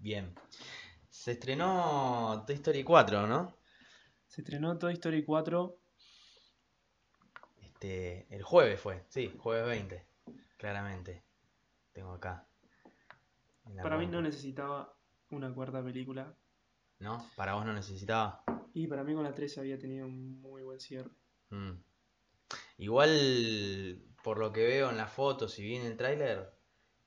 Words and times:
Bien. 0.00 0.34
Se 1.10 1.32
estrenó 1.32 2.42
Toy 2.46 2.56
Story 2.56 2.82
4, 2.82 3.26
¿no? 3.26 3.54
Se 4.26 4.40
estrenó 4.40 4.78
Toy 4.78 4.94
Story 4.94 5.24
4. 5.24 5.78
Este, 7.58 8.26
el 8.34 8.42
jueves 8.42 8.80
fue, 8.80 9.04
sí, 9.08 9.34
jueves 9.38 9.66
20, 9.66 10.06
claramente. 10.56 11.22
Tengo 11.92 12.12
acá. 12.12 12.46
Para 13.82 13.98
mí 13.98 14.06
no 14.06 14.22
necesitaba 14.22 14.96
una 15.30 15.52
cuarta 15.52 15.84
película. 15.84 16.34
¿No? 16.98 17.30
¿Para 17.36 17.54
vos 17.54 17.66
no 17.66 17.74
necesitaba? 17.74 18.42
Y 18.72 18.86
para 18.86 19.04
mí 19.04 19.14
con 19.14 19.24
la 19.24 19.34
3 19.34 19.58
había 19.58 19.78
tenido 19.78 20.06
un 20.06 20.40
muy 20.40 20.62
buen 20.62 20.80
cierre. 20.80 21.10
Mm. 21.50 21.72
Igual, 22.78 24.02
por 24.22 24.38
lo 24.38 24.50
que 24.50 24.64
veo 24.64 24.90
en 24.90 24.96
las 24.96 25.12
fotos 25.12 25.58
y 25.58 25.62
vi 25.62 25.76
en 25.76 25.86
el 25.86 25.96
tráiler, 25.96 26.54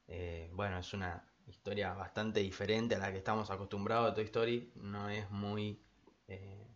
eh, 0.07 0.51
bueno, 0.53 0.77
es 0.77 0.93
una 0.93 1.32
historia 1.47 1.93
bastante 1.93 2.39
diferente 2.41 2.95
a 2.95 2.99
la 2.99 3.11
que 3.11 3.17
estamos 3.19 3.49
acostumbrados 3.51 4.07
de 4.09 4.15
Toy 4.15 4.25
Story. 4.25 4.71
No 4.75 5.09
es 5.09 5.29
muy... 5.31 5.81
eh, 6.27 6.67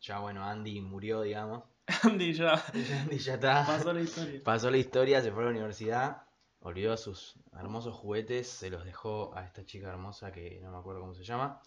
ya 0.00 0.18
bueno, 0.20 0.44
Andy 0.44 0.80
murió, 0.80 1.22
digamos. 1.22 1.64
Andy 2.02 2.32
ya 2.32 2.54
Andy 3.02 3.18
ya 3.18 3.34
está. 3.34 3.64
pasó 3.66 3.92
la 3.92 4.00
historia. 4.00 4.40
Pasó 4.44 4.70
la 4.70 4.76
historia, 4.78 5.20
se 5.22 5.32
fue 5.32 5.42
a 5.42 5.46
la 5.46 5.50
universidad, 5.52 6.22
olvidó 6.60 6.96
sus 6.96 7.34
hermosos 7.52 7.94
juguetes, 7.94 8.48
se 8.48 8.70
los 8.70 8.84
dejó 8.84 9.34
a 9.36 9.44
esta 9.44 9.64
chica 9.64 9.88
hermosa 9.88 10.30
que 10.32 10.60
no 10.62 10.70
me 10.70 10.78
acuerdo 10.78 11.00
cómo 11.00 11.14
se 11.14 11.24
llama. 11.24 11.60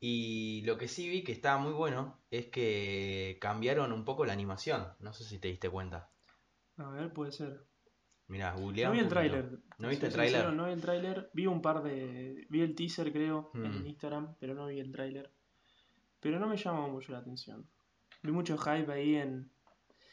Y 0.00 0.62
lo 0.62 0.78
que 0.78 0.88
sí 0.88 1.08
vi 1.08 1.22
que 1.22 1.32
estaba 1.32 1.58
muy 1.58 1.72
bueno 1.72 2.18
es 2.30 2.46
que 2.46 3.38
cambiaron 3.40 3.92
un 3.92 4.04
poco 4.04 4.24
la 4.24 4.32
animación. 4.32 4.88
No 4.98 5.12
sé 5.12 5.24
si 5.24 5.38
te 5.38 5.48
diste 5.48 5.68
cuenta. 5.68 6.10
A 6.78 6.88
ver, 6.90 7.12
puede 7.12 7.32
ser. 7.32 7.66
Mirá, 8.30 8.52
No 8.56 8.70
vi 8.70 8.80
el 9.00 9.08
tráiler. 9.08 9.58
¿No 9.78 9.88
viste 9.88 10.06
el 10.06 10.12
tráiler? 10.12 10.52
No 10.52 10.66
vi 10.66 10.72
el 10.72 10.80
tráiler. 10.80 11.30
Vi 11.34 11.46
un 11.46 11.60
par 11.60 11.82
de... 11.82 12.46
Vi 12.48 12.60
el 12.60 12.74
teaser, 12.76 13.12
creo, 13.12 13.50
Mm. 13.54 13.64
en 13.64 13.86
Instagram, 13.88 14.34
pero 14.38 14.54
no 14.54 14.66
vi 14.66 14.78
el 14.78 14.92
tráiler. 14.92 15.30
Pero 16.20 16.38
no 16.38 16.46
me 16.46 16.56
llamó 16.56 16.88
mucho 16.88 17.10
la 17.12 17.18
atención. 17.18 17.66
Vi 18.22 18.30
mucho 18.30 18.56
hype 18.56 18.90
ahí 18.92 19.16
en... 19.16 19.50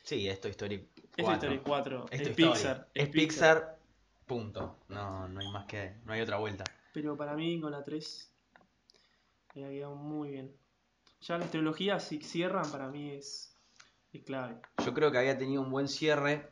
Sí, 0.04 0.28
es 0.28 0.42
Toy 0.42 0.52
Story 0.52 0.90
Es 1.16 1.24
4. 1.24 1.50
Toy 1.50 1.58
Story 1.58 1.60
4. 1.64 2.06
Es 2.10 2.22
Es, 2.22 2.28
Story. 2.30 2.50
Pixar. 2.54 2.90
Es 2.94 3.10
Pixar, 3.10 3.80
punto. 4.26 4.78
No, 4.90 5.28
no 5.28 5.40
hay 5.40 5.52
más 5.52 5.66
que... 5.66 5.98
No 6.06 6.14
hay 6.14 6.22
otra 6.22 6.38
vuelta. 6.38 6.64
Pero 6.94 7.16
para 7.16 7.36
mí 7.36 7.60
con 7.62 7.72
la 7.72 7.84
3 7.84 8.34
me 9.56 9.66
ha 9.66 9.70
quedado 9.70 9.96
muy 9.96 10.32
bien. 10.32 10.56
Ya 11.22 11.38
las 11.38 11.52
teologías 11.52 12.04
si 12.04 12.20
cierran 12.22 12.72
para 12.72 12.88
mí 12.90 13.12
es, 13.12 13.56
es 14.12 14.24
clave. 14.24 14.56
Yo 14.84 14.94
creo 14.94 15.12
que 15.12 15.18
había 15.20 15.38
tenido 15.38 15.62
un 15.62 15.70
buen 15.70 15.88
cierre 15.88 16.48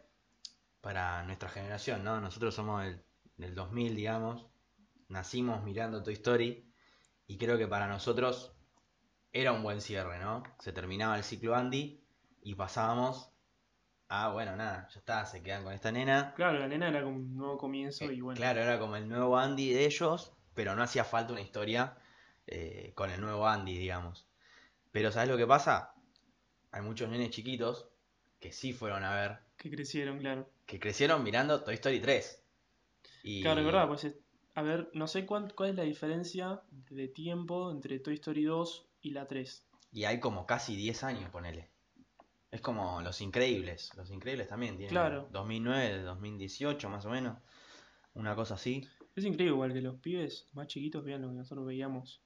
para 0.86 1.23
nuestra 1.23 1.50
generación, 1.50 2.03
¿no? 2.03 2.22
Nosotros 2.22 2.53
somos 2.53 2.83
del, 2.83 3.03
del 3.38 3.55
2000, 3.55 3.95
digamos. 3.95 4.45
Nacimos 5.09 5.64
mirando 5.64 6.03
Toy 6.03 6.14
Story. 6.14 6.72
Y 7.25 7.38
creo 7.39 7.58
que 7.58 7.67
para 7.67 7.88
nosotros 7.88 8.53
era 9.33 9.52
un 9.52 9.64
buen 9.64 9.81
cierre, 9.81 10.19
¿no? 10.19 10.44
Se 10.59 10.72
terminaba 10.73 11.17
el 11.17 11.23
ciclo 11.23 11.55
Andy 11.55 12.03
y 12.44 12.53
pasábamos 12.53 13.31
a, 14.09 14.30
bueno, 14.30 14.55
nada, 14.55 14.88
ya 14.94 15.00
está, 15.00 15.25
se 15.25 15.42
quedan 15.42 15.64
con 15.64 15.73
esta 15.73 15.92
nena. 15.92 16.36
Claro, 16.36 16.59
la 16.59 16.67
nena 16.67 16.89
era 16.89 17.02
como 17.03 17.16
un 17.16 17.36
nuevo 17.36 17.58
comienzo 17.58 18.11
y 18.11 18.20
Eh, 18.20 18.22
bueno. 18.22 18.38
Claro, 18.38 18.61
era 18.61 18.77
como 18.77 18.95
el 18.95 19.09
nuevo 19.09 19.39
Andy 19.39 19.73
de 19.73 19.86
ellos, 19.88 20.33
pero 20.53 20.75
no 20.75 20.83
hacía 20.83 21.03
falta 21.03 21.33
una 21.33 21.42
historia 21.42 21.97
eh, 22.45 22.92
con 22.94 23.09
el 23.09 23.20
nuevo 23.22 23.47
Andy, 23.47 23.75
digamos. 23.80 24.27
Pero 24.92 25.11
¿sabes 25.11 25.30
lo 25.30 25.38
que 25.38 25.47
pasa? 25.47 25.95
Hay 26.72 26.83
muchos 26.83 27.09
nenes 27.09 27.31
chiquitos 27.31 27.89
que 28.39 28.52
sí 28.52 28.73
fueron 28.73 29.03
a 29.03 29.16
ver, 29.16 29.39
Que 29.58 29.70
crecieron, 29.72 30.20
claro. 30.20 30.47
Que 30.66 30.80
crecieron 30.80 31.23
mirando 31.23 31.63
Toy 31.63 31.75
Story 31.75 31.99
3. 31.99 32.44
Y... 33.23 33.41
Claro, 33.41 33.59
es 33.59 33.66
verdad, 33.66 33.88
pues 33.88 34.03
es- 34.05 34.16
a 34.55 34.61
ver, 34.61 34.89
no 34.94 35.08
sé 35.08 35.25
cuán- 35.25 35.52
cuál 35.55 35.71
es 35.71 35.75
la 35.75 35.83
diferencia 35.83 36.61
de 36.89 37.08
tiempo 37.08 37.71
entre 37.71 37.99
Toy 37.99 38.16
Story 38.16 38.44
2 38.45 38.88
y 39.02 39.11
la 39.11 39.27
3. 39.27 39.67
Y 39.91 40.05
hay 40.05 40.19
como 40.19 40.45
casi 40.45 40.75
10 40.75 41.03
años, 41.03 41.30
ponele. 41.30 41.69
Es 42.52 42.61
como 42.61 43.02
Los 43.02 43.19
Increíbles. 43.21 43.91
Los 43.97 44.11
Increíbles 44.11 44.48
también 44.48 44.77
tienen 44.77 44.92
Claro. 44.92 45.27
2009, 45.31 46.02
2018 46.03 46.89
más 46.89 47.05
o 47.05 47.09
menos. 47.09 47.37
Una 48.14 48.33
cosa 48.36 48.53
así. 48.53 48.87
Es 49.15 49.26
increíble 49.26 49.53
igual 49.55 49.73
que 49.73 49.82
los 49.82 49.99
pibes 49.99 50.47
más 50.53 50.67
chiquitos 50.67 51.03
vean 51.03 51.21
lo 51.21 51.30
que 51.30 51.33
nosotros 51.36 51.65
veíamos. 51.65 52.21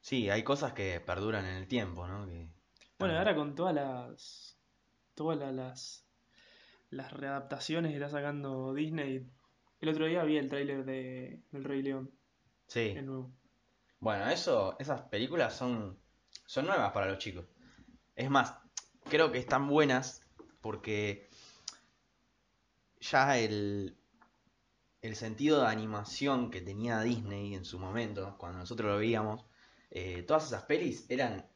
Sí, 0.00 0.28
hay 0.30 0.42
cosas 0.42 0.72
que 0.72 1.00
perduran 1.00 1.44
en 1.44 1.56
el 1.56 1.68
tiempo, 1.68 2.06
¿no? 2.08 2.26
Que 2.26 2.48
Bueno, 2.98 3.16
ahora 3.18 3.34
con 3.34 3.54
todas 3.54 3.74
las. 3.74 4.56
Todas 5.14 5.38
la- 5.38 5.52
las. 5.52 6.05
Las 6.90 7.12
readaptaciones 7.12 7.90
que 7.90 7.96
está 7.96 8.08
sacando 8.10 8.72
Disney. 8.74 9.26
El 9.80 9.88
otro 9.88 10.06
día 10.06 10.22
vi 10.24 10.36
el 10.38 10.48
tráiler 10.48 10.84
de 10.84 11.40
El 11.52 11.64
Rey 11.64 11.82
León, 11.82 12.10
Sí. 12.68 12.94
el 12.96 13.06
nuevo. 13.06 13.30
Bueno, 14.00 14.28
eso, 14.28 14.76
esas 14.78 15.02
películas 15.02 15.54
son, 15.54 15.98
son 16.46 16.66
nuevas 16.66 16.92
para 16.92 17.06
los 17.08 17.18
chicos. 17.18 17.44
Es 18.14 18.30
más, 18.30 18.54
creo 19.08 19.30
que 19.32 19.38
están 19.38 19.68
buenas 19.68 20.22
porque 20.60 21.28
ya 23.00 23.38
el, 23.38 23.96
el 25.02 25.16
sentido 25.16 25.60
de 25.62 25.66
animación 25.68 26.50
que 26.50 26.60
tenía 26.60 27.00
Disney 27.00 27.54
en 27.54 27.64
su 27.64 27.78
momento, 27.78 28.36
cuando 28.38 28.58
nosotros 28.58 28.90
lo 28.92 28.98
veíamos, 28.98 29.44
eh, 29.90 30.22
todas 30.22 30.46
esas 30.46 30.62
pelis 30.64 31.06
eran 31.08 31.46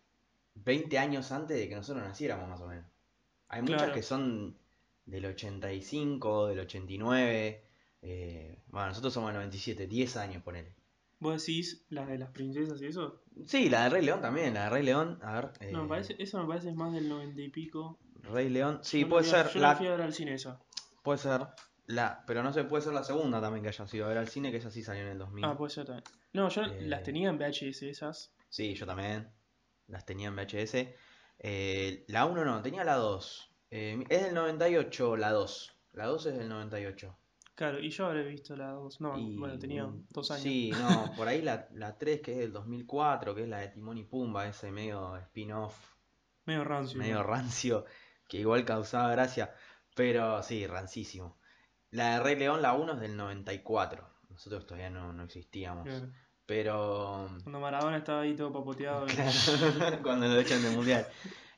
20 0.54 0.98
años 0.98 1.32
antes 1.32 1.56
de 1.56 1.68
que 1.68 1.76
nosotros 1.76 2.04
naciéramos 2.06 2.48
más 2.48 2.60
o 2.60 2.66
menos. 2.66 2.86
Hay 3.48 3.62
muchas 3.62 3.78
Claro. 3.78 3.94
que 3.94 4.02
son 4.02 4.56
del 5.10 5.26
85, 5.26 6.46
del 6.48 6.60
89. 6.60 7.64
eh, 8.02 8.62
bueno, 8.68 8.88
nosotros 8.88 9.12
somos 9.12 9.28
del 9.30 9.36
97, 9.36 9.86
10 9.86 10.16
años, 10.16 10.42
ponele. 10.42 10.74
¿Vos 11.18 11.44
decís 11.44 11.84
las 11.90 12.08
de 12.08 12.16
las 12.18 12.30
princesas 12.30 12.80
y 12.80 12.86
eso? 12.86 13.22
Sí, 13.46 13.68
la 13.68 13.84
de 13.84 13.90
Rey 13.90 14.02
León 14.04 14.22
también, 14.22 14.54
la 14.54 14.64
de 14.64 14.70
Rey 14.70 14.82
León, 14.82 15.18
a 15.22 15.34
ver. 15.34 15.44
No, 15.72 15.80
eh, 15.80 15.82
me 15.82 15.88
parece, 15.88 16.16
eso 16.18 16.40
me 16.40 16.46
parece 16.48 16.72
más 16.72 16.92
del 16.94 17.08
90 17.08 17.40
y 17.42 17.48
pico. 17.50 17.98
Rey 18.22 18.48
León, 18.48 18.80
sí, 18.82 19.00
Yo 19.00 19.08
puede 19.08 19.24
ser, 19.24 19.48
Yo 19.52 19.60
la 19.60 19.68
la, 19.70 19.76
fui 19.76 19.86
a 19.86 19.90
ver 19.90 20.00
al 20.02 20.14
cine 20.14 20.34
esa. 20.34 20.58
puede 21.02 21.18
ser, 21.18 21.42
la, 21.86 22.24
pero 22.26 22.42
no 22.42 22.52
sé, 22.54 22.64
puede 22.64 22.82
ser 22.82 22.94
la 22.94 23.04
segunda 23.04 23.40
también 23.40 23.62
que 23.62 23.68
haya 23.68 23.86
sido 23.86 24.06
a 24.06 24.08
ver 24.08 24.18
al 24.18 24.28
cine, 24.28 24.50
que 24.50 24.58
esa 24.58 24.70
sí 24.70 24.82
salió 24.82 25.02
en 25.02 25.08
el 25.08 25.18
2000. 25.18 25.44
Ah, 25.44 25.56
puede 25.58 25.70
ser 25.70 25.84
también. 25.86 26.04
No, 26.32 26.48
yo 26.48 26.62
Eh, 26.62 26.82
las 26.86 27.02
tenía 27.02 27.28
en 27.28 27.36
VHS 27.38 27.82
esas. 27.82 28.32
Sí, 28.48 28.74
yo 28.74 28.86
también, 28.86 29.28
las 29.88 30.06
tenía 30.06 30.28
en 30.28 30.36
VHS. 30.36 30.94
Eh, 31.38 32.04
la 32.08 32.24
1 32.26 32.44
no, 32.46 32.62
tenía 32.62 32.84
la 32.84 32.94
2. 32.96 33.49
Eh, 33.70 34.02
es 34.08 34.22
del 34.24 34.34
98 34.34 35.16
la 35.16 35.30
2, 35.32 35.72
la 35.92 36.06
2 36.06 36.26
es 36.26 36.38
del 36.38 36.48
98. 36.48 37.16
Claro, 37.54 37.78
y 37.78 37.90
yo 37.90 38.06
habré 38.06 38.24
visto 38.24 38.56
la 38.56 38.70
2. 38.70 39.00
No, 39.00 39.18
Y, 39.18 39.36
bueno, 39.36 39.58
tenía 39.58 39.86
dos 40.10 40.30
años. 40.30 40.42
Sí, 40.42 40.70
no, 40.72 41.12
por 41.16 41.28
ahí 41.28 41.42
la, 41.42 41.68
la 41.72 41.96
3 41.98 42.20
que 42.22 42.32
es 42.32 42.38
del 42.38 42.52
2004, 42.52 43.34
que 43.34 43.42
es 43.42 43.48
la 43.48 43.58
de 43.58 43.68
Timón 43.68 43.98
y 43.98 44.04
Pumba, 44.04 44.46
ese 44.48 44.70
medio 44.72 45.16
spin-off 45.18 45.76
Medio 46.46 46.64
rancio. 46.64 46.98
medio 46.98 47.22
rancio, 47.22 47.84
que 48.26 48.38
igual 48.38 48.64
causaba 48.64 49.10
gracia, 49.12 49.54
pero 49.94 50.42
sí, 50.42 50.66
rancísimo. 50.66 51.38
La 51.90 52.14
de 52.14 52.20
Rey 52.22 52.36
León, 52.36 52.62
la 52.62 52.72
1 52.72 52.94
es 52.94 53.00
del 53.00 53.16
94, 53.16 54.08
nosotros 54.30 54.64
todavía 54.66 54.88
no, 54.90 55.12
no 55.12 55.24
existíamos, 55.24 55.84
Claro. 55.86 56.08
pero 56.46 57.28
Cuando 57.42 57.60
Maradona 57.60 57.98
estaba 57.98 58.22
ahí 58.22 58.34
todo 58.34 58.52
papoteado. 58.52 59.06
Claro, 59.76 59.98
cuando 60.02 60.26
lo 60.28 60.38
echan 60.40 60.62
del 60.62 60.74
mundial. 60.76 61.06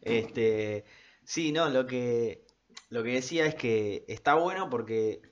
Este, 0.00 0.84
sí, 1.24 1.52
no, 1.52 1.68
lo 1.68 1.86
que, 1.86 2.46
lo 2.88 3.02
que 3.02 3.14
decía 3.14 3.46
es 3.46 3.54
que 3.54 4.04
está 4.08 4.34
bueno 4.34 4.68
porque 4.70 5.22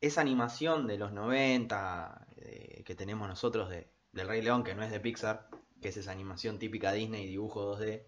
esa 0.00 0.20
animación 0.20 0.86
de 0.86 0.98
los 0.98 1.12
90 1.12 2.28
eh, 2.36 2.82
que 2.84 2.94
tenemos 2.94 3.28
nosotros 3.28 3.68
de, 3.68 3.90
del 4.12 4.28
Rey 4.28 4.42
León, 4.42 4.64
que 4.64 4.74
no 4.74 4.82
es 4.82 4.90
de 4.90 5.00
Pixar, 5.00 5.48
que 5.80 5.88
es 5.88 5.96
esa 5.96 6.12
animación 6.12 6.58
típica 6.58 6.92
Disney, 6.92 7.26
dibujo 7.26 7.76
2D, 7.76 8.04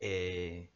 eh, 0.00 0.70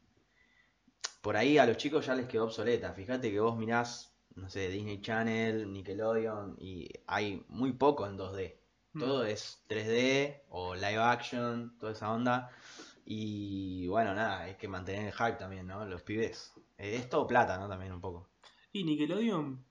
por 1.21 1.37
ahí 1.37 1.59
a 1.59 1.67
los 1.67 1.77
chicos 1.77 2.07
ya 2.07 2.15
les 2.15 2.27
quedó 2.27 2.45
obsoleta. 2.45 2.93
Fíjate 2.93 3.31
que 3.31 3.41
vos 3.41 3.57
mirás, 3.57 4.15
no 4.35 4.49
sé, 4.49 4.69
Disney 4.69 5.01
Channel, 5.01 5.71
Nickelodeon, 5.73 6.57
y 6.59 6.89
hay 7.07 7.45
muy 7.49 7.73
poco 7.73 8.07
en 8.07 8.17
2D. 8.17 8.57
Mm. 8.93 9.01
Todo 9.01 9.25
es 9.25 9.63
3D 9.69 10.43
o 10.49 10.75
live 10.75 10.99
action, 10.99 11.77
toda 11.79 11.93
esa 11.93 12.13
onda. 12.13 12.51
Y 13.11 13.87
bueno, 13.89 14.15
nada, 14.15 14.41
hay 14.41 14.57
que 14.57 14.69
mantener 14.69 15.07
el 15.07 15.13
hype 15.15 15.39
también, 15.39 15.67
¿no? 15.67 15.83
Los 15.87 16.03
pibes. 16.03 16.53
Eh, 16.77 16.97
es 16.97 17.09
todo 17.09 17.27
plata, 17.27 17.57
¿no? 17.57 17.67
También 17.67 17.91
un 17.91 18.03
poco. 18.03 18.29
Y 18.71 18.85
Nickelodeon, 18.85 19.65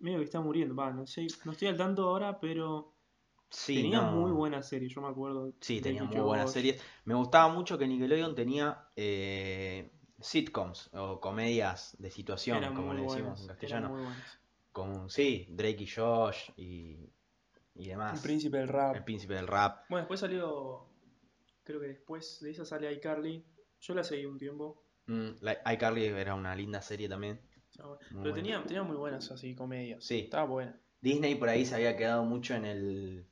medio 0.00 0.18
que 0.18 0.24
está 0.24 0.40
muriendo. 0.42 0.76
Va, 0.76 0.90
no 0.90 1.06
sé, 1.06 1.26
no 1.46 1.52
estoy 1.52 1.68
al 1.68 1.78
tanto 1.78 2.06
ahora, 2.06 2.38
pero 2.38 2.92
Sí, 3.48 3.76
tenía 3.76 4.02
no. 4.02 4.12
muy 4.12 4.30
buenas 4.30 4.68
series, 4.68 4.92
yo 4.92 5.00
me 5.00 5.08
acuerdo. 5.08 5.54
Sí, 5.60 5.80
tenía 5.80 6.04
muy 6.04 6.20
buenas 6.20 6.52
series. 6.52 6.82
Me 7.06 7.14
gustaba 7.14 7.48
mucho 7.50 7.78
que 7.78 7.86
Nickelodeon 7.88 8.34
tenía 8.34 8.88
eh, 8.94 9.90
sitcoms 10.20 10.90
o 10.92 11.18
comedias 11.18 11.96
de 11.98 12.10
situación, 12.10 12.58
Eran 12.58 12.74
como 12.74 12.92
le 12.92 13.04
decimos 13.04 13.22
buenas, 13.22 13.40
en 13.40 13.46
castellano. 13.48 13.88
muy 13.88 14.02
buenas. 14.02 14.38
Con, 14.72 15.08
sí, 15.08 15.46
Drake 15.48 15.82
y 15.84 15.86
Josh 15.86 16.50
y, 16.58 17.08
y 17.74 17.86
demás. 17.86 18.18
El 18.18 18.22
príncipe 18.22 18.58
del 18.58 18.68
rap. 18.68 18.96
El 18.96 19.04
príncipe 19.04 19.32
del 19.32 19.46
rap. 19.46 19.84
Bueno, 19.88 20.02
después 20.02 20.20
salió. 20.20 20.94
Creo 21.66 21.80
que 21.80 21.88
después 21.88 22.38
de 22.40 22.52
esa 22.52 22.64
sale 22.64 22.90
iCarly. 22.94 23.44
Yo 23.80 23.94
la 23.94 24.04
seguí 24.04 24.24
un 24.24 24.38
tiempo. 24.38 24.82
Mm, 25.06 25.30
la- 25.40 25.58
iCarly 25.74 26.06
era 26.06 26.34
una 26.34 26.54
linda 26.56 26.80
serie 26.80 27.08
también. 27.08 27.40
Pero 27.76 27.98
buena. 28.12 28.34
tenía, 28.34 28.62
tenía 28.64 28.82
muy 28.82 28.96
buenas 28.96 29.30
así 29.30 29.54
comedias. 29.54 30.02
Sí. 30.04 30.20
Estaba 30.20 30.44
buena. 30.46 30.80
Disney 31.00 31.34
por 31.34 31.48
ahí 31.48 31.66
se 31.66 31.74
había 31.74 31.96
quedado 31.96 32.24
mucho 32.24 32.54
en 32.54 32.64
el 32.64 33.26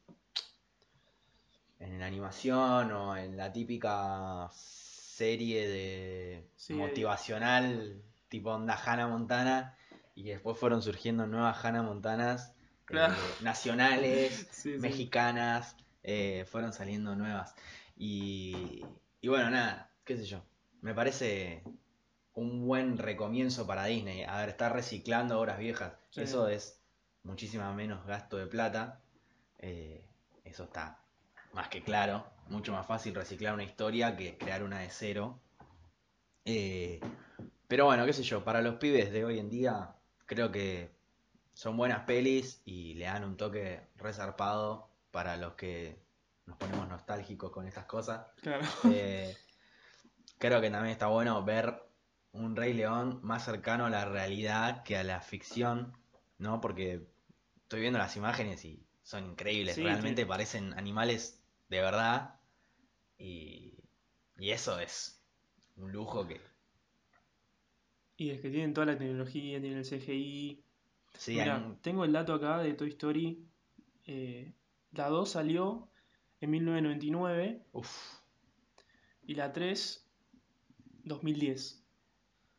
animación 2.05 2.93
o 2.93 3.17
en 3.17 3.37
la 3.37 3.53
típica 3.53 4.49
serie 4.53 5.69
de 5.69 6.49
Sí, 6.57 6.75
motivacional 6.75 8.03
tipo 8.29 8.51
onda 8.51 8.75
Hannah 8.75 9.09
Montana 9.09 9.77
y 10.15 10.25
después 10.25 10.59
fueron 10.59 10.83
surgiendo 10.83 11.27
nuevas 11.27 11.65
Hannah 11.65 11.83
Montanas 11.83 12.55
eh, 12.91 13.09
nacionales, 13.43 14.47
Sí, 14.53 14.75
sí. 14.75 14.79
mexicanas, 14.79 15.77
eh, 16.03 16.45
fueron 16.47 16.73
saliendo 16.73 17.15
nuevas. 17.17 17.55
Y, 17.97 18.85
y 19.21 19.29
bueno, 19.29 19.51
nada, 19.51 19.91
qué 20.05 20.17
sé 20.17 20.25
yo. 20.25 20.43
Me 20.81 20.95
parece 20.95 21.63
un 22.35 22.67
buen 22.67 22.99
recomienzo 22.99 23.67
para 23.67 23.85
Disney. 23.87 24.23
A 24.25 24.39
ver, 24.39 24.51
estar 24.51 24.73
reciclando 24.73 25.41
obras 25.41 25.59
viejas. 25.59 25.95
Sí. 26.11 26.23
Eso 26.23 26.49
es 26.49 26.81
muchísima 27.23 27.73
menos 27.73 28.05
gasto 28.07 28.37
de 28.37 28.47
plata. 28.47 29.01
Eh, 29.59 30.05
eso 30.45 30.65
está 30.65 31.01
más 31.53 31.69
que 31.69 31.83
claro. 31.83 32.27
Mucho 32.49 32.73
más 32.73 32.87
fácil 32.87 33.15
reciclar 33.15 33.55
una 33.55 33.65
historia 33.65 34.17
que 34.17 34.37
crear 34.37 34.63
una 34.63 34.81
de 34.81 34.91
cero. 34.91 35.41
Eh, 36.45 37.01
pero 37.69 37.87
bueno, 37.87 38.05
qué 38.05 38.13
sé 38.13 38.23
yo, 38.23 38.45
para 38.45 38.61
los 38.61 38.75
pibes 38.75 39.11
de 39.13 39.25
hoy 39.25 39.39
en 39.39 39.49
día, 39.49 39.95
creo 40.27 40.53
que 40.53 40.91
son 41.53 41.77
buenas 41.77 42.01
pelis 42.01 42.61
y 42.65 42.95
le 42.95 43.07
dan 43.07 43.25
un 43.25 43.37
toque 43.37 43.81
resarpado 43.97 44.91
para 45.11 45.37
los 45.37 45.55
que 45.55 46.04
nos 46.47 46.57
ponemos 46.59 46.89
nostálgicos 46.89 47.51
con 47.51 47.67
estas 47.67 47.87
cosas. 47.87 48.27
Claro. 48.43 48.65
Eh, 48.83 49.37
creo 50.39 50.61
que 50.61 50.71
también 50.71 50.93
está 50.93 51.07
bueno 51.09 51.43
ver 51.45 51.83
un 52.33 52.57
Rey 52.57 52.73
León 52.75 53.21
más 53.23 53.45
cercano 53.45 53.87
a 53.87 53.91
la 53.91 54.05
realidad 54.05 54.83
que 54.83 54.97
a 54.97 55.05
la 55.05 55.21
ficción, 55.21 55.93
¿no? 56.39 56.61
Porque 56.61 57.07
estoy 57.63 57.81
viendo 57.81 57.99
las 57.99 58.17
imágenes 58.17 58.65
y 58.65 58.87
son 59.03 59.25
increíbles, 59.27 59.77
Sí, 59.77 59.83
realmente 59.83 60.23
sí. 60.23 60.29
parecen 60.29 60.73
animales 60.75 61.43
de 61.69 61.81
verdad 61.81 62.41
y, 63.19 63.75
y 64.39 64.51
eso 64.51 64.79
es 64.81 65.23
un 65.77 65.93
lujo 65.93 66.27
que... 66.27 66.41
Y 68.17 68.31
es 68.31 68.41
que 68.41 68.51
tienen 68.51 68.75
toda 68.75 68.87
la 68.87 68.99
tecnología, 68.99 69.61
tienen 69.61 69.79
el 69.79 69.85
CGI. 69.85 70.65
Sí, 71.19 71.39
Mira, 71.39 71.55
hay- 71.57 71.77
tengo 71.83 72.05
el 72.05 72.13
dato 72.13 72.35
acá 72.35 72.59
de 72.59 72.75
Toy 72.75 72.89
Story. 72.91 73.47
eh, 74.07 74.55
la 74.93 75.09
2 75.09 75.31
salió 75.31 75.89
en 76.45 76.51
1999 76.51 77.63
uf, 77.73 78.21
y 79.27 79.35
la 79.35 79.53
3 79.53 80.07
2010. 81.05 81.81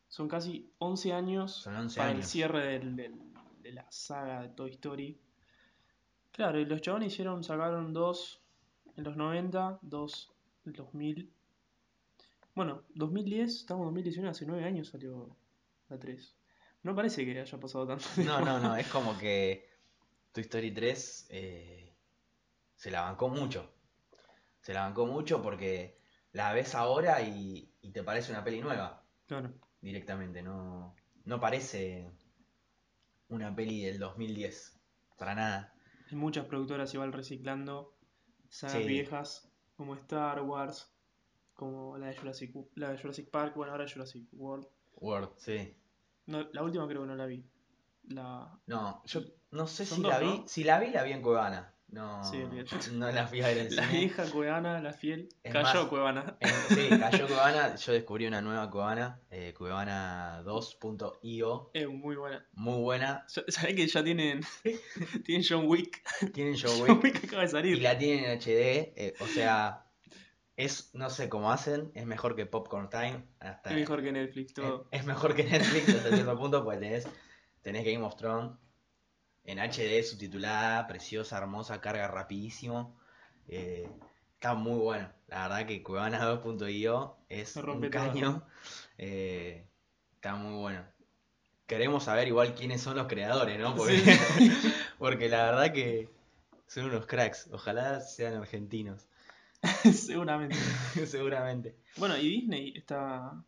Son 0.08 0.28
casi 0.28 0.72
11 0.78 1.14
años 1.14 1.52
Son 1.54 1.76
11 1.76 1.98
para 2.00 2.12
el 2.12 2.24
cierre 2.24 2.66
del- 2.66 2.96
del- 2.96 3.20
de 3.62 3.72
la 3.74 3.90
saga 3.92 4.42
de 4.44 4.50
Toy 4.50 4.72
Story. 4.72 5.20
Claro, 6.32 6.60
y 6.60 6.66
los 6.66 6.82
chabones 6.82 7.14
hicieron, 7.14 7.44
sacaron 7.44 7.94
dos 7.94 8.42
en 8.98 9.04
los 9.04 9.16
90, 9.18 9.80
dos 9.82 10.32
en 10.66 10.74
2000. 10.74 11.32
Bueno, 12.54 12.84
2010, 12.94 13.56
estamos 13.56 13.82
en 13.82 13.86
2019, 13.88 14.30
hace 14.30 14.46
9 14.46 14.64
años 14.64 14.88
salió 14.90 15.36
la 15.90 15.98
3. 16.00 16.36
No 16.84 16.96
parece 16.96 17.26
que 17.26 17.40
haya 17.40 17.60
pasado 17.60 17.88
tanto 17.88 18.06
No, 18.18 18.40
no, 18.40 18.44
tiempo. 18.46 18.60
no, 18.68 18.76
es 18.78 18.88
como 18.88 19.18
que 19.18 19.68
Toy 20.32 20.42
Story 20.44 20.72
3 20.72 21.28
eh, 21.32 21.94
se 22.76 22.92
la 22.92 23.02
bancó 23.02 23.28
mucho. 23.30 23.72
Se 24.66 24.74
la 24.74 24.82
bancó 24.82 25.06
mucho 25.06 25.44
porque 25.44 25.96
la 26.32 26.52
ves 26.52 26.74
ahora 26.74 27.22
y, 27.22 27.72
y 27.82 27.92
te 27.92 28.02
parece 28.02 28.32
una 28.32 28.44
peli 28.44 28.62
nueva 28.62 29.04
Claro. 29.28 29.54
directamente. 29.80 30.42
No, 30.42 30.96
no 31.24 31.40
parece 31.40 32.10
una 33.30 33.56
peli 33.56 33.84
del 33.86 34.00
2010. 34.00 34.80
Para 35.20 35.36
nada. 35.36 35.76
Y 36.10 36.16
muchas 36.16 36.46
productoras 36.48 36.92
igual 36.96 37.14
reciclando 37.14 37.96
sagas 38.50 38.78
Sí. 38.78 38.88
viejas 38.88 39.52
como 39.78 39.94
Star 39.94 40.42
Wars, 40.42 40.92
como 41.54 41.96
la 42.00 42.08
de 42.08 42.18
Jurassic, 42.18 42.56
la 42.74 42.90
de 42.90 42.98
Jurassic 42.98 43.30
Park, 43.30 43.54
bueno, 43.56 43.72
ahora 43.74 43.86
Jurassic 43.88 44.28
World. 44.34 44.66
Word, 44.96 45.30
sí. 45.38 45.78
No, 46.26 46.42
la 46.54 46.64
última 46.64 46.88
creo 46.88 47.02
que 47.02 47.08
no 47.08 47.16
la 47.16 47.28
vi. 47.28 47.46
La... 48.06 48.60
No, 48.66 49.04
yo 49.06 49.22
no 49.52 49.68
sé 49.68 49.86
si 49.86 50.02
dos, 50.02 50.12
la 50.12 50.18
vi. 50.18 50.40
¿no? 50.40 50.48
Si 50.48 50.64
la 50.64 50.80
vi, 50.80 50.90
la 50.90 51.04
vi 51.04 51.12
en 51.12 51.22
Cuevana. 51.22 51.75
No, 51.88 52.24
Sí, 52.24 52.44
no 52.94 53.12
la 53.12 53.28
fui 53.28 53.42
a 53.42 53.48
ver 53.48 53.60
en 53.60 53.76
La 53.76 53.84
cine. 53.88 54.00
vieja 54.00 54.30
Cuevana, 54.30 54.82
la 54.82 54.92
fiel, 54.92 55.30
Es 55.44 55.54
cayó 55.54 55.64
más, 55.82 55.86
Cuevana. 55.88 56.38
En- 56.40 56.50
sí, 56.76 56.90
cayó 57.00 57.28
Cuevana. 57.28 57.76
Yo 57.76 57.94
descubrí 57.94 58.26
una 58.28 58.42
nueva 58.42 58.70
Cuevana. 58.70 59.22
eh, 59.30 59.54
Cuevana 59.58 60.42
2.io. 60.44 61.70
Es 61.74 61.88
muy 61.88 62.16
buena. 62.16 62.46
Muy 62.54 62.82
buena. 62.82 63.24
¿Sabés 63.28 63.76
que 63.76 63.88
ya 63.88 64.04
tienen, 64.04 64.42
tienen 65.26 65.46
John 65.48 65.68
Wick? 65.68 66.02
Tienen 66.34 66.56
John 66.62 66.72
John 66.80 66.90
Wick 66.98 67.04
Wick 67.04 67.24
acaba 67.26 67.42
de 67.44 67.48
y 67.48 67.52
salir. 67.52 67.82
la 67.82 67.98
tienen 67.98 68.26
en 68.26 68.40
HD. 68.40 68.94
eh, 68.98 69.14
o 69.20 69.28
sea, 69.28 69.86
es 70.58 70.90
no 70.96 71.10
sé 71.10 71.30
cómo 71.30 71.52
hacen. 71.52 71.92
Es 71.96 72.06
mejor 72.06 72.36
que 72.36 72.46
Popcorn 72.46 72.90
Time. 72.90 73.26
Hasta, 73.40 73.70
Es 73.70 73.76
mejor 73.76 74.02
que 74.04 74.12
Netflix, 74.12 74.54
todo. 74.54 74.88
es, 74.92 75.02
es 75.02 75.06
mejor 75.06 75.36
que 75.36 75.44
Netflix 75.44 75.90
hasta 75.90 76.10
cierto 76.16 76.38
punto. 76.38 76.64
Pues 76.64 76.80
tenés, 76.80 77.08
tenés 77.62 77.86
Game 77.86 78.04
of 78.04 78.16
Thrones 78.16 78.52
en 79.46 79.60
HD 79.60 80.04
subtitulada, 80.04 80.88
preciosa, 80.88 81.38
hermosa, 81.38 81.82
carga 81.82 82.08
rapidísimo. 82.08 82.96
eh, 83.48 83.90
está 84.34 84.54
muy 84.54 84.80
bueno. 84.80 85.10
La 85.28 85.48
verdad 85.48 85.66
que 85.68 85.82
Cuevana 85.84 86.20
2.io 86.44 87.18
es 87.30 87.56
un 87.56 87.90
caño. 87.90 88.44
eh, 88.98 89.66
está 90.16 90.36
muy 90.36 90.54
bueno. 90.60 90.84
Queremos 91.68 92.04
saber 92.04 92.28
igual 92.28 92.54
quiénes 92.54 92.82
son 92.82 92.96
los 92.96 93.08
creadores, 93.08 93.60
¿no? 93.60 93.76
Porque, 93.76 93.98
Sí. 93.98 94.06
porque 95.00 95.30
la 95.30 95.46
verdad 95.52 95.74
que 95.74 96.10
son 96.68 96.86
unos 96.86 97.06
cracks. 97.08 97.50
Ojalá 97.52 98.02
sean 98.02 98.36
argentinos. 98.36 99.08
Seguramente. 99.94 100.56
Seguramente. 101.08 101.76
Bueno, 101.98 102.18
y 102.18 102.30
Disney 102.30 102.74
está, 102.76 103.44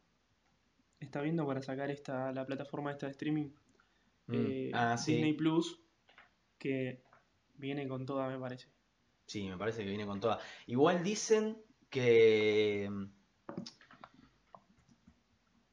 está 0.99 1.21
viendo 1.21 1.45
para 1.45 1.61
sacar 1.61 1.91
esta, 1.91 2.31
la 2.31 2.43
plataforma 2.45 2.91
esta 2.91 3.05
de 3.07 3.11
streaming, 3.11 3.49
Mm, 4.29 4.33
eh, 4.35 4.71
ah, 4.73 4.97
sí. 4.97 5.13
Disney 5.13 5.33
Plus, 5.33 5.79
viene 7.55 7.87
con 7.87 8.05
toda, 8.05 8.27
me 8.29 8.39
parece. 8.39 8.69
Sí, 9.25 9.47
me 9.47 9.57
parece 9.57 9.83
que 9.83 9.89
viene 9.89 10.05
con 10.05 10.19
toda. 10.19 10.39
Igual 10.67 11.03
dicen 11.03 11.61
que. 11.89 12.89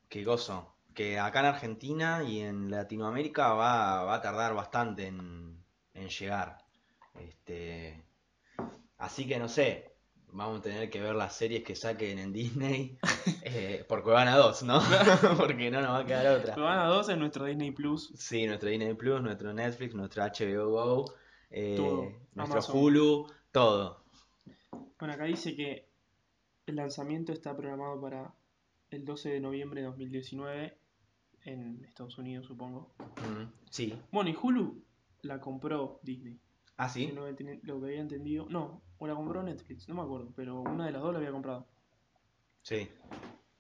Que 0.08 0.24
gozo. 0.24 0.76
Que 0.94 1.18
acá 1.18 1.40
en 1.40 1.46
Argentina 1.46 2.22
y 2.22 2.40
en 2.40 2.70
Latinoamérica 2.70 3.54
va, 3.54 4.04
va 4.04 4.14
a 4.14 4.22
tardar 4.22 4.54
bastante 4.54 5.06
en, 5.06 5.64
en 5.94 6.08
llegar. 6.08 6.58
Este. 7.14 8.04
Así 8.98 9.26
que 9.26 9.38
no 9.38 9.48
sé. 9.48 9.93
Vamos 10.34 10.58
a 10.58 10.62
tener 10.62 10.90
que 10.90 11.00
ver 11.00 11.14
las 11.14 11.36
series 11.36 11.62
que 11.62 11.76
saquen 11.76 12.18
en 12.18 12.32
Disney. 12.32 12.98
eh, 13.44 13.84
por 13.88 14.02
Cuevana 14.02 14.36
2, 14.36 14.64
¿no? 14.64 14.80
Porque 15.36 15.70
no 15.70 15.80
nos 15.80 15.90
va 15.90 15.98
a 16.00 16.04
quedar 16.04 16.26
otra. 16.26 16.54
Cuevana 16.54 16.86
2 16.86 17.10
en 17.10 17.18
nuestro 17.20 17.44
Disney 17.44 17.70
Plus. 17.70 18.12
Sí, 18.16 18.44
nuestro 18.44 18.68
Disney 18.68 18.94
Plus, 18.94 19.22
nuestro 19.22 19.52
Netflix, 19.52 19.94
nuestro 19.94 20.24
HBO 20.24 20.70
Go, 20.70 21.14
eh, 21.50 21.76
nuestro 22.34 22.58
Amazon. 22.58 22.76
Hulu, 22.76 23.26
todo. 23.52 24.02
Bueno, 24.98 25.14
acá 25.14 25.22
dice 25.24 25.54
que 25.54 25.88
el 26.66 26.74
lanzamiento 26.74 27.32
está 27.32 27.56
programado 27.56 28.00
para 28.00 28.34
el 28.90 29.04
12 29.04 29.28
de 29.28 29.38
noviembre 29.38 29.82
de 29.82 29.86
2019 29.86 30.76
en 31.44 31.84
Estados 31.84 32.18
Unidos, 32.18 32.46
supongo. 32.46 32.92
Mm, 32.98 33.52
sí. 33.70 33.96
Bueno, 34.10 34.30
y 34.30 34.36
Hulu 34.42 34.82
la 35.22 35.40
compró 35.40 36.00
Disney. 36.02 36.40
Ah, 36.76 36.88
sí. 36.88 37.08
Lo 37.08 37.24
que, 37.36 37.60
lo 37.62 37.80
que 37.80 37.86
había 37.86 38.00
entendido. 38.00 38.46
No, 38.48 38.82
o 38.98 39.06
la 39.06 39.14
compró 39.14 39.42
Netflix, 39.42 39.88
no 39.88 39.94
me 39.94 40.02
acuerdo, 40.02 40.32
pero 40.34 40.60
una 40.60 40.86
de 40.86 40.92
las 40.92 41.02
dos 41.02 41.12
la 41.12 41.18
había 41.18 41.30
comprado. 41.30 41.66
Sí. 42.62 42.88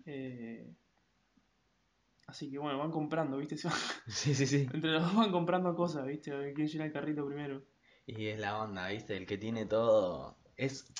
Eh, 0.06 0.74
así 2.26 2.50
que 2.50 2.58
bueno, 2.58 2.78
van 2.78 2.90
comprando, 2.90 3.36
¿viste? 3.36 3.56
Sí, 4.06 4.34
sí, 4.34 4.46
sí. 4.46 4.68
Entre 4.72 4.90
los 4.90 5.02
dos 5.02 5.14
van 5.14 5.30
comprando 5.30 5.74
cosas, 5.74 6.06
¿viste? 6.06 6.32
A 6.32 6.36
ver 6.36 6.54
quién 6.54 6.68
llena 6.68 6.86
el 6.86 6.92
carrito 6.92 7.26
primero. 7.26 7.62
Y 8.06 8.26
es 8.26 8.38
la 8.38 8.60
onda, 8.60 8.88
¿viste? 8.88 9.16
El 9.16 9.26
que 9.26 9.38
tiene 9.38 9.66
todo. 9.66 10.36
Es. 10.56 10.92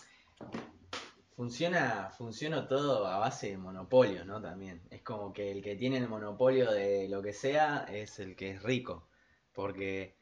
Funciona, 1.37 2.11
funciona 2.17 2.69
todo 2.69 3.07
a 3.07 3.19
base 3.19 3.51
de 3.51 3.59
monopolio, 3.59 4.25
¿no? 4.25 4.41
También. 4.41 4.83
Es 4.91 5.03
como 5.03 5.33
que 5.33 5.51
el 5.51 5.63
que 5.63 5.75
tiene 5.75 5.99
el 5.99 6.09
monopolio 6.09 6.71
de 6.71 7.09
lo 7.09 7.21
que 7.23 7.33
sea 7.33 7.85
es 7.89 8.21
el 8.21 8.37
que 8.37 8.53
es 8.53 8.63
rico. 8.63 9.09
Porque 9.53 10.17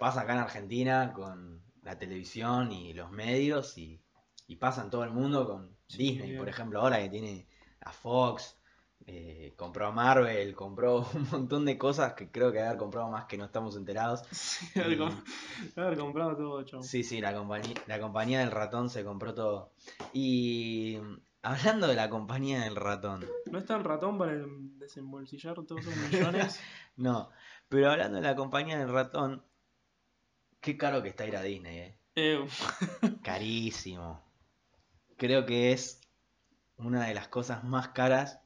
pasa 0.00 0.22
acá 0.22 0.32
en 0.32 0.38
Argentina 0.40 1.12
con 1.12 1.62
la 1.82 1.98
televisión 1.98 2.72
y 2.72 2.92
los 2.94 3.10
medios 3.12 3.78
y, 3.78 4.02
y 4.48 4.56
pasa 4.56 4.82
en 4.82 4.90
todo 4.90 5.04
el 5.04 5.10
mundo 5.10 5.46
con 5.46 5.76
Sí, 5.86 5.98
Disney, 5.98 6.28
bien. 6.30 6.38
por 6.38 6.48
ejemplo, 6.48 6.80
ahora 6.80 6.98
que 7.00 7.08
tiene 7.10 7.46
a 7.82 7.92
Fox, 7.92 8.56
eh, 9.06 9.54
compró 9.56 9.86
a 9.88 9.92
Marvel, 9.92 10.54
compró 10.54 10.98
un 11.14 11.28
montón 11.30 11.64
de 11.64 11.76
cosas 11.78 12.14
que 12.14 12.30
creo 12.30 12.50
que 12.52 12.60
haber 12.60 12.78
comprado 12.78 13.08
más 13.08 13.26
que 13.26 13.36
no 13.36 13.44
estamos 13.44 13.76
enterados. 13.76 14.22
Sí, 14.32 14.78
haber, 14.80 14.98
com- 14.98 15.24
haber 15.76 15.98
comprado 15.98 16.36
todo, 16.36 16.62
chavo. 16.62 16.82
Sí, 16.82 17.02
sí, 17.02 17.20
la 17.20 17.34
compañía, 17.34 17.74
la 17.86 18.00
compañía 18.00 18.40
del 18.40 18.50
ratón 18.52 18.88
se 18.88 19.04
compró 19.04 19.34
todo. 19.34 19.72
Y 20.12 20.98
hablando 21.42 21.86
de 21.88 21.94
la 21.96 22.08
compañía 22.08 22.60
del 22.60 22.76
ratón, 22.76 23.26
¿No 23.50 23.58
está 23.58 23.76
el 23.76 23.84
ratón 23.84 24.16
para 24.16 24.32
desembolsillar 24.78 25.54
todos 25.66 25.80
esos 25.86 25.96
millones? 25.96 26.60
no, 26.96 27.30
pero 27.68 27.90
hablando 27.90 28.16
de 28.16 28.22
la 28.22 28.36
compañía 28.36 28.78
del 28.78 28.90
ratón, 28.92 29.42
qué 30.60 30.76
caro 30.76 31.02
que 31.02 31.08
está 31.10 31.26
ir 31.26 31.36
a 31.36 31.42
Disney, 31.42 31.78
eh. 31.78 31.96
Eh, 32.16 32.46
Carísimo. 33.22 34.22
creo 35.16 35.46
que 35.46 35.72
es 35.72 36.00
una 36.76 37.06
de 37.06 37.14
las 37.14 37.28
cosas 37.28 37.62
más 37.64 37.88
caras 37.88 38.40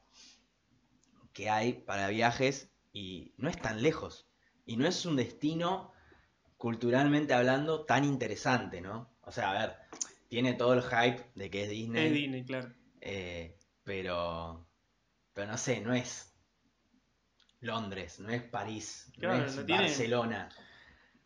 que 1.33 1.49
hay 1.49 1.73
para 1.73 2.07
viajes 2.09 2.69
y 2.93 3.33
no 3.37 3.49
es 3.49 3.57
tan 3.59 3.81
lejos. 3.81 4.27
Y 4.65 4.77
no 4.77 4.87
es 4.87 5.05
un 5.05 5.15
destino, 5.15 5.91
culturalmente 6.57 7.33
hablando, 7.33 7.85
tan 7.85 8.03
interesante, 8.05 8.81
¿no? 8.81 9.09
O 9.21 9.31
sea, 9.31 9.51
a 9.51 9.53
ver, 9.67 9.75
tiene 10.29 10.53
todo 10.53 10.73
el 10.73 10.81
hype 10.81 11.29
de 11.35 11.49
que 11.49 11.63
es 11.63 11.69
Disney. 11.69 12.07
Es 12.07 12.13
Disney, 12.13 12.45
claro. 12.45 12.73
eh, 13.01 13.57
pero, 13.83 14.65
pero 15.33 15.51
no 15.51 15.57
sé, 15.57 15.81
no 15.81 15.93
es 15.93 16.33
Londres, 17.61 18.19
no 18.19 18.29
es 18.29 18.43
París, 18.43 19.11
Claro, 19.17 19.37
no 19.39 19.45
es 19.45 19.55
no 19.55 19.65
tiene- 19.65 19.81
Barcelona. 19.83 20.49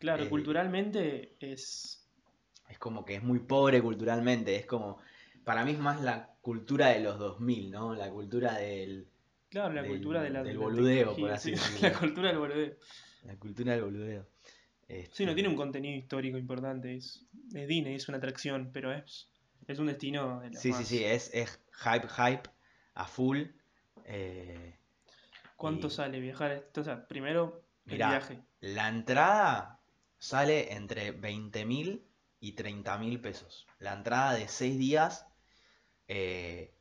Claro, 0.00 0.24
Eh, 0.24 0.28
culturalmente 0.28 1.36
es. 1.40 2.08
Es 2.68 2.78
como 2.78 3.04
que 3.04 3.14
es 3.16 3.22
muy 3.22 3.38
pobre 3.40 3.80
culturalmente, 3.82 4.56
es 4.56 4.66
como, 4.66 4.98
para 5.44 5.64
mí 5.64 5.72
es 5.72 5.78
más 5.78 6.00
la 6.00 6.30
cultura 6.40 6.88
de 6.88 7.00
los 7.00 7.18
2000, 7.18 7.70
¿no? 7.70 7.94
La 7.94 8.10
cultura 8.10 8.54
del, 8.54 9.06
Claro, 9.50 9.74
la 9.74 9.82
del- 9.82 9.90
cultura 9.90 10.22
de 10.22 10.30
la, 10.30 10.42
del 10.44 10.56
boludeo, 10.58 11.14
por 11.16 11.30
así 11.32 11.50
sí, 11.50 11.56
decirlo. 11.56 11.88
La 11.88 11.98
cultura 11.98 12.28
del 12.28 12.38
boludeo. 12.38 12.76
la 13.24 13.36
cultura 13.36 13.72
del 13.72 13.82
boludeo. 13.84 14.26
Sí, 15.12 15.24
no 15.24 15.32
Este, 15.32 15.34
tiene 15.34 15.48
un 15.48 15.56
contenido 15.56 15.96
histórico 15.96 16.38
importante. 16.38 16.96
Es, 16.96 17.26
es 17.54 17.68
Disney, 17.68 17.94
es 17.96 18.08
una 18.08 18.18
atracción, 18.18 18.70
pero 18.72 18.92
es, 18.92 19.28
es 19.68 19.78
un 19.78 19.86
destino 19.86 20.40
de 20.40 20.52
Sí, 20.54 20.60
sí, 20.62 20.70
más- 20.70 20.86
sí, 20.86 21.04
es, 21.04 21.30
es 21.34 21.60
hype, 21.72 22.08
hype, 22.08 22.50
a 22.94 23.04
full. 23.06 23.42
eh, 24.06 24.76
¿Cuánto 25.56 25.88
y- 25.88 25.90
sale 25.90 26.20
viajar? 26.20 26.68
O 26.76 26.82
sea, 26.82 27.06
primero 27.06 27.62
el 27.86 27.92
Mirá, 27.94 28.08
viaje. 28.10 28.40
La 28.60 28.88
entrada 28.88 29.79
sale 30.20 30.74
entre 30.74 31.10
20 31.10 31.64
mil 31.64 32.06
y 32.38 32.52
30 32.52 32.96
mil 32.98 33.20
pesos. 33.20 33.66
La 33.80 33.94
entrada 33.94 34.34
de 34.34 34.46
6 34.46 34.78
días, 34.78 35.26
eh, 36.06 36.72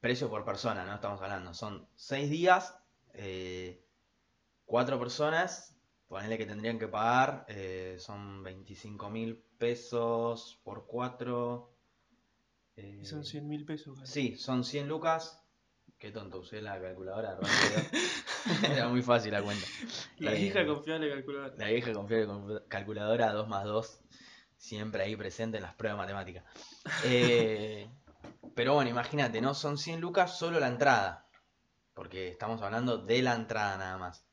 precio 0.00 0.28
por 0.28 0.44
persona, 0.44 0.84
¿no? 0.84 0.94
Estamos 0.94 1.20
hablando. 1.22 1.54
Son 1.54 1.86
6 1.94 2.30
días, 2.30 2.76
4 4.64 4.98
personas, 4.98 5.76
ponele 6.08 6.38
que 6.38 6.46
tendrían 6.46 6.78
que 6.78 6.88
pagar, 6.88 7.44
eh, 7.48 7.96
son 7.98 8.42
25 8.42 9.10
mil 9.10 9.36
pesos 9.58 10.60
por 10.64 10.86
4. 10.86 11.70
Y 12.76 13.04
son 13.04 13.24
100 13.24 13.48
mil 13.48 13.64
pesos. 13.64 14.00
casi. 14.00 14.12
Sí, 14.12 14.36
son 14.36 14.64
100 14.64 14.88
lucas. 14.88 15.43
Qué 15.98 16.10
tonto, 16.10 16.38
usé 16.40 16.60
la 16.60 16.80
calculadora. 16.80 17.38
Era 18.70 18.88
muy 18.88 19.00
fácil 19.02 19.32
la 19.32 19.42
cuenta. 19.42 19.66
La 20.18 20.34
Eh, 20.34 20.40
hija 20.40 20.66
confiable 20.66 21.08
calculadora. 21.10 21.54
La 21.56 21.68
vieja 21.70 21.92
confiable 21.92 22.26
con 22.26 22.62
calculadora 22.68 23.32
2 23.32 23.48
más 23.48 23.64
2, 23.64 24.00
siempre 24.56 25.02
ahí 25.02 25.16
presente 25.16 25.56
en 25.56 25.62
las 25.62 25.74
pruebas 25.74 25.98
matemáticas. 25.98 26.44
Eh, 27.04 27.88
pero 28.54 28.74
bueno, 28.74 28.90
imagínate, 28.90 29.40
¿no? 29.40 29.54
Son 29.54 29.78
100 29.78 30.00
lucas 30.00 30.36
solo 30.38 30.60
la 30.60 30.68
entrada. 30.68 31.26
Porque 31.94 32.28
estamos 32.28 32.60
hablando 32.60 32.98
de 32.98 33.22
la 33.22 33.34
entrada 33.34 33.78
nada 33.78 33.96
más. 33.98 34.26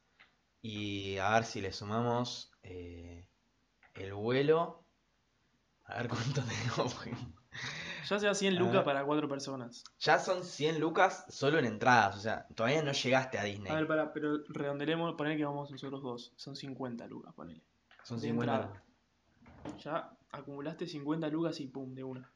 Y 0.62 1.18
a 1.18 1.30
ver 1.32 1.46
si 1.46 1.62
le 1.62 1.72
sumamos 1.72 2.52
eh, 2.64 3.28
el 3.94 4.14
vuelo. 4.14 4.84
A 5.86 5.98
ver 5.98 6.10
cuánto 6.10 6.42
tenemos. 6.44 6.96
Ya 8.10 8.20
sea 8.20 8.34
100 8.34 8.58
A 8.58 8.60
lucas 8.60 8.84
para 8.84 9.06
cuatro 9.06 9.30
personas. 9.30 9.86
Ya 10.00 10.20
son 10.20 10.44
100 10.44 10.82
lucas 10.82 11.26
solo 11.30 11.60
en 11.60 11.66
entradas. 11.66 12.18
O 12.18 12.20
sea, 12.20 12.46
todavía 12.56 12.84
no 12.84 12.92
llegaste 12.92 13.38
a 13.38 13.44
Disney. 13.44 13.72
A 13.72 13.76
ver, 13.76 13.88
para, 13.88 14.12
pero 14.12 14.40
redondelemos, 14.50 15.16
poner 15.16 15.38
que 15.38 15.46
vamos 15.46 15.72
nosotros 15.72 16.02
dos. 16.02 16.34
Son 16.36 16.58
50 16.58 17.08
lucas, 17.08 17.34
ponele. 17.34 17.64
son 18.04 18.20
de 18.20 18.28
50 18.28 18.54
entrada. 18.54 18.84
Ya 19.78 20.18
acumulaste 20.32 20.88
50 20.88 21.28
lucas 21.30 21.60
y 21.62 21.68
pum, 21.68 21.94
de 21.94 22.04
una. 22.04 22.30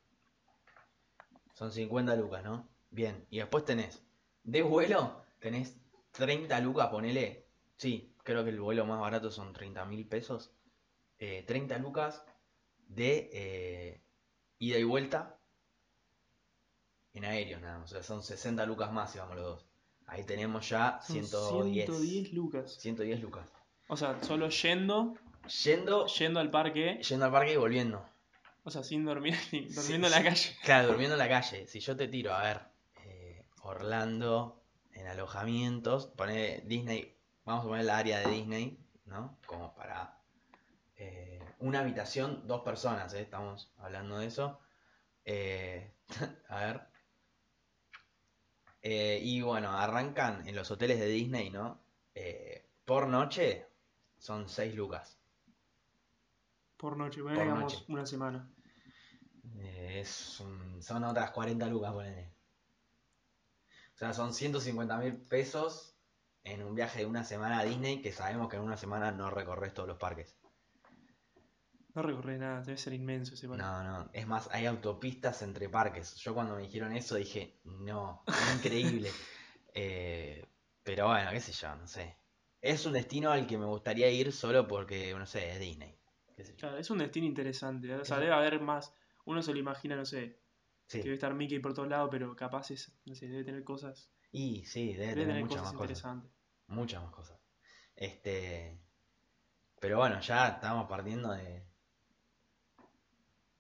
Son 1.54 1.72
50 1.72 2.16
lucas, 2.16 2.44
¿no? 2.44 2.70
Bien, 2.92 3.26
y 3.30 3.40
después 3.40 3.66
tenés, 3.66 4.02
de 4.44 4.62
vuelo, 4.62 5.26
tenés 5.40 5.78
30 6.12 6.60
lucas, 6.62 6.88
ponele. 6.88 7.48
Sí, 7.78 8.14
creo 8.24 8.44
que 8.44 8.52
el 8.52 8.62
vuelo 8.62 8.86
más 8.86 9.00
barato 9.00 9.32
son 9.32 9.52
30 9.52 9.84
mil 9.86 10.08
pesos. 10.08 10.52
Eh, 11.20 11.44
30 11.48 11.78
lucas 11.80 12.24
de 12.88 13.30
eh, 13.34 14.05
ida 14.60 14.78
y 14.78 14.84
vuelta 14.84 15.38
en 17.14 17.26
aéreo, 17.26 17.60
nada 17.60 17.80
más. 17.80 17.92
O 17.92 17.96
sea, 17.96 18.04
son 18.04 18.24
60 18.24 18.66
lucas 18.66 18.92
más 18.92 19.12
si 19.12 19.20
vamos 19.20 19.36
los 19.36 19.46
dos. 19.46 19.66
Ahí 20.08 20.24
tenemos 20.24 20.70
ya 20.70 21.00
Son 21.02 21.16
110. 21.26 21.86
110 21.86 22.34
lucas. 22.34 22.78
110 22.80 23.22
lucas. 23.22 23.50
O 23.88 23.98
sea, 23.98 24.22
solo 24.24 24.50
yendo, 24.50 25.16
Yendo, 25.64 26.08
yendo 26.08 26.40
al 26.40 26.50
parque, 26.50 27.00
yendo 27.08 27.26
al 27.26 27.32
parque 27.32 27.54
y 27.54 27.58
volviendo. 27.58 28.04
o 28.64 28.72
sea, 28.72 28.84
sin 28.84 29.06
dormir, 29.06 29.36
durmiendo 29.76 30.08
en 30.08 30.12
la 30.12 30.18
sí. 30.18 30.24
calle. 30.24 30.58
Claro, 30.64 30.88
durmiendo 30.88 31.14
en 31.16 31.20
la 31.20 31.30
calle. 31.30 31.68
Si 31.68 31.80
yo 31.80 31.96
te 31.96 32.08
tiro, 32.08 32.34
a 32.34 32.42
ver, 32.44 32.62
eh, 33.06 33.46
Orlando, 33.62 34.60
en 34.94 35.08
alojamientos, 35.08 36.08
poner 36.08 36.66
Disney, 36.66 37.16
vamos 37.46 37.66
a 37.66 37.68
poner 37.68 37.86
la 37.86 37.98
área 37.98 38.20
de 38.22 38.32
Disney, 38.32 38.80
¿no? 39.06 39.38
Como 39.46 39.76
para 39.76 40.15
una 41.66 41.80
habitación, 41.80 42.48
dos 42.48 42.62
personas, 42.62 43.14
¿eh? 43.14 43.22
Estamos 43.22 43.72
hablando 43.78 44.18
de 44.20 44.28
eso. 44.28 44.60
Eh, 45.26 45.92
a 46.50 46.60
ver. 46.66 46.82
Eh, 48.82 49.20
y 49.24 49.42
bueno, 49.42 49.72
arrancan 49.72 50.48
en 50.48 50.56
los 50.56 50.70
hoteles 50.70 51.00
de 51.00 51.08
Disney, 51.08 51.50
¿no? 51.50 51.82
Por 52.86 53.08
noche 53.08 53.68
son 54.18 54.48
6 54.48 54.76
lucas. 54.76 55.20
Por 56.78 56.96
noche, 56.98 57.22
bueno, 57.22 57.38
Por 57.38 57.46
digamos 57.46 57.74
noche. 57.74 57.86
una 57.90 58.06
semana. 58.06 58.50
Es 59.60 60.40
un- 60.40 60.82
son 60.84 61.04
otras 61.04 61.32
40 61.32 61.66
lucas, 61.68 61.94
ponele. 61.94 62.32
O 63.96 63.98
sea, 63.98 64.14
son 64.14 64.34
150 64.34 64.98
mil 64.98 65.16
pesos 65.18 65.96
en 66.44 66.62
un 66.64 66.76
viaje 66.76 67.00
de 67.00 67.06
una 67.06 67.24
semana 67.24 67.60
a 67.60 67.64
Disney 67.64 68.02
que 68.02 68.12
sabemos 68.12 68.50
que 68.50 68.58
en 68.58 68.62
una 68.64 68.78
semana 68.78 69.12
no 69.12 69.30
recorres 69.32 69.74
todos 69.74 69.88
los 69.88 69.98
parques. 69.98 70.38
No 71.96 72.02
recorre 72.02 72.38
nada, 72.38 72.62
debe 72.62 72.78
ser 72.78 72.94
inmenso 72.94 73.34
ese 73.36 73.48
parque. 73.48 73.64
No, 73.64 73.84
no. 73.84 74.10
Es 74.12 74.28
más, 74.28 74.50
hay 74.52 74.66
autopistas 74.66 75.42
entre 75.42 75.70
parques. 75.70 76.16
Yo 76.18 76.34
cuando 76.34 76.56
me 76.56 76.64
dijeron 76.64 76.92
eso 76.92 77.16
dije, 77.16 77.60
no, 77.64 78.24
increíble. 78.56 79.10
Eh, 79.78 80.42
pero 80.84 81.08
bueno, 81.08 81.30
qué 81.32 81.42
sé 81.42 81.52
yo, 81.52 81.76
no 81.76 81.86
sé. 81.86 82.18
Es 82.62 82.86
un 82.86 82.94
destino 82.94 83.30
al 83.32 83.46
que 83.46 83.58
me 83.58 83.66
gustaría 83.66 84.10
ir 84.10 84.32
solo 84.32 84.66
porque, 84.66 85.14
no 85.14 85.26
sé, 85.26 85.52
es 85.52 85.60
Disney. 85.60 86.00
Qué 86.34 86.46
sé 86.46 86.54
yo. 86.54 86.60
Claro, 86.60 86.78
es 86.78 86.90
un 86.90 87.00
destino 87.00 87.26
interesante. 87.26 87.94
O 87.94 88.06
sea, 88.06 88.20
debe 88.20 88.32
haber 88.32 88.62
más. 88.62 88.94
Uno 89.26 89.42
se 89.42 89.52
lo 89.52 89.60
imagina, 89.60 89.98
no 89.98 90.06
sé, 90.06 90.40
Sí. 90.88 91.00
que 91.00 91.04
debe 91.04 91.16
estar 91.16 91.34
Mickey 91.34 91.60
por 91.60 91.74
todos 91.74 91.90
lados, 91.90 92.08
pero 92.10 92.34
capaz 92.38 92.72
es, 92.72 92.90
no 93.04 93.16
sé, 93.16 93.28
debe 93.28 93.44
tener 93.44 93.66
cosas. 93.66 94.10
Y 94.32 94.64
sí, 94.64 94.94
debe, 94.94 95.08
Debe 95.08 95.12
tener 95.14 95.28
tener 95.28 95.44
muchas 95.44 95.62
cosas 95.62 95.74
más 95.74 95.90
cosas. 95.90 96.24
Muchas 96.68 97.04
más 97.04 97.12
cosas. 97.12 97.40
Este. 97.98 98.80
Pero 99.82 99.98
bueno, 99.98 100.22
ya 100.22 100.48
estamos 100.48 100.88
partiendo 100.88 101.32
de. 101.34 101.68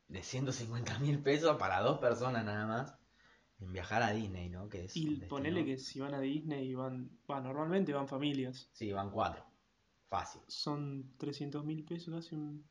De 0.07 0.21
150 0.21 0.99
mil 0.99 1.19
pesos 1.19 1.57
para 1.57 1.81
dos 1.81 1.99
personas 1.99 2.45
nada 2.45 2.65
más. 2.65 2.95
En 3.59 3.71
viajar 3.71 4.03
a 4.03 4.11
Disney, 4.11 4.49
¿no? 4.49 4.67
Que 4.67 4.85
es 4.85 4.95
Y 4.97 5.15
ponele 5.29 5.63
que 5.63 5.77
si 5.77 5.99
van 5.99 6.13
a 6.13 6.19
Disney 6.19 6.75
van, 6.75 7.09
va, 7.29 7.39
normalmente 7.39 7.93
van 7.93 8.07
familias. 8.07 8.69
Sí, 8.73 8.91
van 8.91 9.09
cuatro. 9.09 9.45
Fácil. 10.09 10.41
Son 10.47 11.13
300 11.17 11.63
mil 11.63 11.83
pesos 11.85 12.13
casi 12.13 12.35
un... 12.35 12.65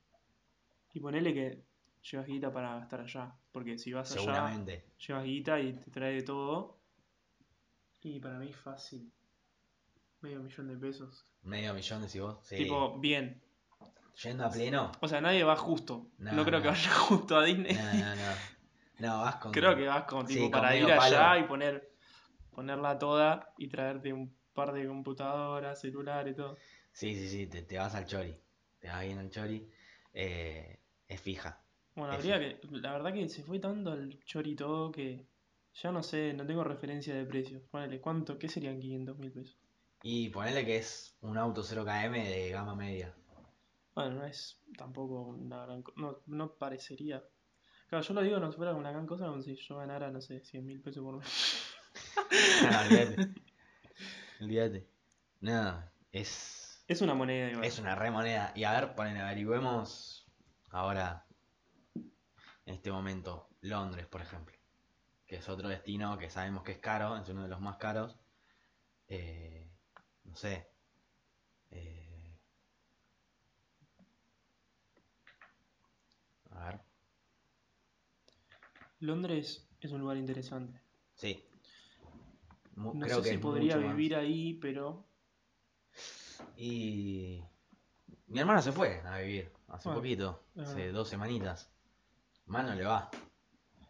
Y 0.92 1.00
ponele 1.00 1.32
que 1.32 1.64
llevas 2.10 2.26
guita 2.26 2.52
para 2.52 2.78
gastar 2.78 3.00
allá. 3.00 3.34
Porque 3.50 3.78
si 3.78 3.92
vas 3.92 4.12
allá, 4.12 4.20
Seguramente. 4.20 4.84
llevas 5.06 5.24
guita 5.24 5.60
y 5.60 5.72
te 5.72 5.90
trae 5.90 6.14
de 6.14 6.22
todo. 6.22 6.78
Y 8.02 8.20
para 8.20 8.38
mí 8.38 8.52
fácil. 8.52 9.10
Medio 10.20 10.42
millón 10.42 10.68
de 10.68 10.76
pesos. 10.76 11.26
Medio 11.42 11.74
millón 11.74 12.02
decís 12.02 12.20
vos. 12.20 12.38
Sí. 12.42 12.56
Tipo, 12.56 12.98
bien. 12.98 13.42
Yendo 14.22 14.44
a 14.46 14.50
pleno. 14.50 14.92
O 15.00 15.08
sea, 15.08 15.20
nadie 15.20 15.42
va 15.44 15.56
justo. 15.56 16.08
No, 16.18 16.32
No, 16.32 16.44
creo 16.44 16.62
que 16.62 16.68
vaya 16.68 16.90
justo 16.94 17.36
a 17.36 17.44
Disney. 17.44 17.74
No, 17.74 17.92
no, 17.94 18.16
no. 18.16 18.32
No, 19.00 19.20
vas 19.22 19.36
con. 19.36 19.52
Creo 19.52 19.74
que 19.76 19.86
vas 19.86 20.04
Sí, 20.28 20.34
tipo 20.34 20.50
con 20.50 20.50
para 20.52 20.76
ir 20.76 20.84
allá 20.90 21.18
palo. 21.30 21.40
y 21.44 21.48
poner 21.48 21.90
ponerla 22.50 22.96
toda 22.98 23.52
y 23.58 23.68
traerte 23.68 24.12
un 24.12 24.32
par 24.52 24.72
de 24.72 24.86
computadoras, 24.86 25.80
celular 25.80 26.28
y 26.28 26.34
todo. 26.34 26.56
Sí, 26.92 27.14
sí, 27.16 27.28
sí. 27.28 27.46
Te, 27.48 27.62
te 27.62 27.76
vas 27.76 27.94
al 27.96 28.06
chori. 28.06 28.36
Te 28.78 28.88
vas 28.88 29.02
bien 29.04 29.18
al 29.18 29.30
chori. 29.30 29.68
Eh, 30.12 30.78
es 31.08 31.20
fija. 31.20 31.60
Bueno, 31.96 32.12
Eso. 32.12 32.20
habría 32.32 32.38
que. 32.38 32.60
La 32.78 32.92
verdad 32.92 33.12
que 33.12 33.28
se 33.28 33.42
fue 33.42 33.58
tanto 33.58 33.90
al 33.90 34.18
chori 34.24 34.54
todo 34.54 34.92
que 34.92 35.26
ya 35.82 35.90
no 35.90 36.04
sé, 36.04 36.32
no 36.34 36.46
tengo 36.46 36.62
referencia 36.62 37.14
de 37.16 37.24
precios. 37.24 37.62
Ponele, 37.70 38.00
¿cuánto? 38.00 38.38
¿Qué 38.38 38.48
serían 38.48 38.78
500 38.78 39.18
mil 39.18 39.32
pesos? 39.32 39.58
Y 40.02 40.28
ponerle 40.28 40.64
que 40.64 40.76
es 40.76 41.16
un 41.22 41.36
auto 41.36 41.62
0KM 41.64 42.12
de 42.12 42.50
gama 42.50 42.76
media. 42.76 43.12
Bueno, 43.94 44.10
no 44.16 44.24
es 44.24 44.60
tampoco 44.76 45.22
una 45.22 45.64
gran 45.66 45.82
cosa. 45.82 46.00
No, 46.00 46.18
no 46.26 46.54
parecería. 46.56 47.22
Claro, 47.88 48.04
yo 48.04 48.14
lo 48.14 48.22
digo, 48.22 48.38
no 48.40 48.52
fuera 48.52 48.74
una 48.74 48.90
gran 48.92 49.06
cosa 49.06 49.26
como 49.26 49.42
si 49.42 49.54
yo 49.56 49.76
ganara, 49.78 50.10
no 50.10 50.20
sé, 50.20 50.40
100 50.44 50.64
mil 50.66 50.80
pesos 50.80 51.02
por 51.04 51.16
mes. 51.18 51.34
No, 52.58 52.80
olvídate. 52.80 53.22
Olvídate. 54.40 54.86
No, 55.40 55.82
es, 56.12 56.84
Es 56.88 57.02
una 57.02 57.14
moneda 57.14 57.50
igual. 57.50 57.64
es 57.66 57.78
una 57.78 57.94
re 57.94 58.10
moneda. 58.10 58.52
Y 58.54 58.64
a 58.64 58.72
ver, 58.72 58.94
ponen, 58.94 59.16
averigüemos 59.18 60.26
ahora 60.70 61.26
en 62.66 62.74
este 62.74 62.90
momento 62.92 63.48
Londres, 63.62 64.06
por 64.06 64.20
ejemplo, 64.20 64.54
que 65.26 65.36
es 65.36 65.48
otro 65.48 65.68
destino 65.68 66.18
que 66.18 66.30
sabemos 66.30 66.62
que 66.64 66.72
es 66.72 66.78
caro, 66.78 67.16
es 67.18 67.28
uno 67.28 67.42
de 67.44 67.48
los 67.48 67.60
más 67.60 67.76
caros. 67.78 68.18
Eh, 69.08 69.70
no 70.24 70.36
sé. 70.36 70.68
eh, 71.70 72.38
a 76.50 76.64
ver, 76.66 76.80
Londres 79.00 79.68
es 79.80 79.92
un 79.92 80.00
lugar 80.00 80.16
interesante. 80.16 80.80
sí. 81.14 81.42
No 82.76 82.92
creo 82.98 83.18
sé 83.18 83.22
que 83.22 83.30
si 83.36 83.38
podría 83.38 83.76
más. 83.76 83.96
vivir 83.96 84.16
ahí, 84.16 84.54
pero 84.54 85.06
Y 86.56 87.40
mi 88.26 88.40
hermana 88.40 88.62
se 88.62 88.72
fue 88.72 89.00
a 89.04 89.18
vivir 89.18 89.52
hace 89.68 89.88
Bueno, 89.88 90.00
poquito, 90.00 90.44
hace 90.58 90.90
dos 90.90 91.08
semanitas. 91.08 91.70
Mal 92.46 92.66
no 92.66 92.74
le 92.74 92.84
va. 92.84 93.10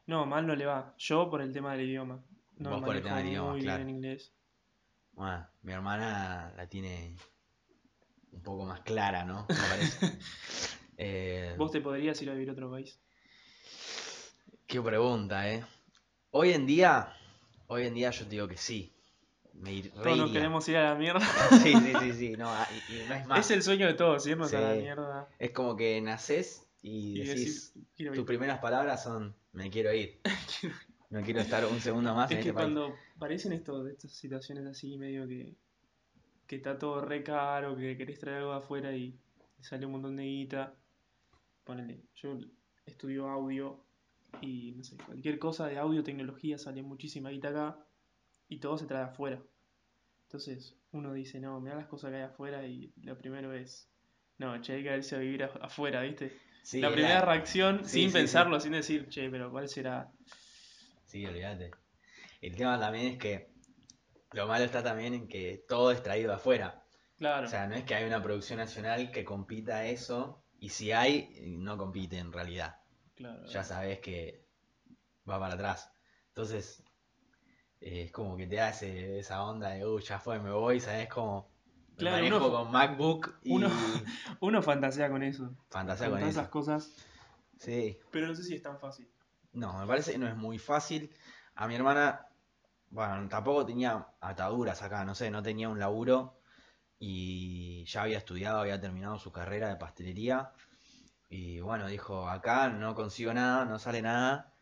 no, 0.07 0.27
mal 0.27 0.47
no 0.47 0.55
le 0.55 0.67
va. 0.67 0.95
Yo 0.99 1.31
por 1.31 1.41
el 1.41 1.53
tema 1.53 1.73
del 1.75 1.89
idioma. 1.89 2.23
No 2.59 2.71
Vos 2.71 2.83
por 2.83 2.95
el 2.97 3.03
tema 3.03 3.19
del 3.19 3.29
idioma, 3.29 3.53
muy 3.53 3.63
claro. 3.63 3.79
bien 3.85 3.89
en 3.89 3.95
inglés. 3.97 4.33
Bueno, 5.13 5.47
mi 5.63 5.73
hermana 5.73 6.53
la 6.57 6.69
tiene 6.69 7.17
un 8.33 8.43
poco 8.43 8.65
más 8.67 8.81
clara, 8.81 9.25
¿no? 9.25 9.47
Me 9.49 9.55
parece. 9.55 10.19
Eh, 10.97 11.57
¿Vos 11.59 11.73
te 11.73 11.81
podrías 11.81 12.23
ir 12.23 12.31
a 12.31 12.35
vivir 12.35 12.51
a 12.51 12.53
otro 12.53 12.71
país? 12.71 13.01
Qué 14.75 14.83
pregunta, 14.83 15.49
¿eh? 15.49 15.65
Hoy 16.33 16.51
en 16.51 16.67
día, 16.67 17.15
hoy 17.69 17.87
en 17.87 17.95
día 17.95 18.11
yo 18.11 18.25
te 18.25 18.31
digo 18.31 18.49
que 18.49 18.57
sí. 18.57 18.93
Me 19.53 19.81
Todos 19.83 20.19
nos 20.19 20.33
queremos 20.33 20.69
ir 20.69 20.79
a 20.79 20.83
la 20.91 20.95
mierda. 20.97 21.21
Sí, 21.63 21.73
sí, 21.77 21.93
sí, 22.01 22.13
sí. 22.13 22.33
No, 22.37 22.51
y, 22.89 22.97
y 22.97 23.09
no 23.09 23.15
es 23.15 23.27
más. 23.29 23.39
Es 23.39 23.53
el 23.53 23.63
sueño 23.63 23.87
de 23.87 23.95
todos, 23.95 24.27
irnos 24.27 24.53
a 24.53 24.61
la 24.61 24.75
Sí. 24.75 24.81
mierda. 24.81 25.29
Es 25.39 25.53
como 25.53 25.77
que 25.77 26.01
nacés 26.01 26.67
y, 26.83 27.21
Y 27.21 27.25
decís, 27.25 27.73
tus 28.17 28.25
primeras 28.25 28.59
palabras 28.59 29.05
son, 29.05 29.37
me 29.53 29.71
quiero 29.71 29.95
ir. 29.95 30.21
No 31.09 31.23
quiero 31.23 31.39
estar 31.39 31.65
un 31.67 31.81
segundo 31.81 32.13
más 32.13 32.33
en 32.33 32.39
Es 32.39 32.43
que 32.43 32.49
este 32.49 32.61
país. 32.61 32.75
cuando 32.75 32.97
parecen 33.21 33.53
esto, 33.53 33.87
estas 33.87 34.11
situaciones 34.11 34.67
así, 34.67 34.99
medio 34.99 35.29
que, 35.29 35.55
que 36.49 36.57
está 36.57 36.77
todo 36.77 37.01
re 37.01 37.23
caro, 37.23 37.77
que 37.77 37.97
querés 37.97 38.19
traer 38.19 38.39
algo 38.39 38.51
de 38.51 38.59
afuera 38.59 38.93
y 38.93 39.17
sale 39.61 39.87
un 39.87 39.93
montón 39.93 40.17
de 40.17 40.25
guita. 40.25 40.75
Ponele, 41.63 42.03
yo 42.17 42.37
estudio 42.87 43.29
audio 43.29 43.85
y 44.41 44.73
no 44.73 44.85
sé, 44.85 44.97
cualquier 44.97 45.39
cosa 45.39 45.67
de 45.67 45.79
audio, 45.79 46.03
tecnología, 46.03 46.59
sale 46.59 46.83
muchísima 46.83 47.31
guita 47.31 47.49
acá 47.49 47.79
y 48.49 48.59
todo 48.59 48.79
se 48.79 48.87
trae 48.87 49.05
afuera. 49.05 49.43
Entonces 50.25 50.77
uno 50.93 51.13
dice, 51.13 51.41
no, 51.41 51.61
mira 51.61 51.77
las 51.77 51.87
cosas 51.87 52.11
que 52.11 52.17
hay 52.17 52.23
afuera 52.23 52.67
y 52.67 52.93
lo 53.03 53.17
primero 53.17 53.53
es, 53.53 53.89
no, 54.39 54.61
che, 54.61 54.75
hay 54.75 54.83
que 54.83 54.97
irse 54.97 55.17
a 55.17 55.19
vivir 55.19 55.45
afuera, 55.45 56.03
¿viste? 56.03 56.37
Sí, 56.63 56.81
la 56.81 56.93
primera 56.93 57.21
reacción, 57.21 57.85
sí, 57.85 58.01
sin 58.01 58.09
sí, 58.09 58.15
pensarlo, 58.15 58.59
sin 58.59 58.73
decir, 58.73 59.09
che, 59.09 59.29
pero 59.29 59.51
¿cuál 59.51 59.69
será? 59.69 60.11
Sí, 61.05 61.25
olvídate. 61.27 61.71
El 62.41 62.57
tema 62.57 62.79
también 62.79 63.13
es 63.13 63.19
que 63.19 63.53
lo 64.33 64.47
malo 64.47 64.65
está 64.65 64.83
también 64.83 65.15
en 65.15 65.29
que 65.29 65.65
todo 65.69 65.93
es 65.93 66.03
traído 66.03 66.33
afuera. 66.33 66.83
Claro, 67.19 67.47
O 67.47 67.51
sea, 67.51 67.67
no 67.69 67.75
es 67.75 67.85
que 67.85 67.95
hay 67.95 68.05
una 68.05 68.23
producción 68.23 68.59
nacional 68.59 69.13
que 69.13 69.25
compita 69.25 69.87
eso, 69.87 70.45
y 70.59 70.71
si 70.71 70.93
hay, 70.93 71.31
no 71.47 71.77
compite 71.77 72.19
en 72.19 72.33
realidad. 72.33 72.77
Claro. 73.15 73.45
Ya 73.47 73.65
sabes 73.65 74.01
que 74.01 74.47
va 75.29 75.39
para 75.39 75.55
atrás. 75.55 75.91
Entonces, 76.29 76.83
eh, 77.81 78.03
es 78.05 78.13
como 78.13 78.37
que 78.37 78.47
te 78.47 78.57
da 78.57 78.71
ese- 78.71 79.19
esa 79.19 79.43
onda 79.45 79.71
de, 79.71 79.87
uy, 79.87 80.03
ya 80.03 80.19
fue, 80.19 80.39
me 80.41 80.51
voy, 80.53 80.81
¿sabes? 80.81 81.09
Como 81.09 81.51
me 81.97 81.97
Claro, 81.99 82.17
manejo 82.17 82.37
uno- 82.47 82.51
con 82.51 82.73
MacBook 82.73 83.35
y 83.45 83.53
uno- 83.53 83.69
Uno 84.41 84.63
fantasea 84.63 85.09
con 85.11 85.23
eso, 85.23 85.55
fantasía 85.71 86.11
con 86.11 86.19
con 86.21 86.29
esas 86.29 86.49
cosas, 86.49 86.95
Sí, 87.59 87.99
pero 88.11 88.27
no 88.29 88.35
sé 88.35 88.43
si 88.43 88.55
es 88.55 88.63
tan 88.63 88.79
fácil. 88.79 89.09
no, 89.53 89.79
me 89.79 89.87
parece 89.87 90.13
que 90.13 90.19
no 90.19 90.27
es 90.29 90.37
muy 90.37 90.59
fácil. 90.59 91.11
A 91.55 91.69
mi 91.69 91.75
hermana, 91.77 92.27
bueno, 92.91 93.29
tampoco 93.29 93.65
tenía 93.65 94.07
ataduras 94.21 94.83
acá, 94.83 95.05
no 95.05 95.15
sé, 95.15 95.31
no 95.31 95.43
tenía 95.43 95.69
un 95.69 95.79
laburo 95.79 96.41
y 96.99 97.85
ya 97.87 98.03
había 98.03 98.19
estudiado, 98.19 98.61
había 98.61 98.81
terminado 98.81 99.19
su 99.19 99.31
carrera 99.33 99.69
de 99.69 99.77
pastelería 99.77 100.53
y 101.29 101.61
bueno, 101.61 101.87
dijo, 101.89 102.29
acá 102.29 102.69
no 102.69 102.95
consigo 102.95 103.33
nada, 103.35 103.65
no 103.65 103.79
sale 103.79 104.03
nada, 104.03 104.55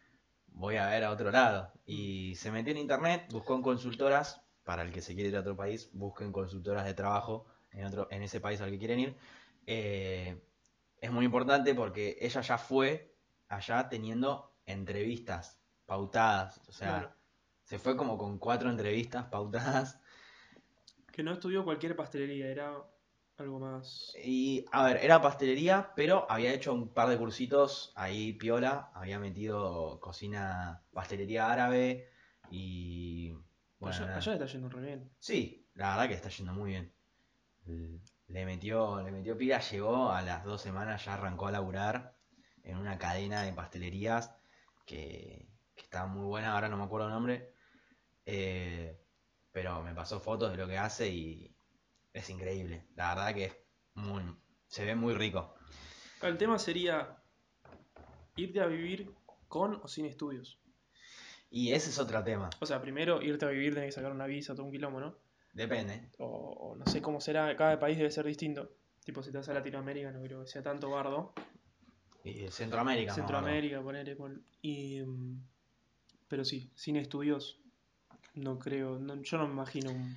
voy 0.46 0.76
a 0.76 0.86
ver 0.88 1.04
a 1.04 1.10
otro 1.10 1.30
lado. 1.30 1.72
Y 1.84 2.34
se 2.36 2.50
metió 2.50 2.72
en 2.72 2.78
internet, 2.78 3.26
buscó 3.30 3.54
en 3.54 3.62
consultoras, 3.62 4.42
para 4.64 4.82
el 4.82 4.92
que 4.92 5.00
se 5.02 5.14
quiere 5.14 5.30
ir 5.30 5.36
a 5.36 5.40
otro 5.40 5.56
país, 5.56 5.90
busquen 5.92 6.32
consultoras 6.32 6.84
de 6.84 6.94
trabajo 6.94 7.46
en, 7.72 7.84
otro, 7.84 8.06
en 8.10 8.22
ese 8.22 8.40
país 8.40 8.60
al 8.60 8.70
que 8.70 8.78
quieren 8.78 9.00
ir. 9.00 9.16
Eh, 9.66 10.40
es 11.00 11.10
muy 11.10 11.24
importante 11.24 11.74
porque 11.74 12.16
ella 12.20 12.40
ya 12.40 12.58
fue 12.58 13.14
allá 13.48 13.88
teniendo 13.88 14.54
entrevistas 14.66 15.60
pautadas, 15.86 16.60
o 16.68 16.72
sea, 16.72 16.88
Claro. 17.00 17.16
se 17.64 17.78
fue 17.78 17.96
como 17.96 18.16
con 18.16 18.38
cuatro 18.38 18.70
entrevistas 18.70 19.24
pautadas. 19.26 19.98
Que 21.12 21.22
no 21.22 21.32
estudió 21.32 21.64
cualquier 21.64 21.94
pastelería, 21.96 22.46
era 22.48 22.72
algo 23.42 23.58
más... 23.58 24.14
Y, 24.24 24.64
a 24.72 24.84
ver, 24.84 24.98
era 25.02 25.20
pastelería, 25.20 25.92
pero 25.94 26.26
había 26.30 26.52
hecho 26.52 26.72
un 26.72 26.88
par 26.88 27.08
de 27.08 27.18
cursitos 27.18 27.92
ahí 27.96 28.32
piola, 28.32 28.90
había 28.94 29.18
metido 29.18 30.00
cocina, 30.00 30.82
pastelería 30.92 31.50
árabe 31.50 32.08
y... 32.50 33.32
Bueno, 33.78 33.96
allá, 33.96 34.16
allá 34.16 34.32
está 34.34 34.46
yendo 34.46 34.68
re 34.68 34.80
bien. 34.80 35.10
Sí, 35.18 35.68
la 35.74 35.90
verdad 35.90 36.08
que 36.08 36.14
está 36.14 36.28
yendo 36.28 36.52
muy 36.52 36.70
bien. 36.70 36.92
Le 38.28 38.46
metió, 38.46 39.02
le 39.02 39.12
metió 39.12 39.36
pila, 39.36 39.60
llegó 39.60 40.10
a 40.10 40.22
las 40.22 40.44
dos 40.44 40.62
semanas, 40.62 41.04
ya 41.04 41.14
arrancó 41.14 41.48
a 41.48 41.52
laburar 41.52 42.16
en 42.62 42.78
una 42.78 42.98
cadena 42.98 43.42
de 43.42 43.52
pastelerías 43.52 44.34
que, 44.86 45.48
que 45.74 45.82
está 45.82 46.06
muy 46.06 46.24
buena, 46.24 46.54
ahora 46.54 46.68
no 46.68 46.76
me 46.76 46.84
acuerdo 46.84 47.08
el 47.08 47.12
nombre. 47.12 47.52
Eh, 48.24 48.98
pero 49.52 49.82
me 49.82 49.94
pasó 49.94 50.20
fotos 50.20 50.50
de 50.50 50.56
lo 50.56 50.66
que 50.66 50.78
hace 50.78 51.08
y 51.08 51.54
es 52.12 52.30
increíble. 52.30 52.84
La 52.96 53.14
verdad 53.14 53.34
que 53.34 53.44
es 53.46 53.56
muy, 53.94 54.22
se 54.66 54.84
ve 54.84 54.94
muy 54.94 55.14
rico. 55.14 55.54
El 56.22 56.36
tema 56.38 56.58
sería 56.58 57.16
irte 58.36 58.60
a 58.60 58.66
vivir 58.66 59.12
con 59.48 59.74
o 59.82 59.88
sin 59.88 60.06
estudios. 60.06 60.58
Y 61.50 61.72
ese 61.72 61.90
es 61.90 61.98
otro 61.98 62.22
tema. 62.24 62.48
O 62.60 62.66
sea, 62.66 62.80
primero 62.80 63.20
irte 63.20 63.44
a 63.44 63.48
vivir 63.48 63.74
tenés 63.74 63.88
que 63.88 63.92
sacar 64.00 64.12
una 64.12 64.26
visa, 64.26 64.54
todo 64.54 64.64
un 64.64 64.72
quilombo, 64.72 65.00
¿no? 65.00 65.18
Depende. 65.52 66.08
O, 66.18 66.26
o 66.26 66.76
no 66.76 66.86
sé 66.86 67.02
cómo 67.02 67.20
será, 67.20 67.54
cada 67.56 67.78
país 67.78 67.98
debe 67.98 68.10
ser 68.10 68.24
distinto. 68.24 68.70
Tipo, 69.04 69.22
si 69.22 69.30
te 69.32 69.38
vas 69.38 69.48
a 69.48 69.54
Latinoamérica 69.54 70.10
no 70.12 70.22
creo 70.22 70.42
que 70.42 70.46
sea 70.48 70.62
tanto 70.62 70.88
bardo. 70.90 71.34
Y 72.24 72.48
Centroamérica. 72.50 73.12
Centroamérica, 73.12 73.82
ponele. 73.82 74.14
pon- 74.16 74.44
Y, 74.62 75.02
mm, 75.02 75.42
pero 76.28 76.44
sí, 76.44 76.70
sin 76.74 76.96
estudios, 76.96 77.60
no 78.34 78.58
creo. 78.58 78.98
no- 78.98 79.20
yo 79.20 79.36
no 79.38 79.46
me 79.48 79.52
imagino 79.52 79.90
un- 79.90 80.16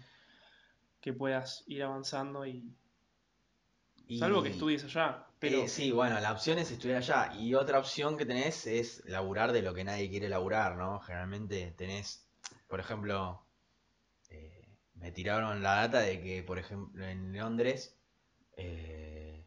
que 1.06 1.14
puedas 1.14 1.64
ir 1.68 1.84
avanzando 1.84 2.48
y. 2.48 2.76
Y- 4.08 4.18
Salvo 4.18 4.42
que 4.42 4.50
estudies 4.50 4.84
allá. 4.86 5.28
Pero 5.38 5.62
Eh, 5.62 5.68
sí, 5.68 5.92
bueno, 5.92 6.20
la 6.20 6.32
opción 6.32 6.58
es 6.58 6.72
estudiar 6.72 6.98
allá. 6.98 7.32
Y 7.40 7.54
otra 7.54 7.78
opción 7.78 8.18
que 8.18 8.26
tenés 8.26 8.66
es 8.66 9.04
laburar 9.06 9.52
de 9.52 9.62
lo 9.62 9.76
que 9.76 9.84
nadie 9.84 10.10
quiere 10.10 10.30
laburar, 10.30 10.76
¿no? 10.78 11.00
Generalmente 11.02 11.74
tenés, 11.78 12.28
por 12.68 12.80
ejemplo, 12.80 13.46
eh, 14.32 14.68
me 14.96 15.12
tiraron 15.12 15.62
la 15.62 15.76
data 15.76 16.00
de 16.00 16.22
que, 16.24 16.42
por 16.42 16.58
ejemplo, 16.58 17.06
en 17.06 17.38
Londres, 17.38 17.96
eh, 18.58 19.46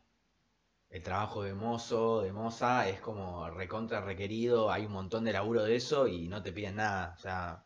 el 0.91 1.03
trabajo 1.03 1.43
de 1.43 1.55
mozo, 1.55 2.23
de 2.23 2.33
moza, 2.33 2.89
es 2.89 3.01
como 3.01 3.51
recontra 3.51 4.01
requerido, 4.01 4.71
hay 4.71 4.87
un 4.87 4.93
montón 4.93 5.25
de 5.25 5.33
laburo 5.33 5.65
de 5.65 5.75
eso 5.75 6.07
y 6.07 6.29
no 6.29 6.41
te 6.41 6.53
piden 6.53 6.77
nada. 6.77 7.15
O 7.19 7.21
sea, 7.21 7.65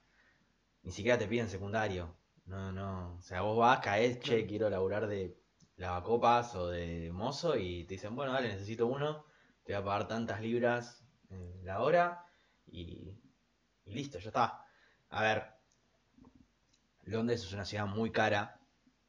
ni 0.82 0.92
siquiera 0.92 1.18
te 1.18 1.28
piden 1.28 1.50
secundario. 1.50 2.16
No, 2.44 2.70
no. 2.72 3.16
O 3.18 3.22
sea, 3.22 3.40
vos 3.42 3.56
vas, 3.58 3.80
caes, 3.80 4.20
che, 4.20 4.46
quiero 4.46 4.68
laburar 4.70 5.06
de 5.06 5.36
lavacopas 5.76 6.54
o 6.54 6.68
de 6.68 7.10
mozo 7.12 7.56
y 7.56 7.84
te 7.84 7.94
dicen, 7.94 8.14
bueno, 8.14 8.32
dale, 8.32 8.48
necesito 8.48 8.86
uno, 8.86 9.24
te 9.64 9.72
voy 9.72 9.82
a 9.82 9.84
pagar 9.84 10.08
tantas 10.08 10.40
libras 10.40 11.04
en 11.30 11.64
la 11.64 11.80
hora 11.82 12.26
y, 12.66 13.18
y 13.84 13.94
listo, 13.94 14.18
ya 14.18 14.28
está. 14.28 14.64
A 15.10 15.22
ver, 15.22 15.44
Londres 17.04 17.42
es 17.44 17.52
una 17.52 17.64
ciudad 17.64 17.86
muy 17.86 18.10
cara 18.12 18.60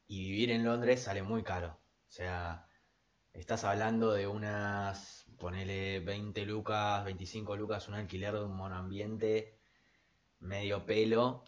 y 0.06 0.24
vivir 0.30 0.50
en 0.50 0.64
Londres 0.64 1.02
sale 1.02 1.22
muy 1.22 1.42
caro. 1.42 1.80
O 2.08 2.12
sea, 2.12 2.66
estás 3.32 3.64
hablando 3.64 4.12
de 4.12 4.26
unas, 4.26 5.26
ponele 5.38 6.00
20 6.00 6.46
lucas, 6.46 7.04
25 7.04 7.56
lucas, 7.56 7.88
un 7.88 7.94
alquiler 7.94 8.34
de 8.34 8.44
un 8.44 8.56
monoambiente 8.56 9.58
medio 10.40 10.86
pelo, 10.86 11.44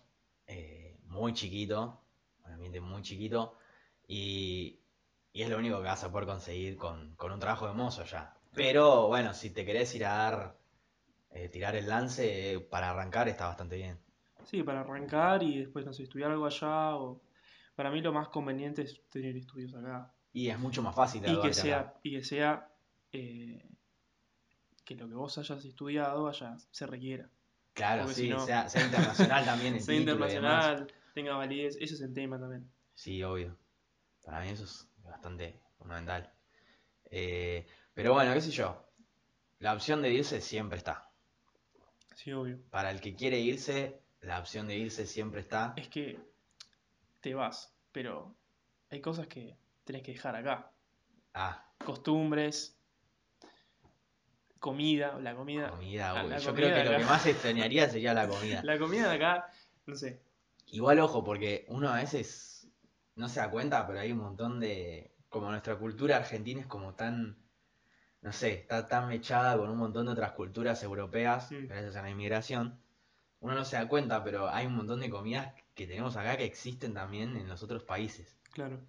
eh, 0.46 0.95
muy 1.06 1.32
chiquito, 1.34 2.00
un 2.44 2.52
ambiente 2.52 2.80
muy 2.80 3.02
chiquito, 3.02 3.56
y, 4.08 4.80
y 5.32 5.42
es 5.42 5.48
lo 5.50 5.58
único 5.58 5.78
que 5.78 5.84
vas 5.88 6.04
a 6.04 6.10
poder 6.12 6.26
conseguir 6.26 6.76
con, 6.76 7.14
con 7.16 7.32
un 7.32 7.40
trabajo 7.40 7.66
de 7.68 7.74
mozo 7.74 8.04
ya. 8.04 8.34
Pero 8.54 9.08
bueno, 9.08 9.34
si 9.34 9.50
te 9.50 9.64
querés 9.66 9.94
ir 9.94 10.04
a 10.06 10.14
dar, 10.16 10.58
eh, 11.30 11.48
tirar 11.50 11.76
el 11.76 11.88
lance, 11.88 12.54
eh, 12.54 12.60
para 12.60 12.90
arrancar 12.90 13.28
está 13.28 13.46
bastante 13.46 13.76
bien. 13.76 13.98
sí, 14.44 14.62
para 14.62 14.80
arrancar 14.80 15.42
y 15.42 15.58
después, 15.58 15.84
no 15.84 15.92
sé, 15.92 16.04
estudiar 16.04 16.30
algo 16.30 16.46
allá. 16.46 16.96
O... 16.96 17.22
Para 17.74 17.90
mí 17.90 18.00
lo 18.00 18.12
más 18.12 18.28
conveniente 18.28 18.82
es 18.82 19.00
tener 19.10 19.36
estudios 19.36 19.74
acá. 19.74 20.12
Y 20.32 20.50
es 20.50 20.58
mucho 20.60 20.82
más 20.84 20.94
fácil 20.94 21.24
Y 21.24 21.40
que 21.40 21.48
acá. 21.48 21.52
sea, 21.54 21.94
y 22.02 22.12
que 22.12 22.24
sea 22.24 22.68
eh, 23.12 23.68
que 24.86 24.94
lo 24.96 25.06
que 25.08 25.14
vos 25.14 25.36
hayas 25.36 25.62
estudiado 25.66 26.28
haya, 26.28 26.56
se 26.70 26.86
requiera. 26.86 27.30
Claro, 27.76 28.02
Porque 28.04 28.14
sí, 28.14 28.22
si 28.22 28.28
no- 28.30 28.44
sea, 28.44 28.68
sea 28.70 28.82
internacional 28.86 29.44
también 29.44 29.74
el 29.74 29.82
Sea 29.82 29.94
internacional, 29.94 30.92
tenga 31.12 31.36
validez, 31.36 31.76
ese 31.78 31.94
es 31.94 32.00
el 32.00 32.12
tema 32.14 32.40
también. 32.40 32.68
Sí, 32.94 33.22
obvio. 33.22 33.56
Para 34.24 34.40
mí 34.40 34.48
eso 34.48 34.64
es 34.64 34.88
bastante 35.04 35.60
fundamental. 35.78 36.32
Eh, 37.10 37.66
pero 37.92 38.14
bueno, 38.14 38.32
qué 38.32 38.40
sé 38.40 38.50
yo. 38.50 38.82
La 39.58 39.74
opción 39.74 40.00
de 40.00 40.10
irse 40.10 40.40
siempre 40.40 40.78
está. 40.78 41.10
Sí, 42.14 42.32
obvio. 42.32 42.58
Para 42.70 42.90
el 42.90 43.00
que 43.02 43.14
quiere 43.14 43.38
irse, 43.40 44.00
la 44.20 44.38
opción 44.40 44.66
de 44.68 44.76
irse 44.76 45.06
siempre 45.06 45.42
está. 45.42 45.74
Es 45.76 45.88
que 45.88 46.18
te 47.20 47.34
vas, 47.34 47.74
pero 47.92 48.34
hay 48.88 49.02
cosas 49.02 49.26
que 49.26 49.58
tenés 49.84 50.02
que 50.02 50.12
dejar 50.12 50.34
acá. 50.34 50.72
Ah, 51.34 51.62
Costumbres, 51.84 52.75
comida, 54.58 55.18
la 55.20 55.34
comida. 55.34 55.70
comida, 55.70 56.22
la- 56.22 56.38
Yo 56.38 56.50
comida 56.50 56.72
creo 56.72 56.84
que 56.84 56.90
lo 56.92 56.98
que 56.98 57.04
más 57.04 57.26
extrañaría 57.26 57.88
sería 57.88 58.14
la 58.14 58.28
comida. 58.28 58.62
La 58.64 58.78
comida 58.78 59.08
de 59.10 59.14
acá, 59.16 59.50
no 59.86 59.94
sé. 59.94 60.20
Igual 60.66 60.98
ojo, 61.00 61.22
porque 61.22 61.64
uno 61.68 61.88
a 61.90 61.96
veces 61.96 62.68
no 63.14 63.28
se 63.28 63.40
da 63.40 63.50
cuenta, 63.50 63.86
pero 63.86 64.00
hay 64.00 64.12
un 64.12 64.18
montón 64.18 64.60
de... 64.60 65.12
Como 65.28 65.50
nuestra 65.50 65.76
cultura 65.76 66.16
argentina 66.16 66.60
es 66.60 66.66
como 66.66 66.94
tan... 66.94 67.36
No 68.22 68.32
sé, 68.32 68.54
está 68.54 68.88
tan 68.88 69.08
mechada 69.08 69.56
con 69.56 69.70
un 69.70 69.76
montón 69.78 70.06
de 70.06 70.12
otras 70.12 70.32
culturas 70.32 70.82
europeas, 70.82 71.50
Mm. 71.52 71.66
gracias 71.68 71.96
a 71.96 72.02
la 72.02 72.10
inmigración. 72.10 72.80
Uno 73.40 73.54
no 73.54 73.64
se 73.64 73.76
da 73.76 73.86
cuenta, 73.86 74.24
pero 74.24 74.48
hay 74.48 74.66
un 74.66 74.74
montón 74.74 75.00
de 75.00 75.10
comidas 75.10 75.52
que 75.74 75.86
tenemos 75.86 76.16
acá 76.16 76.36
que 76.36 76.44
existen 76.44 76.94
también 76.94 77.36
en 77.36 77.48
los 77.48 77.62
otros 77.62 77.84
países. 77.84 78.36
Claro. 78.52 78.80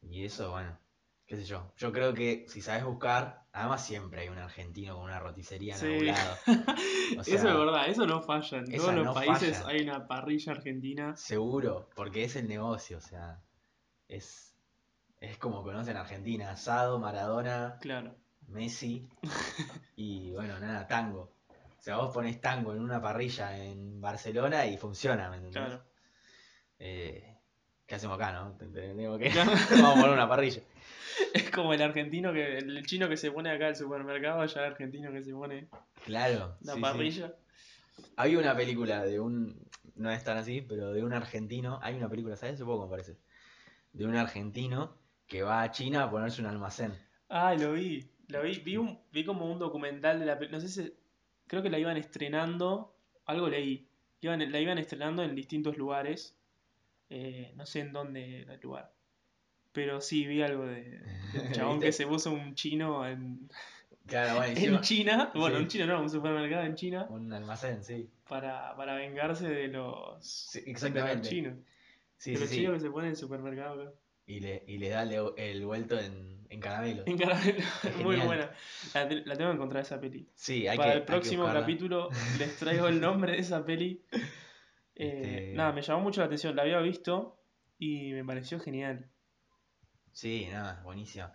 Y 0.00 0.24
eso, 0.24 0.52
bueno, 0.52 0.78
qué 1.26 1.36
sé 1.36 1.44
yo. 1.44 1.72
Yo 1.76 1.92
creo 1.92 2.14
que 2.14 2.46
si 2.48 2.62
sabes 2.62 2.84
buscar, 2.84 3.39
además 3.52 3.84
siempre 3.84 4.22
hay 4.22 4.28
un 4.28 4.38
argentino 4.38 4.94
con 4.94 5.04
una 5.04 5.18
roticería 5.18 5.74
en 5.74 5.80
Sí. 5.80 5.86
algún 5.86 6.06
lado. 6.06 6.36
O 7.18 7.20
eso 7.22 7.34
es 7.34 7.42
verdad, 7.42 7.88
eso 7.88 8.06
no 8.06 8.22
falla. 8.22 8.58
En 8.58 8.76
todos 8.76 8.94
los 8.94 9.04
no 9.06 9.14
países 9.14 9.58
falla. 9.58 9.68
hay 9.68 9.82
una 9.82 10.06
parrilla 10.06 10.52
argentina. 10.52 11.16
Seguro, 11.16 11.88
porque 11.96 12.22
es 12.24 12.36
el 12.36 12.46
negocio, 12.48 12.98
o 12.98 13.00
sea, 13.00 13.40
es, 14.08 14.54
es 15.20 15.36
como 15.38 15.62
conocen 15.64 15.96
Argentina, 15.96 16.52
asado, 16.52 16.98
Maradona, 17.00 17.78
Claro. 17.80 18.14
Messi 18.46 19.08
y 19.96 20.30
bueno, 20.32 20.58
nada, 20.60 20.86
tango. 20.86 21.32
O 21.78 21.82
sea, 21.82 21.96
vos 21.96 22.12
pones 22.12 22.40
tango 22.40 22.72
en 22.74 22.80
una 22.80 23.00
parrilla 23.00 23.56
en 23.56 24.00
Barcelona 24.00 24.66
y 24.66 24.76
funciona, 24.76 25.30
¿me 25.30 25.36
entendés? 25.38 25.64
Claro. 25.64 25.84
Eh, 26.78 27.36
¿Qué 27.86 27.94
hacemos 27.96 28.16
acá, 28.16 28.32
no? 28.32 28.52
Te- 28.52 28.66
te- 28.66 28.94
Tengo 28.94 29.18
que... 29.18 29.30
Vamos 29.82 29.90
a 29.98 30.00
poner 30.00 30.10
una 30.10 30.28
parrilla. 30.28 30.62
Es 31.34 31.50
como 31.50 31.72
el 31.74 31.82
argentino 31.82 32.32
que, 32.32 32.58
el 32.58 32.84
chino 32.86 33.08
que 33.08 33.16
se 33.16 33.30
pone 33.30 33.50
acá 33.50 33.68
al 33.68 33.76
supermercado, 33.76 34.40
allá 34.40 34.60
el 34.66 34.72
argentino 34.72 35.12
que 35.12 35.22
se 35.22 35.32
pone 35.32 35.68
Claro. 36.04 36.56
la 36.62 36.72
sí, 36.72 36.78
sí. 36.78 36.82
parrilla. 36.82 37.34
Había 38.16 38.38
una 38.38 38.56
película 38.56 39.04
de 39.04 39.20
un. 39.20 39.68
No 39.96 40.10
es 40.10 40.24
tan 40.24 40.38
así, 40.38 40.62
pero 40.62 40.92
de 40.92 41.04
un 41.04 41.12
argentino. 41.12 41.78
Hay 41.82 41.94
una 41.94 42.08
película, 42.08 42.36
¿sabes? 42.36 42.54
Hace 42.54 42.64
poco 42.64 42.84
me 42.86 42.90
parece. 42.90 43.18
De 43.92 44.06
un 44.06 44.16
argentino 44.16 44.96
que 45.26 45.42
va 45.42 45.62
a 45.62 45.70
China 45.70 46.04
a 46.04 46.10
ponerse 46.10 46.40
un 46.40 46.46
almacén. 46.46 46.92
Ah, 47.28 47.54
lo 47.54 47.72
vi. 47.72 48.10
Lo 48.28 48.42
vi. 48.42 48.58
Vi, 48.60 48.76
un, 48.76 48.98
vi 49.12 49.24
como 49.24 49.50
un 49.50 49.58
documental 49.58 50.18
de 50.18 50.26
la 50.26 50.38
película. 50.38 50.58
No 50.58 50.66
sé 50.66 50.82
si. 50.82 50.94
Creo 51.46 51.62
que 51.62 51.70
la 51.70 51.78
iban 51.78 51.96
estrenando. 51.96 52.96
Algo 53.26 53.48
leí. 53.48 53.86
Iban, 54.22 54.50
la 54.50 54.60
iban 54.60 54.78
estrenando 54.78 55.22
en 55.22 55.34
distintos 55.34 55.76
lugares. 55.76 56.36
Eh, 57.10 57.52
no 57.56 57.66
sé 57.66 57.80
en 57.80 57.92
dónde 57.92 58.42
era 58.42 58.54
el 58.54 58.60
lugar. 58.60 58.92
Pero 59.72 60.00
sí, 60.00 60.26
vi 60.26 60.42
algo 60.42 60.66
de, 60.66 61.00
del 61.32 61.52
chabón 61.52 61.80
que 61.80 61.92
se 61.92 62.06
puso 62.06 62.32
un 62.32 62.54
chino 62.54 63.06
en, 63.06 63.48
Claro, 64.06 64.36
bueno, 64.36 64.52
en 64.52 64.58
encima- 64.58 64.80
China. 64.80 65.30
Bueno, 65.34 65.56
Sí. 65.58 65.62
un 65.62 65.68
chino 65.68 65.86
no, 65.86 66.00
un 66.02 66.10
supermercado 66.10 66.64
en 66.64 66.74
China. 66.74 67.06
Un 67.10 67.32
almacén, 67.32 67.84
sí. 67.84 68.08
Para, 68.28 68.74
para 68.76 68.94
vengarse 68.94 69.48
de 69.48 69.68
los, 69.68 70.24
Sí, 70.26 70.60
de 70.60 70.66
los 70.66 70.82
exactamente. 70.82 71.28
chinos. 71.28 71.54
Sí, 72.18 72.32
de 72.34 72.40
los 72.40 72.50
chinos 72.50 72.74
que 72.74 72.80
se 72.80 72.90
ponen 72.90 73.06
en 73.06 73.10
el 73.12 73.16
supermercado 73.16 73.82
acá. 73.82 73.92
Y 74.26 74.40
le, 74.40 74.64
y 74.66 74.78
le 74.78 74.88
da 74.90 75.02
el, 75.04 75.32
el 75.36 75.64
vuelto 75.66 75.98
en, 75.98 76.44
en 76.48 76.60
caramelo. 76.60 77.02
En 77.06 77.16
caramelo. 77.18 77.58
Muy 78.02 78.16
buena. 78.16 78.50
La, 78.94 79.04
la 79.04 79.36
tengo 79.36 79.50
que 79.50 79.54
encontrar 79.56 79.82
esa 79.82 80.00
peli. 80.00 80.28
Sí, 80.34 80.66
hay 80.68 80.76
Para 80.76 80.90
que. 80.90 80.96
el 80.96 80.98
hay 81.02 81.06
que 81.06 81.12
próximo 81.12 81.44
capítulo 81.46 82.08
les 82.38 82.56
traigo 82.56 82.88
el 82.88 83.00
nombre 83.00 83.32
de 83.32 83.38
esa 83.38 83.64
peli. 83.64 84.02
Eh, 84.12 84.18
Este- 84.94 85.52
Nada, 85.54 85.72
me 85.72 85.82
llamó 85.82 86.00
mucho 86.02 86.20
la 86.20 86.26
atención. 86.26 86.54
La 86.56 86.62
había 86.62 86.78
visto 86.80 87.38
y 87.78 88.12
me 88.12 88.24
pareció 88.24 88.58
genial. 88.60 89.06
Sí, 90.12 90.48
nada, 90.50 90.80
buenísimo. 90.84 91.30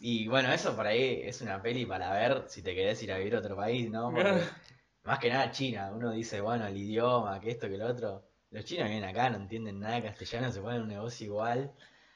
Y 0.00 0.28
bueno, 0.28 0.52
eso 0.52 0.76
por 0.76 0.86
ahí 0.86 1.20
es 1.24 1.40
una 1.40 1.60
peli 1.60 1.86
para 1.86 2.12
ver 2.12 2.44
si 2.48 2.62
te 2.62 2.74
querés 2.74 3.02
ir 3.02 3.12
a 3.12 3.18
vivir 3.18 3.36
a 3.36 3.40
otro 3.40 3.56
país, 3.56 3.90
¿no? 3.90 4.10
Porque 4.12 4.42
más 5.04 5.18
que 5.18 5.30
nada 5.30 5.50
China, 5.50 5.90
uno 5.94 6.12
dice, 6.12 6.40
bueno, 6.40 6.66
el 6.66 6.76
idioma, 6.76 7.40
que 7.40 7.50
esto, 7.50 7.68
que 7.68 7.78
lo 7.78 7.86
otro. 7.86 8.26
Los 8.50 8.64
chinos 8.64 8.88
vienen 8.88 9.08
acá, 9.08 9.30
no 9.30 9.36
entienden 9.36 9.78
nada 9.78 9.94
de 9.94 10.02
castellano, 10.02 10.50
se 10.50 10.60
ponen 10.60 10.82
un 10.82 10.88
negocio 10.88 11.26
igual. 11.26 11.72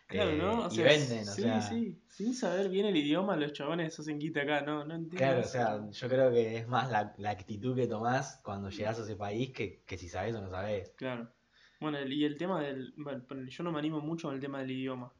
Claro, 0.06 0.30
eh, 0.30 0.36
¿no? 0.36 0.66
O 0.66 0.68
y 0.68 0.74
sea, 0.74 0.84
venden, 0.84 1.28
o 1.28 1.32
sea. 1.32 1.62
sí. 1.62 2.00
Sin 2.08 2.34
saber 2.34 2.68
bien 2.68 2.86
el 2.86 2.96
idioma, 2.96 3.36
los 3.36 3.52
chabones 3.52 3.98
hacen 3.98 4.18
quita 4.18 4.42
acá. 4.42 4.60
No, 4.60 4.84
no 4.84 4.94
entiendo. 4.94 5.16
Claro, 5.16 5.40
o 5.40 5.44
sea, 5.44 5.90
yo 5.90 6.08
creo 6.08 6.30
que 6.30 6.58
es 6.58 6.68
más 6.68 6.90
la, 6.90 7.14
la 7.18 7.30
actitud 7.30 7.74
que 7.74 7.86
tomás 7.86 8.40
cuando 8.44 8.68
llegás 8.68 8.98
a 8.98 9.02
ese 9.02 9.16
país 9.16 9.52
que, 9.52 9.82
que 9.86 9.96
si 9.96 10.08
sabés 10.08 10.34
o 10.34 10.42
no 10.42 10.50
sabés. 10.50 10.90
Claro. 10.96 11.32
Bueno, 11.80 11.98
y 12.06 12.24
el 12.24 12.36
tema 12.36 12.62
del. 12.62 12.94
Bueno, 12.96 13.24
yo 13.46 13.64
no 13.64 13.72
me 13.72 13.78
animo 13.78 14.00
mucho 14.00 14.28
con 14.28 14.34
el 14.34 14.40
tema 14.40 14.60
del 14.60 14.72
idioma. 14.72 15.12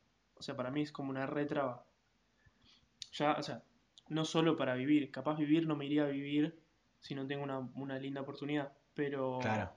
O 0.45 0.47
sea, 0.47 0.57
para 0.57 0.71
mí 0.71 0.83
es 0.83 0.93
como 0.93 1.09
una 1.09 1.25
retraba. 1.25 1.87
Ya, 3.15 3.33
o 3.33 3.43
sea, 3.43 3.63
no 4.11 4.27
solo 4.27 4.59
para 4.59 4.75
vivir. 4.75 5.11
Capaz 5.11 5.39
vivir 5.39 5.67
no 5.67 5.75
me 5.75 5.87
iría 5.87 6.05
a 6.05 6.09
vivir 6.09 6.61
si 7.01 7.15
no 7.15 7.27
tengo 7.27 7.43
una, 7.45 7.61
una 7.77 7.99
linda 7.99 8.21
oportunidad. 8.21 8.71
Pero. 8.93 9.39
Claro. 9.41 9.73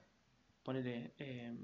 Ponele. 0.64 1.14
eh, 1.20 1.56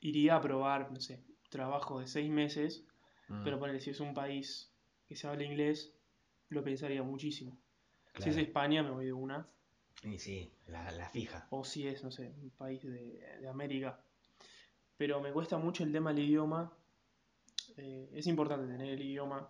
iría 0.00 0.36
a 0.36 0.40
probar, 0.42 0.92
no 0.92 1.00
sé, 1.00 1.24
trabajo 1.48 1.98
de 2.00 2.08
seis 2.08 2.30
meses. 2.30 2.84
Mm, 3.28 3.42
Pero 3.42 3.58
ponele, 3.58 3.80
si 3.80 3.88
es 3.88 4.00
un 4.00 4.12
país 4.12 4.70
que 5.08 5.16
se 5.16 5.26
habla 5.26 5.44
inglés, 5.44 5.94
lo 6.50 6.62
pensaría 6.62 7.02
muchísimo. 7.02 7.56
Si 8.18 8.28
es 8.28 8.36
España, 8.36 8.82
me 8.82 8.90
voy 8.90 9.06
de 9.06 9.14
una. 9.14 9.48
Y 10.02 10.18
sí, 10.18 10.52
la, 10.66 10.90
la 10.90 11.08
fija. 11.08 11.46
O 11.48 11.64
si 11.64 11.88
es, 11.88 12.04
no 12.04 12.10
sé, 12.10 12.34
un 12.42 12.50
país 12.50 12.82
de, 12.82 13.38
de 13.40 13.48
América. 13.48 13.98
Pero 14.98 15.22
me 15.22 15.32
cuesta 15.32 15.56
mucho 15.56 15.84
el 15.84 15.92
tema 15.92 16.12
del 16.12 16.24
idioma. 16.26 16.70
Eh, 17.76 18.10
es 18.14 18.26
importante 18.26 18.66
tener 18.66 18.90
el 18.90 19.02
idioma 19.02 19.48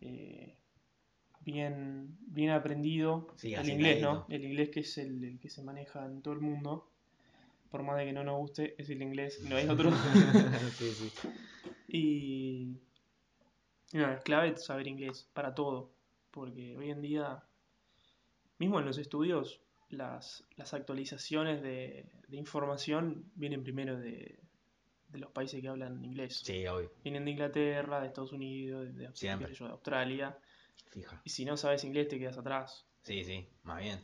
eh, 0.00 0.56
bien, 1.40 2.16
bien 2.20 2.50
aprendido. 2.50 3.28
Sí, 3.36 3.54
el 3.54 3.68
inglés, 3.68 4.02
¿no? 4.02 4.26
El 4.28 4.44
inglés 4.44 4.70
que 4.70 4.80
es 4.80 4.98
el, 4.98 5.22
el 5.24 5.38
que 5.38 5.48
se 5.48 5.62
maneja 5.62 6.04
en 6.04 6.22
todo 6.22 6.34
el 6.34 6.40
mundo. 6.40 6.90
Por 7.70 7.82
más 7.82 7.96
de 7.96 8.06
que 8.06 8.12
no 8.12 8.24
nos 8.24 8.38
guste, 8.38 8.74
es 8.78 8.90
el 8.90 9.02
inglés, 9.02 9.40
no 9.42 9.56
hay 9.56 9.68
otro. 9.68 9.90
sí, 10.78 10.90
sí. 10.90 11.12
Y, 11.88 12.76
es 13.92 14.20
clave 14.22 14.56
saber 14.56 14.86
inglés 14.86 15.28
para 15.32 15.54
todo, 15.54 15.90
porque 16.30 16.76
hoy 16.76 16.90
en 16.90 17.02
día, 17.02 17.42
mismo 18.58 18.78
en 18.78 18.86
los 18.86 18.98
estudios, 18.98 19.60
las, 19.90 20.44
las 20.56 20.74
actualizaciones 20.74 21.62
de, 21.62 22.06
de 22.28 22.36
información 22.36 23.30
vienen 23.34 23.62
primero 23.62 23.98
de, 23.98 24.38
de 25.08 25.18
los 25.18 25.30
países 25.30 25.60
que 25.60 25.68
hablan 25.68 26.04
inglés. 26.04 26.42
Sí, 26.44 26.66
obvio. 26.66 26.92
Vienen 27.04 27.24
de 27.24 27.30
Inglaterra, 27.32 28.00
de 28.00 28.08
Estados 28.08 28.32
Unidos, 28.32 28.94
de, 28.94 29.10
Siempre. 29.14 29.54
yo, 29.54 29.66
de 29.66 29.72
Australia. 29.72 30.38
Fija. 30.90 31.20
Y 31.24 31.30
si 31.30 31.44
no 31.44 31.56
sabes 31.56 31.84
inglés 31.84 32.08
te 32.08 32.18
quedas 32.18 32.38
atrás. 32.38 32.86
Sí, 33.02 33.24
sí, 33.24 33.48
más 33.62 33.80
bien. 33.82 34.00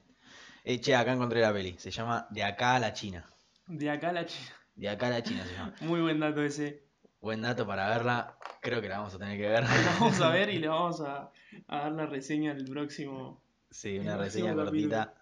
Eh, 0.64 0.80
che, 0.80 0.94
acá 0.94 1.12
encontré 1.12 1.40
la 1.40 1.52
peli. 1.52 1.74
Se 1.78 1.90
llama 1.90 2.26
De 2.30 2.42
acá 2.44 2.76
a 2.76 2.78
la 2.78 2.92
China. 2.92 3.28
De 3.66 3.90
acá 3.90 4.10
a 4.10 4.12
la 4.12 4.26
China. 4.26 4.50
De 4.76 4.88
acá 4.88 5.08
a 5.08 5.10
la 5.10 5.22
China 5.22 5.44
se 5.44 5.52
llama. 5.54 5.74
Muy 5.80 6.00
buen 6.00 6.20
dato 6.20 6.42
ese. 6.42 6.84
Buen 7.20 7.42
dato 7.42 7.66
para 7.66 7.88
verla. 7.88 8.36
Creo 8.60 8.80
que 8.80 8.88
la 8.88 8.98
vamos 8.98 9.14
a 9.14 9.18
tener 9.18 9.36
que 9.38 9.48
ver. 9.48 9.62
La 9.64 9.96
vamos 9.98 10.20
a 10.20 10.30
ver 10.30 10.50
y 10.50 10.58
le 10.58 10.68
vamos 10.68 11.00
a, 11.00 11.30
a 11.68 11.78
dar 11.78 11.92
la 11.92 12.06
reseña 12.06 12.52
el 12.52 12.64
próximo. 12.64 13.42
Sí, 13.70 13.98
una 13.98 14.16
reseña 14.16 14.54
capítulo. 14.54 14.64
cortita 14.70 15.14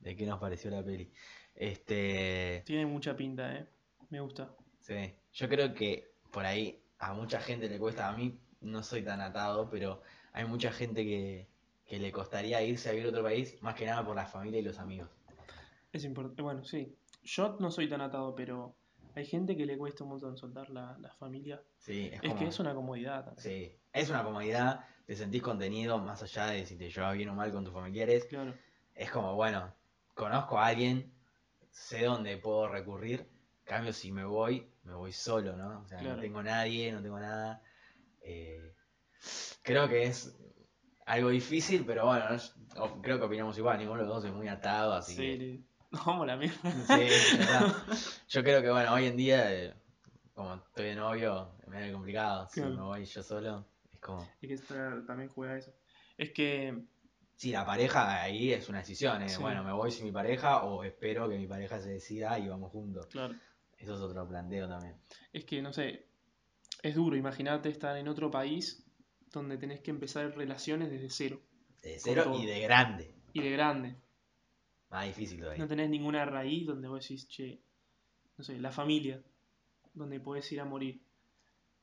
de 0.00 0.16
qué 0.16 0.26
nos 0.26 0.40
pareció 0.40 0.70
la 0.70 0.82
peli. 0.84 1.10
Este, 1.54 2.62
Tiene 2.66 2.86
mucha 2.86 3.14
pinta, 3.16 3.54
¿eh? 3.54 3.66
Me 4.10 4.20
gusta. 4.20 4.54
Sí, 4.82 5.14
yo 5.32 5.48
creo 5.48 5.72
que 5.74 6.12
por 6.30 6.44
ahí 6.44 6.82
a 6.98 7.14
mucha 7.14 7.40
gente 7.40 7.68
le 7.68 7.78
cuesta, 7.78 8.08
a 8.08 8.16
mí 8.16 8.38
no 8.60 8.82
soy 8.82 9.02
tan 9.02 9.20
atado, 9.20 9.68
pero 9.70 10.02
hay 10.32 10.44
mucha 10.44 10.70
gente 10.72 11.04
que, 11.04 11.48
que 11.86 11.98
le 11.98 12.12
costaría 12.12 12.62
irse 12.62 12.88
a 12.88 12.92
vivir 12.92 13.06
a 13.06 13.10
otro 13.10 13.22
país, 13.22 13.60
más 13.62 13.74
que 13.74 13.86
nada 13.86 14.04
por 14.04 14.14
la 14.14 14.26
familia 14.26 14.60
y 14.60 14.62
los 14.62 14.78
amigos. 14.78 15.08
Es 15.92 16.04
importante. 16.04 16.42
Bueno, 16.42 16.64
sí. 16.64 16.94
Yo 17.24 17.56
no 17.60 17.70
soy 17.70 17.88
tan 17.88 18.00
atado, 18.00 18.34
pero 18.34 18.74
hay 19.14 19.26
gente 19.26 19.56
que 19.56 19.66
le 19.66 19.76
cuesta 19.76 20.04
un 20.04 20.10
montón 20.10 20.36
soltar 20.36 20.70
la, 20.70 20.96
la 20.98 21.12
familia. 21.14 21.62
Sí, 21.78 22.06
es, 22.06 22.14
Es 22.14 22.20
como, 22.20 22.36
que 22.38 22.46
es 22.46 22.58
una 22.60 22.74
comodidad 22.74 23.24
también. 23.24 23.42
sí, 23.42 23.76
es 23.92 24.08
una 24.10 24.24
comodidad, 24.24 24.86
te 25.06 25.14
sentís 25.16 25.42
contenido 25.42 25.98
más 25.98 26.22
allá 26.22 26.46
de 26.46 26.64
si 26.66 26.76
te 26.76 26.88
llevas 26.90 27.14
bien 27.16 27.28
o 27.28 27.34
mal 27.34 27.52
con 27.52 27.64
tus 27.64 27.74
familiares. 27.74 28.24
Claro. 28.24 28.54
Es 28.94 29.10
como, 29.10 29.34
bueno, 29.34 29.74
conozco 30.14 30.58
a 30.58 30.66
alguien, 30.66 31.12
sé 31.70 32.04
dónde 32.04 32.38
puedo 32.38 32.68
recurrir. 32.68 33.28
Cambio, 33.64 33.92
si 33.92 34.10
me 34.12 34.24
voy, 34.24 34.71
me 34.84 34.94
voy 34.94 35.12
solo, 35.12 35.56
¿no? 35.56 35.80
O 35.80 35.86
sea, 35.88 35.98
Claro. 35.98 36.16
no 36.16 36.20
tengo 36.22 36.42
nadie, 36.42 36.92
no 36.92 37.02
tengo 37.02 37.18
nada. 37.20 37.62
Eh, 38.22 38.74
creo 39.62 39.88
que 39.88 40.04
es 40.04 40.36
algo 41.06 41.28
difícil, 41.30 41.84
pero 41.84 42.06
bueno, 42.06 42.24
o- 42.76 43.02
creo 43.02 43.18
que 43.18 43.24
opinamos 43.24 43.56
igual, 43.58 43.78
ninguno 43.78 44.00
de 44.02 44.06
los 44.06 44.16
dos 44.16 44.24
es 44.24 44.32
muy 44.32 44.48
atado, 44.48 44.94
así 44.94 45.14
Sí, 45.14 45.38
que... 45.38 45.60
vamos 46.06 46.26
la 46.26 46.36
mierda. 46.36 46.70
Sí. 46.86 47.08
Yo 48.28 48.42
creo 48.42 48.62
que, 48.62 48.70
bueno, 48.70 48.92
hoy 48.94 49.06
en 49.06 49.16
día, 49.16 49.52
eh, 49.54 49.74
como 50.34 50.54
estoy 50.54 50.86
de 50.86 50.94
novio, 50.94 51.52
es 51.62 51.68
medio 51.68 51.92
complicado. 51.92 52.48
Si 52.48 52.60
Claro. 52.60 52.76
me 52.76 52.82
voy 52.82 53.04
yo 53.04 53.22
solo, 53.22 53.66
es 53.92 54.00
como. 54.00 54.26
Es 54.40 54.60
que 54.62 54.74
también 55.06 55.28
juega 55.28 55.56
eso. 55.58 55.72
Es 56.16 56.30
que, 56.32 56.84
Sí, 57.34 57.50
la 57.50 57.66
pareja 57.66 58.22
ahí 58.22 58.52
es 58.52 58.68
una 58.68 58.78
decisión. 58.78 59.20
¿eh? 59.22 59.28
Sí. 59.28 59.40
Bueno, 59.42 59.64
me 59.64 59.72
voy 59.72 59.90
sin 59.90 60.04
mi 60.04 60.12
pareja 60.12 60.62
o 60.62 60.84
espero 60.84 61.28
que 61.28 61.36
mi 61.36 61.48
pareja 61.48 61.80
se 61.80 61.88
decida 61.90 62.38
y 62.38 62.46
vamos 62.48 62.70
juntos. 62.70 63.06
claro, 63.06 63.34
Eso 63.82 63.94
es 63.94 64.00
otro 64.00 64.26
planteo 64.28 64.68
también. 64.68 64.96
es 65.32 65.44
que, 65.44 65.60
no 65.60 65.72
sé, 65.72 66.06
es 66.82 66.94
duro 66.94 67.16
imaginarte 67.16 67.68
estar 67.68 67.96
en 67.96 68.08
otro 68.08 68.30
país 68.30 68.84
donde 69.32 69.56
tenés 69.58 69.80
que 69.80 69.90
empezar 69.90 70.34
relaciones 70.36 70.90
desde 70.90 71.10
cero 71.10 71.40
De 71.82 71.98
cero 71.98 72.32
y 72.40 72.46
de 72.46 72.60
grande. 72.60 73.14
y 73.32 73.40
de 73.42 73.50
grande. 73.50 73.96
Más 74.90 75.06
difícil 75.06 75.38
todavía. 75.40 75.62
No 75.62 75.68
tenés 75.68 75.88
ninguna 75.90 76.24
raíz 76.24 76.66
donde 76.66 76.86
vos 76.86 77.00
decís, 77.00 77.26
che, 77.28 77.60
no 78.36 78.44
sé, 78.44 78.58
la 78.58 78.70
familia, 78.70 79.22
donde 79.94 80.20
podés 80.20 80.50
ir 80.52 80.60
a 80.60 80.64
morir. 80.64 81.00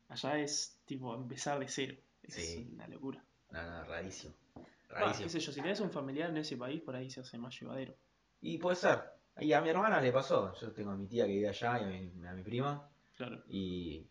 Allá 0.10 0.40
es 0.40 0.80
tipo 0.86 1.14
empezar 1.16 1.60
de 1.60 1.68
cero. 1.68 1.96
Es 2.24 2.36
Sí. 2.36 2.70
una 2.74 2.88
locura. 2.88 3.24
No, 3.52 3.64
no, 3.64 3.84
rarísimo. 3.86 4.34
Rarísimo. 4.90 5.24
qué 5.26 5.30
sé 5.30 5.40
yo, 5.40 5.52
si 5.52 5.62
tenés 5.62 5.80
un 5.80 5.92
familiar 5.92 6.30
en 6.30 6.38
ese 6.38 6.56
país, 6.58 6.82
por 6.82 6.96
ahí 6.96 7.10
se 7.10 7.20
hace 7.22 7.38
más 7.38 7.60
llevadero. 7.60 7.96
Y 8.42 8.58
puede 8.58 8.76
ser. 8.76 9.00
Y 9.42 9.54
a 9.54 9.62
mi 9.62 9.70
hermana 9.70 10.02
le 10.02 10.12
pasó. 10.12 10.54
Yo 10.60 10.72
tengo 10.72 10.92
a 10.92 10.96
mi 10.96 11.08
tía 11.08 11.26
que 11.26 11.34
vive 11.34 11.50
allá 11.50 11.80
y 11.80 11.84
a 11.84 11.88
mi, 11.88 12.28
a 12.28 12.34
mi 12.34 12.44
prima. 12.44 12.90
Claro. 13.16 13.44
Y, 13.48 14.10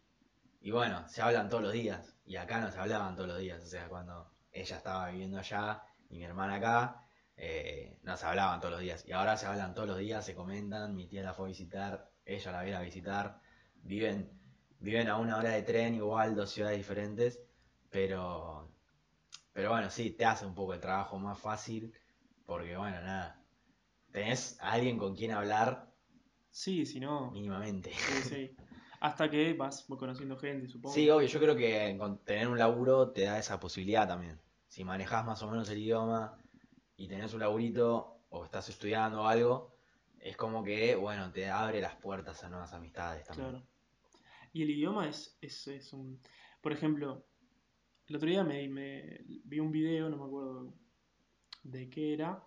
y 0.60 0.70
bueno, 0.70 1.08
se 1.08 1.22
hablan 1.22 1.48
todos 1.48 1.62
los 1.62 1.72
días. 1.72 2.16
Y 2.24 2.36
acá 2.36 2.60
no 2.60 2.70
se 2.70 2.78
hablaban 2.78 3.14
todos 3.16 3.28
los 3.28 3.38
días. 3.38 3.62
O 3.62 3.66
sea, 3.66 3.88
cuando 3.88 4.30
ella 4.52 4.76
estaba 4.76 5.10
viviendo 5.10 5.38
allá 5.38 5.82
y 6.10 6.18
mi 6.18 6.24
hermana 6.24 6.56
acá, 6.56 7.02
eh, 7.36 7.98
no 8.02 8.16
se 8.16 8.26
hablaban 8.26 8.60
todos 8.60 8.72
los 8.72 8.80
días. 8.80 9.04
Y 9.06 9.12
ahora 9.12 9.36
se 9.36 9.46
hablan 9.46 9.74
todos 9.74 9.88
los 9.88 9.98
días, 9.98 10.24
se 10.24 10.34
comentan. 10.34 10.94
Mi 10.94 11.06
tía 11.06 11.22
la 11.22 11.34
fue 11.34 11.46
a 11.46 11.48
visitar, 11.48 12.10
ella 12.24 12.52
la 12.52 12.62
viene 12.62 12.76
a 12.76 12.82
visitar. 12.82 13.40
Viven, 13.76 14.30
viven 14.80 15.08
a 15.08 15.16
una 15.16 15.36
hora 15.38 15.50
de 15.50 15.62
tren, 15.62 15.94
igual, 15.94 16.34
dos 16.34 16.50
ciudades 16.50 16.78
diferentes. 16.78 17.40
Pero, 17.90 18.70
pero 19.52 19.70
bueno, 19.70 19.90
sí, 19.90 20.10
te 20.10 20.24
hace 20.24 20.46
un 20.46 20.54
poco 20.54 20.74
el 20.74 20.80
trabajo 20.80 21.18
más 21.18 21.38
fácil. 21.38 21.94
Porque 22.44 22.76
bueno, 22.76 23.00
nada. 23.02 23.37
Tenés 24.12 24.58
a 24.60 24.72
alguien 24.72 24.98
con 24.98 25.14
quien 25.14 25.32
hablar 25.32 25.88
Sí, 26.50 26.86
si 26.86 26.98
no, 26.98 27.30
mínimamente. 27.30 27.92
sí, 27.92 28.22
sí. 28.28 28.56
Hasta 29.00 29.30
que 29.30 29.54
vas 29.54 29.84
conociendo 29.84 30.36
gente, 30.36 30.66
supongo. 30.68 30.94
Sí, 30.94 31.08
obvio, 31.08 31.28
yo 31.28 31.38
creo 31.38 31.54
que 31.54 31.96
con 31.98 32.18
tener 32.24 32.48
un 32.48 32.58
laburo 32.58 33.12
te 33.12 33.22
da 33.22 33.38
esa 33.38 33.60
posibilidad 33.60 34.08
también. 34.08 34.40
Si 34.66 34.82
manejás 34.82 35.24
más 35.24 35.40
o 35.42 35.50
menos 35.50 35.68
el 35.70 35.78
idioma 35.78 36.36
y 36.96 37.06
tenés 37.06 37.32
un 37.32 37.40
laburito 37.40 38.22
o 38.30 38.44
estás 38.44 38.68
estudiando 38.68 39.26
algo, 39.26 39.76
es 40.18 40.36
como 40.36 40.64
que, 40.64 40.96
bueno, 40.96 41.30
te 41.30 41.48
abre 41.48 41.80
las 41.80 41.94
puertas 41.94 42.42
a 42.42 42.48
nuevas 42.48 42.72
amistades 42.72 43.24
también. 43.24 43.50
Claro. 43.50 43.66
Y 44.52 44.62
el 44.62 44.70
idioma 44.70 45.08
es, 45.08 45.38
es, 45.40 45.68
es 45.68 45.92
un... 45.92 46.20
Por 46.60 46.72
ejemplo, 46.72 47.24
el 48.08 48.16
otro 48.16 48.28
día 48.28 48.42
me, 48.42 48.68
me 48.68 49.20
vi 49.44 49.60
un 49.60 49.70
video, 49.70 50.08
no 50.08 50.16
me 50.16 50.24
acuerdo 50.24 50.74
de 51.62 51.88
qué 51.88 52.14
era, 52.14 52.42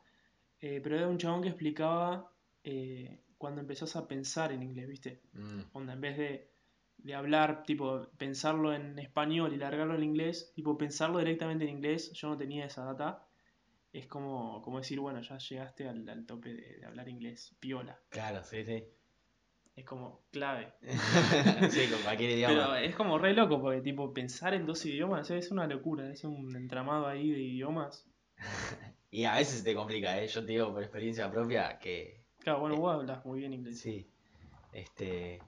eh, 0.62 0.80
pero 0.84 0.98
era 0.98 1.08
un 1.08 1.18
chabón 1.18 1.42
que 1.42 1.50
explicaba 1.50 2.32
eh, 2.64 3.20
cuando 3.38 3.62
empezás 3.62 3.96
a 3.96 4.08
pensar 4.08 4.52
en 4.52 4.64
inglés, 4.64 4.88
¿viste? 4.88 5.22
Mm, 5.34 5.62
Onda, 5.74 5.94
en 5.94 6.02
vez 6.02 6.18
de, 6.18 6.52
de 6.98 7.16
hablar, 7.16 7.64
tipo, 7.64 8.08
pensarlo 8.18 8.74
en 8.74 9.00
español 9.00 9.54
y 9.54 9.58
largarlo 9.58 9.96
en 9.96 10.04
inglés, 10.04 10.52
tipo, 10.56 10.78
pensarlo 10.78 11.20
directamente 11.20 11.64
en 11.66 11.72
inglés, 11.72 12.12
yo 12.14 12.30
no 12.30 12.38
tenía 12.38 12.66
esa 12.66 12.86
data. 12.86 13.26
Es 13.94 14.08
como, 14.08 14.62
como 14.62 14.78
decir, 14.78 15.00
bueno, 15.00 15.22
ya 15.22 15.38
llegaste 15.38 15.88
al, 15.90 16.08
al 16.08 16.26
tope 16.26 16.54
de, 16.54 16.78
de 16.78 16.86
hablar 16.86 17.10
inglés, 17.10 17.56
piola. 17.60 18.00
claro, 18.10 18.44
sí, 18.44 18.64
sí. 18.64 18.84
Es 19.76 19.86
como 19.86 20.26
clave. 20.32 20.74
sí, 21.70 21.88
con 21.90 22.02
cualquier 22.04 22.48
Pero 22.48 22.76
es 22.76 22.96
como 22.96 23.18
re 23.18 23.34
loco, 23.34 23.62
porque 23.62 23.82
tipo, 23.82 24.14
pensar 24.14 24.54
en 24.54 24.66
dos 24.66 24.86
idiomas 24.86 25.32
es 25.32 25.50
una 25.52 25.66
locura, 25.68 26.12
es 26.12 26.24
un 26.24 26.56
entramado 26.56 27.08
ahí 27.08 27.32
de 27.32 27.40
idiomas. 27.42 28.11
Y 29.14 29.26
a 29.26 29.36
veces 29.36 29.62
te 29.64 29.76
complica, 29.76 30.18
¿eh? 30.22 30.28
Yo 30.28 30.46
te 30.46 30.54
digo 30.54 30.72
por 30.72 30.82
experiencia 30.82 31.30
propia 31.30 31.78
que 31.80 32.22
Claro, 32.40 32.62
bueno, 32.62 32.78
vos 32.78 32.94
hablas 32.94 33.26
muy 33.26 33.40
bien 33.40 33.54
inglés. 33.54 33.80
Sí, 33.82 34.10
este, 34.72 35.40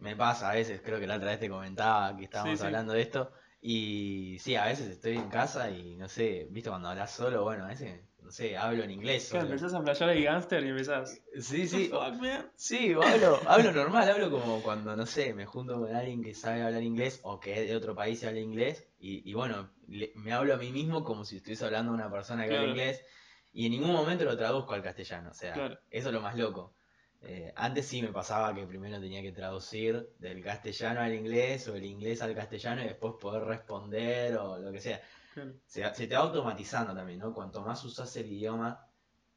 me 0.00 0.16
pasa 0.16 0.50
a 0.50 0.54
veces, 0.54 0.80
creo 0.82 1.00
que 1.00 1.06
la 1.06 1.16
otra 1.16 1.28
vez 1.28 1.40
te 1.40 1.48
comentaba 1.48 2.16
que 2.16 2.24
estábamos 2.24 2.54
Sí, 2.54 2.58
sí. 2.58 2.66
hablando 2.66 2.92
de 2.92 3.00
esto, 3.02 3.32
y 3.60 4.38
sí, 4.40 4.56
a 4.56 4.66
veces 4.66 4.88
estoy 4.88 5.16
en 5.16 5.28
casa 5.28 5.70
y 5.70 5.96
no 5.96 6.08
sé, 6.08 6.46
viste 6.50 6.70
cuando 6.70 6.88
hablas 6.88 7.12
solo, 7.12 7.42
bueno, 7.44 7.64
a 7.64 7.68
veces, 7.68 8.00
no 8.28 8.32
sé, 8.32 8.58
hablo 8.58 8.84
en 8.84 8.90
inglés 8.90 9.28
Claro, 9.30 9.46
solo. 9.46 9.54
empezás 9.54 9.72
a 9.72 9.82
flashear 9.82 10.10
el 10.10 10.22
gangster 10.22 10.62
y 10.62 10.68
empezás. 10.68 11.18
Sí, 11.40 11.66
sí, 11.66 11.90
o- 11.90 11.98
Fuck, 12.04 12.20
man. 12.20 12.52
sí, 12.56 12.92
o 12.92 13.02
hablo, 13.02 13.40
hablo 13.48 13.72
normal, 13.72 14.06
hablo 14.10 14.30
como 14.30 14.62
cuando, 14.62 14.94
no 14.94 15.06
sé, 15.06 15.32
me 15.32 15.46
junto 15.46 15.80
con 15.80 15.94
alguien 15.96 16.22
que 16.22 16.34
sabe 16.34 16.60
hablar 16.60 16.82
inglés 16.82 17.20
o 17.22 17.40
que 17.40 17.54
es 17.62 17.66
de 17.70 17.74
otro 17.74 17.94
país 17.94 18.22
y 18.22 18.26
habla 18.26 18.40
inglés, 18.40 18.86
y, 19.00 19.28
y 19.30 19.32
bueno, 19.32 19.70
le- 19.86 20.12
me 20.16 20.34
hablo 20.34 20.52
a 20.52 20.56
mí 20.58 20.70
mismo 20.72 21.04
como 21.04 21.24
si 21.24 21.38
estuviese 21.38 21.64
hablando 21.64 21.90
a 21.90 21.94
una 21.94 22.10
persona 22.10 22.42
que 22.46 22.50
habla 22.50 22.64
Claro. 22.66 22.70
inglés, 22.72 23.02
y 23.50 23.64
en 23.64 23.72
ningún 23.72 23.92
momento 23.92 24.26
lo 24.26 24.36
traduzco 24.36 24.74
al 24.74 24.82
castellano, 24.82 25.30
o 25.30 25.34
sea, 25.34 25.54
Claro. 25.54 25.78
eso 25.88 26.08
es 26.08 26.14
lo 26.14 26.20
más 26.20 26.36
loco. 26.36 26.74
Eh, 27.22 27.50
antes 27.56 27.86
sí 27.86 28.02
me 28.02 28.08
pasaba 28.12 28.54
que 28.54 28.66
primero 28.66 29.00
tenía 29.00 29.22
que 29.22 29.32
traducir 29.32 30.06
del 30.18 30.42
castellano 30.44 31.00
al 31.00 31.14
inglés 31.14 31.66
o 31.66 31.74
el 31.76 31.84
inglés 31.86 32.20
al 32.20 32.34
castellano 32.34 32.82
y 32.82 32.88
después 32.88 33.14
poder 33.18 33.42
responder 33.44 34.36
o 34.36 34.58
lo 34.58 34.70
que 34.70 34.80
sea. 34.82 35.00
Claro. 35.42 35.54
Se, 35.66 35.94
se 35.94 36.06
te 36.06 36.14
va 36.14 36.22
automatizando 36.22 36.94
también, 36.94 37.18
¿no? 37.20 37.32
Cuanto 37.34 37.60
más 37.62 37.84
usas 37.84 38.14
el 38.16 38.30
idioma 38.32 38.84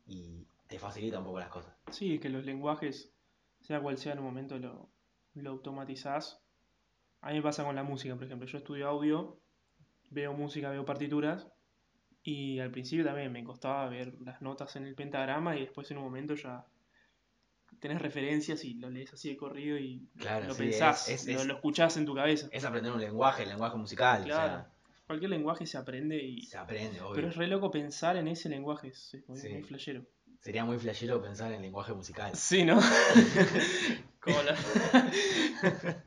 y 0.08 0.46
te 0.68 0.80
facilita 0.80 1.20
un 1.20 1.26
poco 1.26 1.40
las 1.40 1.50
cosas. 1.50 1.74
Sí, 1.92 2.20
que 2.20 2.30
los 2.30 2.46
lenguajes, 2.46 3.12
sea 3.62 3.82
cual 3.82 3.98
sea 3.98 4.14
en 4.14 4.20
un 4.20 4.26
momento, 4.26 4.58
lo, 4.60 4.90
lo 5.36 5.50
automatizás. 5.52 6.40
A 7.22 7.30
mí 7.30 7.36
me 7.36 7.42
pasa 7.44 7.64
con 7.64 7.76
la 7.76 7.84
música, 7.84 8.16
por 8.16 8.24
ejemplo. 8.24 8.48
Yo 8.48 8.58
estudio 8.58 8.88
audio, 8.88 9.38
veo 10.10 10.34
música, 10.34 10.70
veo 10.70 10.86
partituras. 10.86 11.48
Y 12.24 12.60
al 12.60 12.72
principio 12.72 13.04
también 13.06 13.32
me 13.32 13.44
costaba 13.44 13.90
ver 13.90 14.14
las 14.22 14.42
notas 14.42 14.76
en 14.76 14.86
el 14.86 14.94
pentagrama 14.96 15.56
y 15.58 15.62
después 15.62 15.90
en 15.92 15.98
un 15.98 16.04
momento 16.04 16.36
ya 16.36 16.66
tenés 17.80 18.00
referencias 18.02 18.64
y 18.64 18.76
lo 18.76 18.90
lees 18.92 19.12
así 19.14 19.30
de 19.30 19.38
corrido 19.38 19.78
y 19.78 20.08
Claro, 20.18 20.48
lo 20.48 20.54
sí, 20.54 20.64
pensás, 20.64 21.10
es- 21.10 21.22
es- 21.28 21.34
lo, 21.34 21.42
es- 21.42 21.48
lo 21.48 21.54
escuchás 21.56 21.98
en 21.98 22.06
tu 22.06 22.14
cabeza. 22.14 22.48
Es 22.52 22.64
aprender 22.64 22.92
un 22.92 23.00
lenguaje, 23.02 23.44
el 23.44 23.50
lenguaje 23.50 23.78
musical, 23.78 24.24
Claro. 24.24 24.66
Cualquier 25.12 25.32
lenguaje 25.32 25.66
se 25.68 25.78
aprende 25.78 26.16
y... 26.24 26.42
se 26.44 26.58
aprende, 26.58 27.02
obvio. 27.02 27.16
Pero 27.16 27.28
es 27.28 27.36
re 27.36 27.48
loco 27.48 27.70
pensar 27.70 28.16
en 28.16 28.30
ese 28.30 28.48
lenguaje, 28.48 28.88
es, 28.88 29.18
muy, 29.28 29.38
Sí. 29.38 29.50
muy 29.50 29.62
flashero. 29.64 30.06
Sería 30.40 30.64
muy 30.64 30.80
flashero 30.80 31.22
pensar 31.22 31.52
en 31.52 31.62
lenguaje 31.62 31.92
musical. 31.94 32.34
Sí, 32.34 32.64
¿no? 32.64 32.80
Como 34.22 34.42
la... 34.44 34.56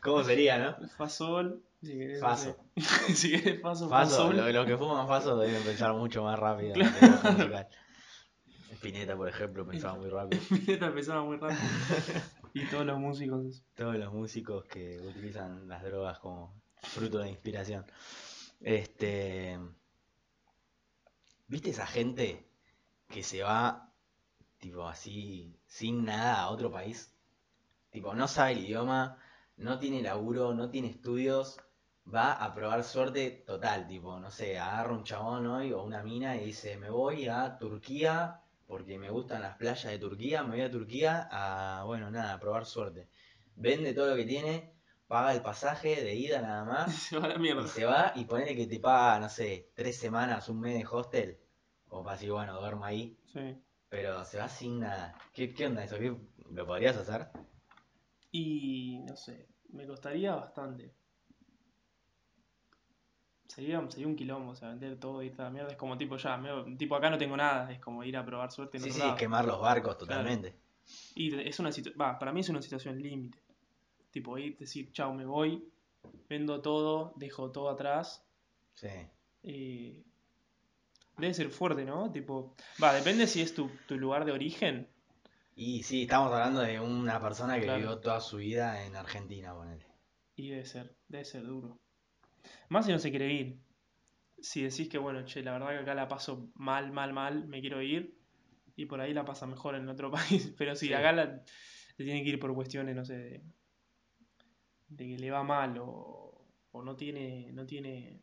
¿Cómo 0.00 0.22
sería, 0.22 0.58
no? 0.58 0.88
Fa 0.96 1.08
sol, 1.08 1.60
si 1.82 1.98
querés, 1.98 2.20
Faso. 2.20 2.56
si 3.14 3.32
querés 3.32 3.60
faso, 3.60 3.88
fa 3.88 4.02
Faso, 4.04 4.16
sol. 4.16 4.36
lo- 4.36 4.48
los 4.52 4.64
que 4.66 4.76
fuman 4.76 5.08
Faso 5.08 5.36
deben 5.38 5.62
pensar 5.64 5.92
mucho 5.94 6.22
más 6.22 6.38
rápido 6.38 6.74
en 6.76 6.82
el 6.82 6.88
Claro. 6.88 7.06
lenguaje 7.06 7.30
musical. 7.32 7.68
Spinetta, 8.74 9.16
por 9.16 9.28
ejemplo, 9.28 9.66
pensaba 9.66 9.96
muy 9.96 10.08
rápido. 10.08 10.40
Pineta 10.48 10.86
empezaba 10.86 11.24
muy 11.24 11.36
rápido. 11.38 11.60
y 12.54 12.64
todos 12.66 12.86
los 12.86 12.98
músicos. 13.00 13.64
Todos 13.74 13.96
los 13.96 14.12
músicos 14.12 14.64
que 14.66 15.00
utilizan 15.00 15.66
las 15.66 15.82
drogas 15.82 16.18
como 16.20 16.54
fruto 16.82 17.18
de 17.18 17.30
inspiración. 17.30 17.84
Este. 18.60 19.58
¿Viste 21.48 21.70
esa 21.70 21.86
gente 21.86 22.48
que 23.08 23.22
se 23.22 23.42
va, 23.42 23.92
tipo 24.58 24.86
así, 24.88 25.58
sin 25.66 26.04
nada 26.04 26.40
a 26.40 26.50
otro 26.50 26.70
país? 26.70 27.14
Tipo, 27.90 28.14
no 28.14 28.28
sabe 28.28 28.52
el 28.52 28.64
idioma, 28.64 29.18
no 29.56 29.78
tiene 29.78 30.02
laburo, 30.02 30.54
no 30.54 30.70
tiene 30.70 30.88
estudios, 30.88 31.60
va 32.12 32.32
a 32.32 32.54
probar 32.54 32.84
suerte 32.84 33.30
total. 33.46 33.86
Tipo, 33.86 34.18
no 34.18 34.30
sé, 34.30 34.58
agarra 34.58 34.92
un 34.92 35.04
chabón 35.04 35.46
hoy 35.46 35.72
o 35.72 35.82
una 35.82 36.02
mina 36.02 36.36
y 36.36 36.46
dice: 36.46 36.76
Me 36.76 36.90
voy 36.90 37.28
a 37.28 37.58
Turquía 37.58 38.42
porque 38.66 38.98
me 38.98 39.10
gustan 39.10 39.42
las 39.42 39.56
playas 39.56 39.84
de 39.92 39.98
Turquía, 39.98 40.42
me 40.42 40.56
voy 40.56 40.62
a 40.62 40.70
Turquía 40.70 41.28
a, 41.30 41.84
bueno, 41.84 42.10
nada, 42.10 42.34
a 42.34 42.40
probar 42.40 42.66
suerte. 42.66 43.08
Vende 43.54 43.94
todo 43.94 44.10
lo 44.10 44.16
que 44.16 44.24
tiene, 44.24 44.75
paga 45.06 45.32
el 45.34 45.40
pasaje 45.42 46.02
de 46.02 46.14
ida 46.14 46.42
nada 46.42 46.64
más 46.64 46.94
Se 47.10 47.18
va 47.18 47.26
a 47.26 47.28
la 47.28 47.38
mierda. 47.38 47.62
y 47.64 47.68
se 47.68 47.84
va 47.84 48.12
y 48.16 48.24
ponele 48.24 48.56
que 48.56 48.66
te 48.66 48.80
paga, 48.80 49.20
no 49.20 49.28
sé, 49.28 49.70
tres 49.74 49.96
semanas, 49.96 50.48
un 50.48 50.60
mes 50.60 50.74
de 50.78 50.86
hostel, 50.90 51.38
como 51.88 52.02
para 52.04 52.16
decir, 52.16 52.32
bueno, 52.32 52.58
duermo 52.60 52.84
ahí, 52.84 53.16
Sí. 53.32 53.56
pero 53.88 54.24
se 54.24 54.38
va 54.38 54.48
sin 54.48 54.80
nada. 54.80 55.14
¿Qué, 55.32 55.52
qué 55.54 55.66
onda 55.66 55.84
eso? 55.84 55.96
¿Qué- 55.98 56.16
¿Lo 56.50 56.66
podrías 56.66 56.96
hacer? 56.96 57.28
Y 58.32 58.98
no 59.06 59.16
sé, 59.16 59.48
me 59.70 59.86
costaría 59.86 60.34
bastante. 60.34 60.92
Sería, 63.48 63.80
sería 63.90 64.06
un 64.08 64.16
quilombo, 64.16 64.50
o 64.52 64.54
sea, 64.56 64.68
vender 64.70 64.98
todo 64.98 65.22
y 65.22 65.30
toda 65.30 65.50
mierda. 65.50 65.70
Es 65.70 65.76
como 65.76 65.96
tipo 65.96 66.16
ya, 66.16 66.40
tipo 66.76 66.96
acá 66.96 67.08
no 67.10 67.16
tengo 67.16 67.36
nada, 67.36 67.70
es 67.72 67.78
como 67.80 68.02
ir 68.04 68.16
a 68.16 68.24
probar 68.24 68.50
suerte 68.50 68.76
en 68.76 68.82
Sí, 68.82 68.90
otro 68.90 69.00
sí, 69.02 69.06
lado. 69.06 69.18
quemar 69.18 69.44
los 69.44 69.60
barcos 69.60 69.96
totalmente. 69.98 70.54
Y 71.14 71.34
es 71.40 71.58
una 71.60 71.72
situación, 71.72 72.00
va, 72.00 72.18
para 72.18 72.32
mí 72.32 72.40
es 72.40 72.48
una 72.48 72.60
situación 72.60 73.00
límite. 73.00 73.38
Tipo, 74.16 74.38
ir, 74.38 74.56
decir, 74.56 74.90
chao, 74.92 75.12
me 75.12 75.26
voy, 75.26 75.62
vendo 76.26 76.62
todo, 76.62 77.12
dejo 77.16 77.50
todo 77.52 77.68
atrás. 77.68 78.24
Sí. 78.74 78.88
eh, 79.42 80.02
Debe 81.18 81.34
ser 81.34 81.50
fuerte, 81.50 81.84
¿no? 81.84 82.10
Tipo, 82.10 82.54
va, 82.82 82.94
depende 82.94 83.26
si 83.26 83.42
es 83.42 83.54
tu, 83.54 83.68
tu 83.86 83.98
lugar 83.98 84.24
de 84.24 84.32
origen. 84.32 84.88
Y 85.54 85.82
sí, 85.82 86.04
estamos 86.04 86.32
hablando 86.32 86.62
de 86.62 86.80
una 86.80 87.20
persona 87.20 87.56
que 87.56 87.64
Claro. 87.64 87.78
vivió 87.78 87.98
toda 87.98 88.22
su 88.22 88.38
vida 88.38 88.86
en 88.86 88.96
Argentina, 88.96 89.54
ponele. 89.54 89.84
Y 90.34 90.48
debe 90.48 90.64
ser, 90.64 90.96
debe 91.08 91.26
ser 91.26 91.42
duro. 91.44 91.78
Más 92.70 92.86
si 92.86 92.92
no 92.92 92.98
se 92.98 93.10
quiere 93.10 93.30
ir. 93.30 93.58
Si 94.40 94.62
decís 94.62 94.88
que, 94.88 94.96
bueno, 94.96 95.26
che, 95.26 95.42
la 95.42 95.52
verdad 95.52 95.68
que 95.72 95.82
acá 95.82 95.94
la 95.94 96.08
paso 96.08 96.48
mal, 96.54 96.90
mal, 96.90 97.12
mal, 97.12 97.46
me 97.48 97.60
quiero 97.60 97.82
ir. 97.82 98.16
Y 98.76 98.86
por 98.86 98.98
ahí 98.98 99.12
la 99.12 99.26
pasa 99.26 99.46
mejor 99.46 99.74
en 99.74 99.86
otro 99.90 100.10
país. 100.10 100.54
Pero 100.56 100.74
si 100.74 100.86
Sí. 100.86 100.94
acá 100.94 101.12
la, 101.12 101.42
se 101.96 102.04
tiene 102.04 102.22
que 102.22 102.28
ir 102.30 102.38
por 102.38 102.54
cuestiones, 102.54 102.94
no 102.94 103.04
sé, 103.06 103.16
de, 103.16 103.42
de 104.88 105.06
que 105.06 105.18
le 105.18 105.30
va 105.30 105.42
mal 105.42 105.78
o, 105.78 106.44
o 106.72 106.82
no 106.82 106.96
tiene, 106.96 107.50
no 107.52 107.66
tiene 107.66 108.22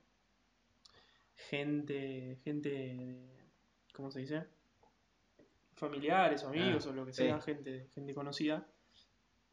gente, 1.36 2.38
gente, 2.44 3.30
¿cómo 3.94 4.12
se 4.12 4.20
dice? 4.22 4.46
Familiares 5.76 6.44
o 6.44 6.50
amigos 6.50 6.86
Ah, 6.86 6.90
o 6.90 6.94
lo 6.94 7.06
que 7.06 7.14
sí. 7.14 7.24
sea, 7.24 7.42
gente, 7.42 7.90
gente 7.94 8.14
conocida. 8.14 8.66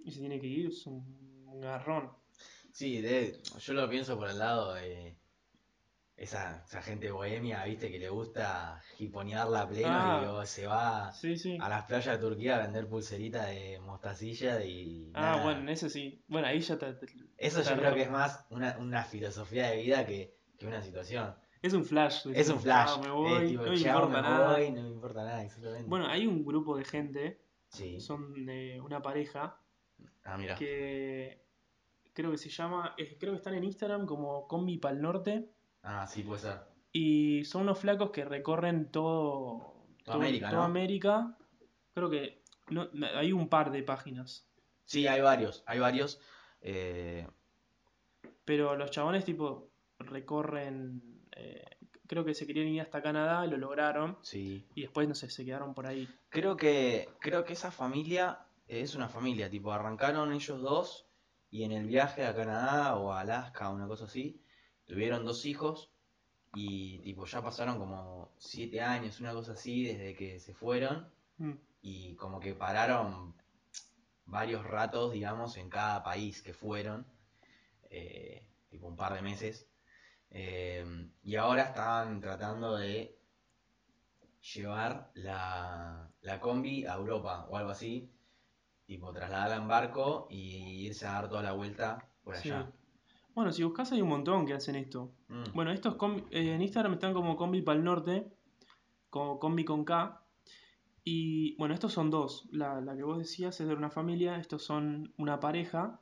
Y 0.05 0.11
se 0.12 0.20
tiene 0.20 0.40
que 0.40 0.46
ir, 0.46 0.66
es 0.68 0.87
un, 0.87 1.44
un 1.46 1.61
garrón. 1.61 2.11
Sí, 2.73 3.01
de- 3.01 3.42
yo 3.59 3.73
lo 3.75 3.88
pienso 3.88 4.16
por 4.16 4.31
el 4.31 4.38
lado 4.38 4.75
de 4.75 5.16
esa, 6.21 6.63
esa 6.65 6.83
gente 6.83 7.11
bohemia, 7.11 7.65
viste, 7.65 7.91
que 7.91 7.99
le 7.99 8.11
gusta 8.11 8.81
hiponearla 8.99 9.63
a 9.63 9.69
pleno 9.69 9.89
y 9.89 10.25
Ah. 10.27 10.33
o 10.35 10.45
se 10.47 10.67
va 10.67 11.11
Sí, 11.13 11.37
sí. 11.37 11.57
a 11.61 11.69
las 11.69 11.85
playas 11.87 12.21
de 12.21 12.29
Turquía 12.29 12.57
a 12.57 12.59
vender 12.61 12.87
pulseritas 12.87 13.47
de 13.47 13.81
mostacilla 13.81 14.63
y 14.63 15.11
Ah, 15.15 15.21
nada. 15.23 15.43
bueno, 15.43 15.61
en 15.61 15.69
ese 15.71 15.89
sí. 15.89 16.23
Bueno, 16.29 16.47
ahí 16.47 16.61
ya 16.61 16.79
te, 16.79 16.93
te- 16.93 17.07
Eso 17.39 17.63
te 17.63 17.71
yo 17.71 17.77
creo 17.77 17.91
re- 17.91 17.97
que 17.97 18.03
es 18.03 18.11
más 18.11 18.47
una, 18.51 18.77
una 18.79 19.03
filosofía 19.03 19.71
de 19.71 19.83
vida 19.83 20.05
que, 20.07 20.37
que 20.59 20.67
una 20.67 20.83
situación. 20.83 21.35
Es 21.63 21.73
un 21.73 21.85
flash. 21.87 22.27
Es 22.35 22.49
un 22.51 22.61
flash. 22.61 23.01
"Chao, 23.03 23.23
me 23.23 23.43
es 23.45 23.51
tipo, 23.51 23.65
no 23.65 23.71
me 23.73 23.77
"Chao, 23.79 23.97
importa 24.05 24.23
me 24.23 24.29
nada. 24.29 24.53
voy, 24.59 24.71
no 24.73 24.83
me 24.83 24.89
importa 24.91 25.25
nada, 25.25 25.43
exactamente. 25.45 25.89
Bueno, 25.89 26.07
hay 26.07 26.27
un 26.27 26.45
grupo 26.45 26.77
de 26.77 26.85
gente, 26.85 27.41
sí. 27.69 27.99
son 28.01 28.45
de 28.47 28.79
una 28.83 29.01
pareja, 29.01 29.59
Ah, 30.25 30.37
mira. 30.37 30.55
que 30.55 31.43
creo 32.13 32.31
que 32.31 32.39
se 32.39 32.51
llama, 32.51 32.95
creo 33.19 33.33
que 33.33 33.37
están 33.39 33.55
en 33.55 33.65
Instagram 33.65 34.05
como 34.07 34.47
Combi 34.49 34.77
Pal 34.79 35.01
Norte, 35.01 35.49
Ah, 35.83 36.07
sí, 36.07 36.23
puede 36.23 36.40
ser. 36.43 36.59
y 36.93 37.45
son 37.45 37.62
unos 37.62 37.79
flacos 37.79 38.11
que 38.11 38.25
recorren 38.25 38.90
todo, 38.90 39.75
Toda 40.05 40.16
América, 40.16 40.49
toda 40.51 40.61
¿no? 40.61 40.64
América. 40.66 41.37
Creo 41.95 42.11
que 42.11 42.43
no, 42.69 42.88
hay 43.16 43.33
un 43.33 43.49
par 43.49 43.71
de 43.71 43.83
páginas, 43.83 44.47
Sí, 44.85 45.07
hay 45.07 45.21
varios, 45.21 45.62
hay 45.66 45.79
varios. 45.79 46.21
Eh, 46.62 47.27
pero 48.45 48.77
los 48.77 48.90
chabones 48.90 49.25
tipo 49.25 49.71
recorren, 49.99 51.01
eh, 51.37 51.64
creo 52.07 52.25
que 52.25 52.35
se 52.35 52.47
querían 52.47 52.69
ir 52.69 52.81
hasta 52.81 53.03
Canadá, 53.03 53.47
lo 53.47 53.57
lograron, 53.57 54.19
sí. 54.23 54.66
y 54.75 54.83
después, 54.83 55.07
no 55.09 55.14
sé, 55.14 55.31
se 55.31 55.45
quedaron 55.45 55.75
por 55.75 55.87
ahí. 55.87 56.09
Creo 56.29 56.57
que, 56.57 57.09
creo 57.21 57.45
que 57.45 57.53
esa 57.53 57.71
familia 57.71 58.40
es 58.66 58.95
una 58.95 59.09
familia, 59.09 59.49
tipo, 59.49 59.73
arrancaron 59.73 60.33
ellos 60.33 60.61
dos 60.61 61.07
y 61.51 61.62
en 61.64 61.73
el 61.73 61.87
viaje 61.87 62.25
a 62.27 62.35
Canadá 62.35 62.97
o 62.97 63.12
a 63.12 63.21
Alaska, 63.21 63.69
una 63.71 63.87
cosa 63.87 64.07
así, 64.07 64.39
tuvieron 64.90 65.24
dos 65.24 65.46
hijos 65.46 65.92
y 66.53 66.98
tipo 66.98 67.24
ya 67.24 67.40
pasaron 67.40 67.79
como 67.79 68.35
siete 68.38 68.81
años, 68.81 69.20
una 69.20 69.33
cosa 69.33 69.53
así, 69.53 69.85
desde 69.85 70.16
que 70.16 70.40
se 70.40 70.53
fueron. 70.53 71.09
Mm, 71.38 71.53
y 71.81 72.16
como 72.16 72.40
que 72.40 72.55
pararon 72.55 73.37
varios 74.26 74.64
ratos, 74.64 75.12
digamos, 75.12 75.57
en 75.57 75.70
cada 75.70 76.03
país 76.03 76.42
que 76.42 76.53
fueron, 76.53 77.07
eh, 77.88 78.44
tipo 78.68 78.88
un 78.88 78.96
par 78.96 79.14
de 79.14 79.22
meses, 79.22 79.68
eh, 80.31 80.85
y 81.22 81.37
ahora 81.37 81.62
estaban 81.62 82.20
tratando 82.20 82.76
de 82.76 83.16
llevar 84.55 85.12
la, 85.14 86.11
la 86.20 86.40
combi 86.40 86.85
a 86.85 86.94
Europa 86.94 87.46
o 87.48 87.57
algo 87.57 87.70
así, 87.70 88.11
tipo 88.87 89.12
trasladarla 89.12 89.57
en 89.57 89.68
barco 89.68 90.26
y 90.31 90.87
irse 90.87 91.07
a 91.07 91.12
dar 91.12 91.29
toda 91.29 91.42
la 91.42 91.53
vuelta 91.53 92.11
por 92.24 92.37
sí. 92.37 92.50
Bueno, 93.35 93.53
si 93.53 93.62
buscas 93.62 93.93
hay 93.93 94.03
un 94.03 94.09
montón 94.09 94.45
que 94.47 94.55
hacen 94.55 94.75
esto. 94.77 95.12
Mm, 95.29 95.43
Bueno, 95.55 95.71
estos 95.73 95.97
combi- 95.97 96.27
eh, 96.31 96.55
en 96.55 96.62
Instagram 96.62 96.95
están 96.95 97.14
como 97.14 97.37
Combi 97.37 97.62
Pal 97.62 97.83
Norte, 97.85 98.31
como 99.09 99.38
Combi 99.38 99.64
con 99.64 99.85
K. 99.85 100.23
Y 101.05 101.57
bueno, 101.57 101.73
estos 101.75 101.93
son 101.93 102.11
dos. 102.11 102.49
La, 102.53 102.81
la 102.81 102.95
que 102.97 103.03
vos 103.03 103.19
decías 103.19 103.59
es 103.61 103.66
de 103.69 103.75
una 103.75 103.90
familia, 103.90 104.37
estos 104.37 104.62
son 104.64 105.12
una 105.16 105.40
pareja 105.40 106.01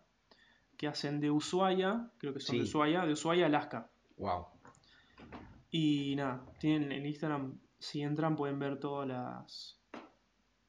que 0.77 0.87
hacen 0.89 1.21
de 1.21 1.31
Ushuaia, 1.31 2.11
creo 2.19 2.33
que 2.35 2.41
son 2.41 2.57
de. 2.57 2.63
Ushuaia, 2.65 3.05
de 3.07 3.13
Ushuaia 3.13 3.47
Alaska. 3.47 3.91
wow. 4.17 4.47
Y 5.71 6.15
nada, 6.17 6.47
tienen 6.59 6.93
en 6.93 7.05
Instagram, 7.07 7.59
si 7.79 8.01
entran 8.01 8.37
pueden 8.37 8.59
ver 8.59 8.81
todas 8.81 9.07
las 9.07 9.79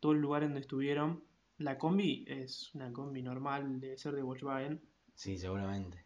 todo 0.02 0.12
el 0.12 0.20
lugar 0.20 0.42
donde 0.44 0.60
estuvieron. 0.60 1.24
La 1.58 1.78
combi 1.78 2.26
es 2.28 2.74
una 2.76 2.92
combi 2.92 3.22
normal, 3.22 3.80
debe 3.80 3.98
ser 3.98 4.14
de 4.14 4.22
Volkswagen. 4.22 4.82
Sí, 5.16 5.38
seguramente. 5.38 6.06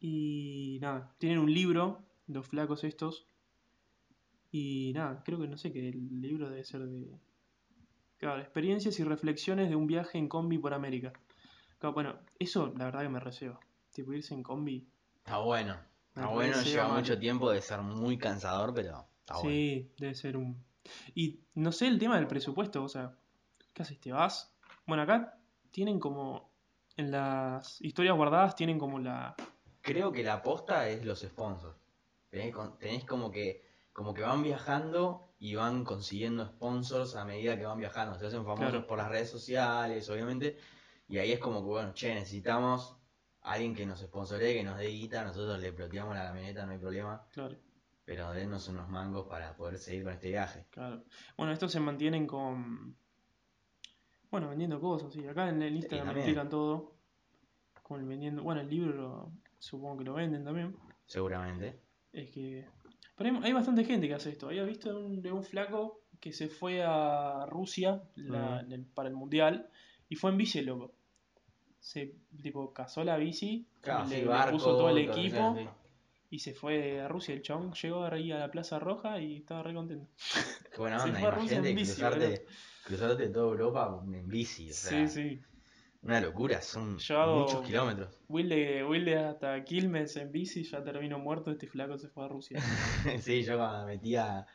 Y 0.00 0.78
nada, 0.80 1.14
tienen 1.18 1.38
un 1.38 1.52
libro, 1.52 2.04
los 2.26 2.46
flacos 2.46 2.84
estos. 2.84 3.26
Y 4.50 4.92
nada, 4.94 5.22
creo 5.24 5.38
que 5.40 5.48
no 5.48 5.56
sé 5.56 5.72
que 5.72 5.88
el 5.88 6.20
libro 6.20 6.48
debe 6.48 6.64
ser 6.64 6.86
de. 6.86 7.18
Claro, 8.18 8.40
experiencias 8.40 8.98
y 8.98 9.04
reflexiones 9.04 9.68
de 9.68 9.76
un 9.76 9.86
viaje 9.86 10.18
en 10.18 10.28
combi 10.28 10.58
por 10.58 10.74
América. 10.74 11.12
Claro, 11.78 11.94
bueno, 11.94 12.18
eso 12.38 12.72
la 12.76 12.86
verdad 12.86 13.02
que 13.02 13.08
me 13.08 13.20
receba. 13.20 13.60
Tipo, 13.92 14.12
irse 14.12 14.34
en 14.34 14.42
combi. 14.42 14.86
Está 15.18 15.38
bueno. 15.38 15.74
Me 16.14 16.22
Está 16.22 16.34
bueno, 16.34 16.62
lleva 16.62 16.88
mal. 16.88 16.98
mucho 16.98 17.18
tiempo 17.18 17.50
de 17.50 17.60
ser 17.60 17.80
muy 17.82 18.18
cansador, 18.18 18.74
pero 18.74 19.06
está 19.20 19.34
bueno. 19.34 19.50
sí, 19.50 19.90
debe 19.98 20.14
ser 20.14 20.36
un. 20.36 20.64
Y 21.14 21.40
no 21.54 21.70
sé 21.70 21.86
el 21.86 21.98
tema 21.98 22.16
del 22.16 22.26
presupuesto, 22.26 22.82
o 22.82 22.88
sea, 22.88 23.14
¿qué 23.74 23.82
haces? 23.82 24.00
¿Te 24.00 24.10
vas? 24.10 24.52
Bueno, 24.86 25.02
acá 25.02 25.38
tienen 25.70 26.00
como. 26.00 26.48
En 26.96 27.12
las 27.12 27.80
historias 27.80 28.16
guardadas 28.16 28.56
tienen 28.56 28.78
como 28.78 28.98
la. 28.98 29.36
Creo 29.92 30.12
que 30.12 30.22
la 30.22 30.34
aposta 30.34 30.88
es 30.88 31.04
los 31.04 31.20
sponsors. 31.20 31.76
Tenés, 32.30 33.04
como 33.04 33.30
que 33.30 33.66
como 33.92 34.14
que 34.14 34.22
van 34.22 34.42
viajando 34.42 35.32
y 35.40 35.54
van 35.56 35.82
consiguiendo 35.84 36.46
sponsors 36.46 37.16
a 37.16 37.24
medida 37.24 37.56
que 37.58 37.64
van 37.66 37.78
viajando. 37.78 38.16
Se 38.18 38.26
hacen 38.26 38.44
famosos 38.44 38.70
Claro. 38.70 38.86
por 38.86 38.98
las 38.98 39.08
redes 39.08 39.28
sociales, 39.30 40.08
obviamente. 40.08 40.56
Y 41.08 41.18
ahí 41.18 41.32
es 41.32 41.40
como 41.40 41.60
que, 41.62 41.66
bueno, 41.66 41.92
che, 41.94 42.14
necesitamos 42.14 42.96
a 43.42 43.52
alguien 43.52 43.74
que 43.74 43.86
nos 43.86 44.00
sponsoree, 44.00 44.54
que 44.54 44.62
nos 44.62 44.78
dé 44.78 44.86
guita. 44.88 45.24
Nosotros 45.24 45.58
le 45.58 45.72
ploteamos 45.72 46.14
la 46.14 46.24
camioneta, 46.26 46.64
no 46.66 46.72
hay 46.72 46.78
problema. 46.78 47.26
Claro. 47.32 47.56
Pero 48.04 48.30
denos 48.32 48.68
unos 48.68 48.88
mangos 48.88 49.26
para 49.26 49.56
poder 49.56 49.78
seguir 49.78 50.04
con 50.04 50.12
este 50.12 50.28
viaje. 50.28 50.66
Claro. 50.70 51.02
Bueno, 51.36 51.52
estos 51.52 51.72
se 51.72 51.80
mantienen 51.80 52.26
con. 52.26 52.96
Bueno, 54.30 54.48
vendiendo 54.50 54.80
cosas, 54.80 55.12
sí. 55.12 55.26
Acá 55.26 55.48
en 55.48 55.60
el 55.62 55.74
Instagram 55.74 56.06
también. 56.08 56.26
explican 56.26 56.48
todo. 56.50 56.94
Con 57.82 58.00
el 58.00 58.06
vendiendo. 58.06 58.42
Bueno, 58.42 58.60
el 58.60 58.68
libro 58.68 58.92
lo- 58.92 59.32
supongo 59.58 59.98
que 59.98 60.04
lo 60.04 60.14
venden 60.14 60.44
también. 60.44 60.76
Seguramente. 61.06 61.78
Es 62.12 62.30
que. 62.30 62.66
Pero 63.16 63.30
hay, 63.36 63.40
hay 63.44 63.52
bastante 63.52 63.84
gente 63.84 64.06
que 64.08 64.14
hace 64.14 64.30
esto. 64.30 64.46
Había 64.48 64.64
visto 64.64 64.90
de 64.90 64.96
un, 64.96 65.22
de 65.22 65.32
un 65.32 65.42
flaco 65.42 66.00
que 66.20 66.32
se 66.32 66.48
fue 66.48 66.82
a 66.84 67.46
Rusia 67.46 68.02
la- 68.16 68.62
Mm. 68.62 68.66
en 68.66 68.72
el- 68.72 68.84
para 68.86 69.08
el 69.08 69.14
mundial 69.14 69.68
y 70.08 70.16
fue 70.16 70.30
en 70.30 70.36
bici, 70.36 70.60
loco. 70.62 70.92
Se, 71.80 72.14
tipo, 72.42 72.72
cazó 72.72 73.04
la 73.04 73.16
bici, 73.16 73.66
Claro, 73.80 74.04
le, 74.08 74.16
sí, 74.16 74.20
le 74.22 74.26
barco, 74.28 74.52
puso 74.52 74.76
todo 74.76 74.90
el 74.90 74.98
equipo 74.98 75.54
sí. 75.56 75.68
y 76.30 76.38
se 76.40 76.54
fue 76.54 77.00
a 77.00 77.08
Rusia. 77.08 77.34
El 77.34 77.42
chabón 77.42 77.72
llegó 77.72 78.04
ahí 78.04 78.32
a 78.32 78.38
la 78.38 78.50
Plaza 78.50 78.78
Roja 78.78 79.20
y 79.20 79.36
estaba 79.38 79.62
re 79.62 79.74
contento. 79.74 80.08
Qué 80.72 80.76
buena 80.78 80.98
Se 80.98 81.08
onda, 81.08 81.20
fue 81.20 81.28
a 81.28 81.32
Rusia 81.32 81.58
en 81.58 81.64
imagínate 81.66 81.74
bici, 81.74 81.92
cruzarte, 82.00 82.46
cruzarte 82.84 83.28
toda 83.28 83.46
Europa 83.46 84.02
en 84.12 84.28
bici. 84.28 84.70
O 84.70 84.74
sea, 84.74 85.08
Sí, 85.08 85.14
sí. 85.38 85.40
Una 86.02 86.20
locura, 86.20 86.62
son 86.62 86.96
Yo 86.98 87.20
hago- 87.20 87.40
muchos 87.40 87.66
kilómetros. 87.66 88.18
Wilde, 88.28 88.84
Wilde 88.84 89.18
hasta 89.18 89.62
Quilmes 89.64 90.16
en 90.16 90.30
bici, 90.30 90.62
ya 90.64 90.82
terminó 90.82 91.18
muerto, 91.18 91.50
este 91.50 91.66
flaco 91.66 91.98
se 91.98 92.08
fue 92.08 92.24
a 92.24 92.28
Rusia. 92.28 92.58
sí, 93.20 93.42
yo 93.42 93.56
cuando 93.58 93.86
metía 93.86 94.46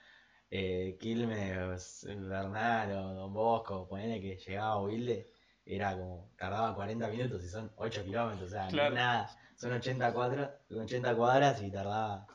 eh, 0.49 0.97
Quilmes, 0.99 2.05
Bernal 2.05 2.91
o 2.91 3.13
Don 3.13 3.33
Bosco, 3.33 3.87
ponele 3.89 4.21
que 4.21 4.37
llegaba 4.37 4.81
Wilde, 4.81 5.29
era 5.65 5.97
como, 5.97 6.31
tardaba 6.37 6.73
40 6.75 7.07
minutos 7.09 7.43
y 7.43 7.49
son 7.49 7.71
8 7.75 8.03
kilómetros, 8.03 8.43
o 8.49 8.49
sea, 8.51 8.61
no 8.63 8.67
es 8.67 8.73
Claro. 8.73 8.95
nada. 8.95 9.29
Son 9.55 9.71
80 9.71 10.13
cuadras, 10.13 10.51
80 10.69 11.15
cuadras 11.15 11.61
y 11.61 11.71
tardaba 11.71 12.25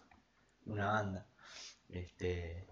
una 0.67 0.87
banda. 0.93 1.27
Este, 1.89 2.67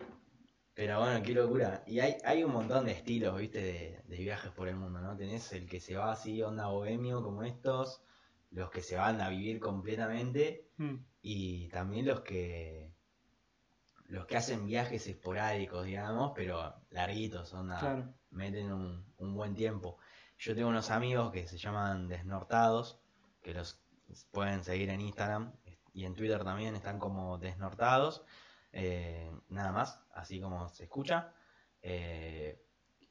pero 0.77 1.01
bueno, 1.01 1.23
qué 1.25 1.33
locura. 1.35 1.83
Y 1.89 2.01
hay, 2.01 2.19
hay 2.25 2.45
un 2.45 2.53
montón 2.53 2.85
de 2.85 2.93
estilos, 2.93 3.37
viste, 3.39 3.61
de, 3.63 4.03
de 4.07 4.17
viajes 4.19 4.53
por 4.53 4.69
el 4.69 4.77
mundo, 4.77 5.01
¿no? 5.01 5.17
Tenés 5.17 5.53
el 5.55 5.67
que 5.69 5.81
se 5.81 5.97
va 5.97 6.13
así, 6.13 6.43
onda 6.43 6.69
bohemio, 6.69 7.23
como 7.23 7.43
estos, 7.43 8.03
los 8.51 8.71
que 8.71 8.83
se 8.83 8.97
van 8.97 9.21
a 9.23 9.31
vivir 9.31 9.59
completamente, 9.59 10.63
Mm, 10.79 10.97
y 11.23 11.69
también 11.71 12.05
los 12.07 12.21
que 12.21 12.93
los 14.09 14.27
que 14.27 14.37
hacen 14.37 14.67
viajes 14.67 15.07
esporádicos, 15.07 15.87
digamos, 15.87 16.33
pero 16.35 16.75
larguitos, 16.91 17.55
onda, 17.55 17.79
claro. 17.79 18.15
meten 18.31 18.73
un, 18.73 19.05
un 19.17 19.35
buen 19.35 19.55
tiempo. 19.55 19.99
Yo 20.39 20.55
tengo 20.55 20.69
unos 20.69 20.91
amigos 20.91 21.33
que 21.33 21.49
se 21.49 21.57
llaman 21.57 22.07
Desnortados, 22.09 23.01
que 23.43 23.55
los 23.55 23.81
pueden 24.31 24.63
seguir 24.63 24.91
en 24.91 25.01
Instagram 25.01 25.55
y 25.95 26.05
en 26.05 26.15
Twitter 26.15 26.45
también 26.45 26.77
están 26.77 26.99
como 26.99 27.39
Desnortados. 27.39 28.23
Eh, 28.79 29.31
nada 29.49 29.73
más, 29.73 30.03
así 30.13 30.39
como 30.39 30.69
se 30.69 30.85
escucha. 30.85 31.33
Eh, 31.81 32.63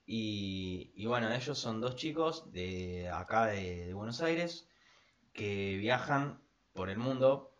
y, 0.05 1.03
bueno, 1.07 1.33
ellos 1.33 1.57
son 1.57 1.81
dos 1.81 1.95
chicos 1.95 2.51
de 2.51 3.09
acá 3.09 3.47
de, 3.47 3.87
de 3.87 3.93
Buenos 3.95 4.21
Aires 4.21 4.69
que 5.33 5.77
viajan 5.77 6.39
por 6.71 6.91
el 6.91 6.99
mundo, 6.99 7.55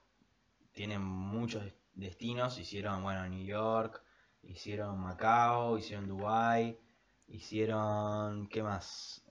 tienen 0.72 1.02
muchos 1.02 1.64
destinos, 1.96 2.60
hicieron, 2.60 3.02
bueno, 3.02 3.28
New 3.28 3.44
York, 3.44 4.04
hicieron 4.44 5.00
Macao, 5.00 5.80
hicieron 5.80 6.08
Dubai, 6.08 6.80
hicieron, 7.28 8.48
¿qué 8.50 8.62
más? 8.62 9.26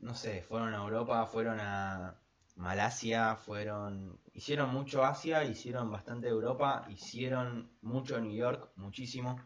No 0.00 0.16
sé, 0.16 0.42
fueron 0.42 0.74
a 0.74 0.78
Europa, 0.78 1.24
fueron 1.26 1.60
a 1.60 2.18
Malasia, 2.56 3.36
fueron, 3.36 4.18
hicieron 4.32 4.70
mucho 4.70 5.04
Asia, 5.04 5.44
hicieron 5.44 5.90
bastante 5.90 6.28
Europa, 6.28 6.86
hicieron 6.88 7.70
mucho 7.82 8.18
New 8.18 8.34
York, 8.34 8.72
muchísimo. 8.76 9.38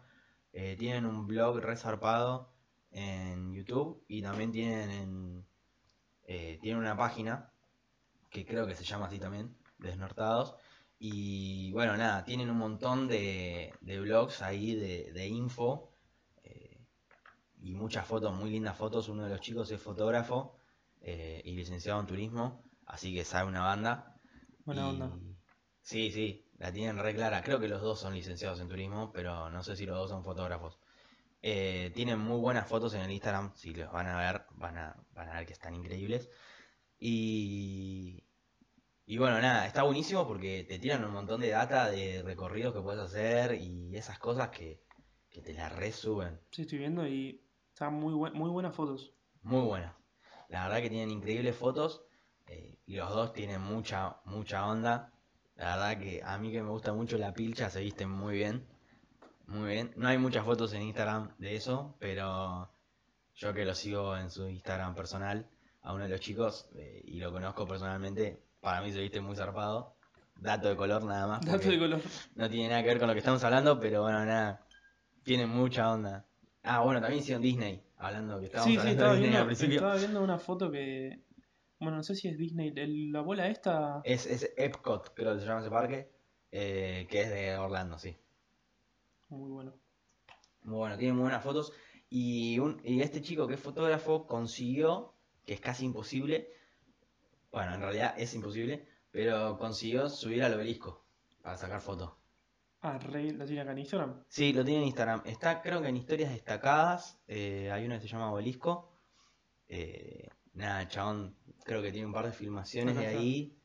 Eh, 0.53 0.77
tienen 0.79 1.07
un 1.07 1.27
blog 1.27 1.59
resarpado 1.59 2.53
en 2.93 3.53
YouTube 3.53 4.05
y 4.09 4.23
también 4.23 4.53
tienen 4.53 4.91
en, 4.91 5.47
eh, 6.25 6.59
tienen 6.63 6.81
una 6.81 6.97
página 6.97 7.53
que 8.31 8.47
creo 8.47 8.67
que 8.67 8.77
se 8.77 8.85
llama 8.85 9.07
así 9.07 9.19
también, 9.19 9.57
Desnortados. 9.79 10.55
Y 10.99 11.73
bueno, 11.73 11.97
nada, 11.97 12.25
tienen 12.25 12.49
un 12.49 12.59
montón 12.59 13.09
de, 13.09 13.75
blogs 13.83 14.43
ahí 14.43 14.75
de, 14.77 15.27
info 15.27 15.91
eh, 16.45 16.79
y 17.61 17.75
muchas 17.75 18.07
fotos, 18.07 18.33
muy 18.35 18.51
lindas 18.51 18.77
fotos. 18.77 19.09
Uno 19.09 19.25
de 19.25 19.31
los 19.31 19.41
chicos 19.41 19.71
es 19.73 19.81
fotógrafo 19.83 20.57
y 21.03 21.53
licenciado 21.57 21.99
en 21.99 22.07
turismo, 22.07 22.70
así 22.93 23.15
que 23.15 23.25
sabe 23.25 23.49
una 23.49 23.63
banda. 23.63 24.15
Buena 24.65 24.83
Y- 24.83 24.91
onda. 24.91 25.19
Sí, 25.83 26.11
sí, 26.13 26.47
la 26.59 26.73
tienen 26.73 26.99
re 26.99 27.15
clara. 27.15 27.43
Creo 27.43 27.59
que 27.59 27.67
los 27.69 27.81
dos 27.83 27.99
son 28.01 28.15
licenciados 28.15 28.61
en 28.61 28.69
turismo, 28.69 29.13
pero 29.13 29.51
no 29.51 29.63
sé 29.63 29.77
si 29.77 29.87
los 29.87 29.97
dos 29.97 30.11
son 30.11 30.23
fotógrafos. 30.25 30.79
Eh, 31.43 31.91
tienen 31.95 32.19
muy 32.19 32.39
buenas 32.39 32.69
fotos 32.69 32.93
en 32.95 33.01
el 33.01 33.11
Instagram, 33.11 33.53
si 33.57 33.75
los 33.75 33.91
van 33.91 34.07
a 34.07 34.19
ver, 34.19 34.43
van 34.57 34.77
a, 34.77 34.97
van 35.15 35.29
a 35.31 35.35
ver 35.39 35.47
que 35.47 35.55
están 35.55 35.75
increíbles. 35.75 36.29
Y, 36.99 38.23
y 39.07 39.19
bueno, 39.19 39.41
nada, 39.41 39.67
está 39.67 39.83
buenísimo 39.85 40.29
porque 40.29 40.65
te 40.69 40.79
tiran 40.79 41.05
un 41.05 41.13
montón 41.13 41.41
de 41.41 41.49
data 41.49 41.91
de 41.91 42.23
recorridos 42.23 42.75
que 42.75 42.83
puedes 42.83 43.01
hacer 43.01 43.55
y 43.55 43.97
esas 43.97 44.19
cosas 44.19 44.51
que, 44.51 44.83
que 45.31 45.41
te 45.41 45.55
las 45.55 45.75
resuben. 45.75 46.39
Sí, 46.51 46.63
estoy 46.63 46.79
viendo 46.79 47.07
y 47.09 47.43
están 47.73 47.95
muy, 47.95 48.13
buen- 48.13 48.35
muy 48.35 48.51
buenas 48.51 48.75
fotos. 48.77 49.15
Muy 49.43 49.63
buenas. 49.65 49.97
La 50.49 50.65
verdad 50.65 50.83
que 50.83 50.91
tienen 50.91 51.11
increíbles 51.11 51.57
fotos 51.57 52.05
y 52.91 52.97
los 52.97 53.09
dos 53.11 53.33
tienen 53.33 53.61
mucha, 53.61 54.17
mucha 54.25 54.67
onda. 54.67 55.13
La 55.55 55.77
verdad 55.77 56.03
que 56.03 56.23
a 56.25 56.37
mí 56.39 56.51
que 56.51 56.61
me 56.61 56.71
gusta 56.71 56.93
mucho 56.93 57.19
la 57.19 57.33
pilcha 57.33 57.71
se 57.71 57.81
visten 57.83 58.11
muy 58.11 58.35
bien. 58.35 58.67
Muy 59.47 59.71
bien. 59.71 59.93
No 59.95 60.09
hay 60.09 60.19
muchas 60.19 60.45
fotos 60.45 60.73
en 60.73 60.83
Instagram 60.83 61.31
de 61.39 61.55
eso, 61.55 61.95
pero 62.01 62.69
yo 63.37 63.55
que 63.55 63.65
lo 63.65 63.77
sigo 63.77 64.17
en 64.17 64.29
su 64.29 64.49
Instagram 64.49 64.97
personal, 64.97 65.49
a 65.83 65.93
uno 65.93 66.03
de 66.03 66.11
los 66.11 66.19
chicos, 66.19 66.69
eh, 66.75 67.01
y 67.05 67.21
lo 67.21 67.31
conozco 67.31 67.65
personalmente, 67.65 68.43
para 68.59 68.81
mí 68.83 68.93
se 68.93 68.99
viste 69.01 69.21
muy 69.21 69.37
zarpado. 69.37 69.95
Dato 70.41 70.69
de 70.69 70.75
color 70.75 71.05
nada 71.05 71.29
más. 71.29 71.47
Dato 71.47 71.69
de 71.69 71.79
color. 71.79 72.01
no 72.35 72.51
tiene 72.51 72.71
nada 72.71 72.83
que 72.83 72.89
ver 72.89 72.99
con 72.99 73.07
lo 73.07 73.15
que 73.15 73.21
estamos 73.21 73.45
hablando, 73.45 73.79
pero 73.79 74.03
bueno, 74.03 74.25
nada. 74.25 74.67
Tiene 75.23 75.47
mucha 75.47 75.93
onda. 75.93 76.27
Ah, 76.65 76.81
bueno, 76.81 77.01
también 77.01 77.23
hicieron 77.23 77.41
Disney, 77.43 77.85
hablando 77.99 78.41
que 78.41 78.47
estábamos 78.47 78.67
Sí, 78.69 78.73
sí, 78.73 78.79
hablando 78.81 78.91
estaba 79.01 79.13
de 79.15 79.21
Disney 79.21 79.31
viendo, 79.31 79.41
al 79.43 79.47
principio. 79.47 79.77
estaba 79.77 79.95
viendo 79.97 80.23
una 80.25 80.39
foto 80.39 80.73
que. 80.73 81.23
Bueno, 81.81 81.97
no 81.97 82.03
sé 82.03 82.15
si 82.15 82.29
es 82.29 82.37
Disney. 82.39 82.73
el- 82.77 83.11
la 83.13 83.23
bola 83.23 83.49
esta. 83.49 84.01
Es, 84.05 84.27
es 84.27 84.53
Epcot, 84.57 85.15
creo 85.15 85.35
que 85.35 85.41
se 85.41 85.47
llama 85.47 85.61
ese 85.61 85.71
parque, 85.71 86.11
eh, 86.53 87.07
que 87.11 87.23
es 87.23 87.31
de 87.31 87.57
Orlando, 87.57 87.99
sí. 87.99 88.17
Muy 89.29 89.51
bueno. 89.51 89.73
Muy 90.63 90.77
bueno, 90.77 90.99
tiene 90.99 91.15
muy 91.15 91.23
buenas 91.23 91.43
fotos. 91.43 91.73
Y, 92.11 92.59
un, 92.59 92.81
y 92.85 93.01
este 93.03 93.23
chico 93.23 93.47
que 93.47 93.55
es 93.55 93.61
fotógrafo 93.61 94.27
consiguió, 94.27 95.15
que 95.47 95.55
es 95.55 95.61
casi 95.61 95.85
imposible, 95.85 96.53
bueno, 97.53 97.75
en 97.75 97.81
realidad 97.81 98.15
es 98.19 98.35
imposible, 98.35 98.87
pero 99.11 99.57
consiguió 99.59 100.09
subir 100.09 100.43
al 100.43 100.55
obelisco 100.55 101.05
para 101.43 101.57
sacar 101.57 101.81
fotos. 101.81 102.13
Ah, 102.83 102.99
Rey 102.99 103.31
la 103.31 103.45
tiene 103.45 103.61
acá 103.61 103.73
en 103.73 103.79
Instagram. 103.79 104.25
Sí, 104.29 104.53
lo 104.53 104.65
tiene 104.65 104.81
en 104.81 104.87
Instagram. 104.87 105.23
Está, 105.27 105.61
creo 105.63 105.81
que 105.83 105.89
en 105.89 105.97
historias 105.97 106.31
destacadas. 106.31 107.21
eh, 107.29 107.71
hay 107.71 107.85
una 107.85 107.97
que 107.97 108.03
se 108.03 108.09
llama 108.09 108.33
Obelisco. 108.33 108.91
Eh, 109.69 110.29
nada, 110.55 110.83
el 110.83 110.89
chabón, 110.89 111.37
creo 111.65 111.83
que 111.83 111.93
tiene 111.93 112.07
un 112.07 112.13
par 112.13 112.27
de 112.27 112.33
filmaciones 112.33 112.97
de 112.97 113.07
ahí. 113.07 113.57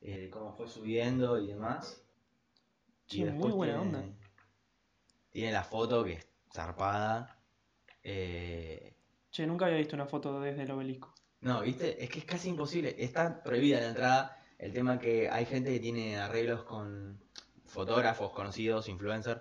eh, 0.00 0.28
cómo 0.30 0.52
fue 0.52 0.68
subiendo 0.68 1.38
y 1.40 1.48
demás. 1.48 2.02
Sí, 3.06 3.24
muy 3.24 3.50
buena 3.52 3.80
onda. 3.80 4.04
Tiene 5.30 5.52
la 5.52 5.64
foto 5.64 6.04
que 6.04 6.14
es 6.14 6.28
zarpada. 6.52 7.40
eh, 8.02 8.94
Che, 9.30 9.46
nunca 9.46 9.66
había 9.66 9.78
visto 9.78 9.94
una 9.96 10.06
foto 10.06 10.40
desde 10.40 10.62
el 10.62 10.70
obelisco. 10.70 11.14
no, 11.40 11.60
viste, 11.62 12.02
es 12.02 12.10
que 12.10 12.20
es 12.20 12.24
casi 12.24 12.48
imposible. 12.48 12.94
Está 12.98 13.42
prohibida 13.42 13.80
la 13.80 13.88
entrada. 13.88 14.34
El 14.58 14.72
tema 14.72 14.98
que 14.98 15.28
hay 15.30 15.44
gente 15.46 15.70
que 15.72 15.80
tiene 15.80 16.16
arreglos 16.16 16.64
con 16.64 17.22
fotógrafos 17.66 18.32
conocidos, 18.32 18.88
influencers, 18.88 19.40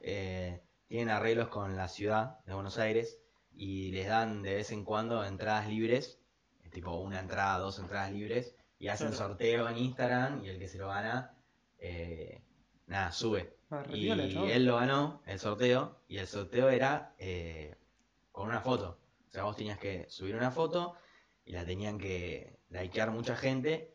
eh, 0.00 0.60
tienen 0.88 1.08
arreglos 1.10 1.48
con 1.48 1.76
la 1.76 1.88
ciudad 1.88 2.40
de 2.44 2.54
Buenos 2.54 2.78
Aires 2.78 3.18
y 3.54 3.90
les 3.92 4.08
dan 4.08 4.42
de 4.42 4.54
vez 4.56 4.70
en 4.72 4.84
cuando 4.84 5.24
entradas 5.24 5.68
libres, 5.68 6.17
tipo 6.70 6.94
una 6.96 7.20
entrada, 7.20 7.58
dos 7.58 7.78
entradas 7.78 8.12
libres, 8.12 8.54
y 8.78 8.88
hacen 8.88 9.08
Claro. 9.08 9.28
sorteo 9.28 9.68
en 9.68 9.78
Instagram 9.78 10.44
y 10.44 10.48
el 10.48 10.58
que 10.58 10.68
se 10.68 10.78
lo 10.78 10.88
gana, 10.88 11.34
eh, 11.78 12.42
nada, 12.86 13.12
sube. 13.12 13.56
Ah, 13.70 13.84
Y 13.92 14.08
él 14.08 14.64
lo 14.64 14.76
ganó, 14.76 15.22
el 15.26 15.38
sorteo, 15.38 16.00
y 16.08 16.18
el 16.18 16.26
sorteo 16.26 16.70
era 16.70 17.14
eh, 17.18 17.74
con 18.32 18.48
una 18.48 18.60
foto. 18.60 18.98
O 19.28 19.30
sea, 19.30 19.44
vos 19.44 19.56
tenías 19.56 19.78
que 19.78 20.06
subir 20.08 20.34
una 20.36 20.50
foto 20.50 20.94
y 21.44 21.52
la 21.52 21.64
tenían 21.66 21.98
que 21.98 22.58
likear 22.70 23.10
mucha 23.10 23.36
gente. 23.36 23.94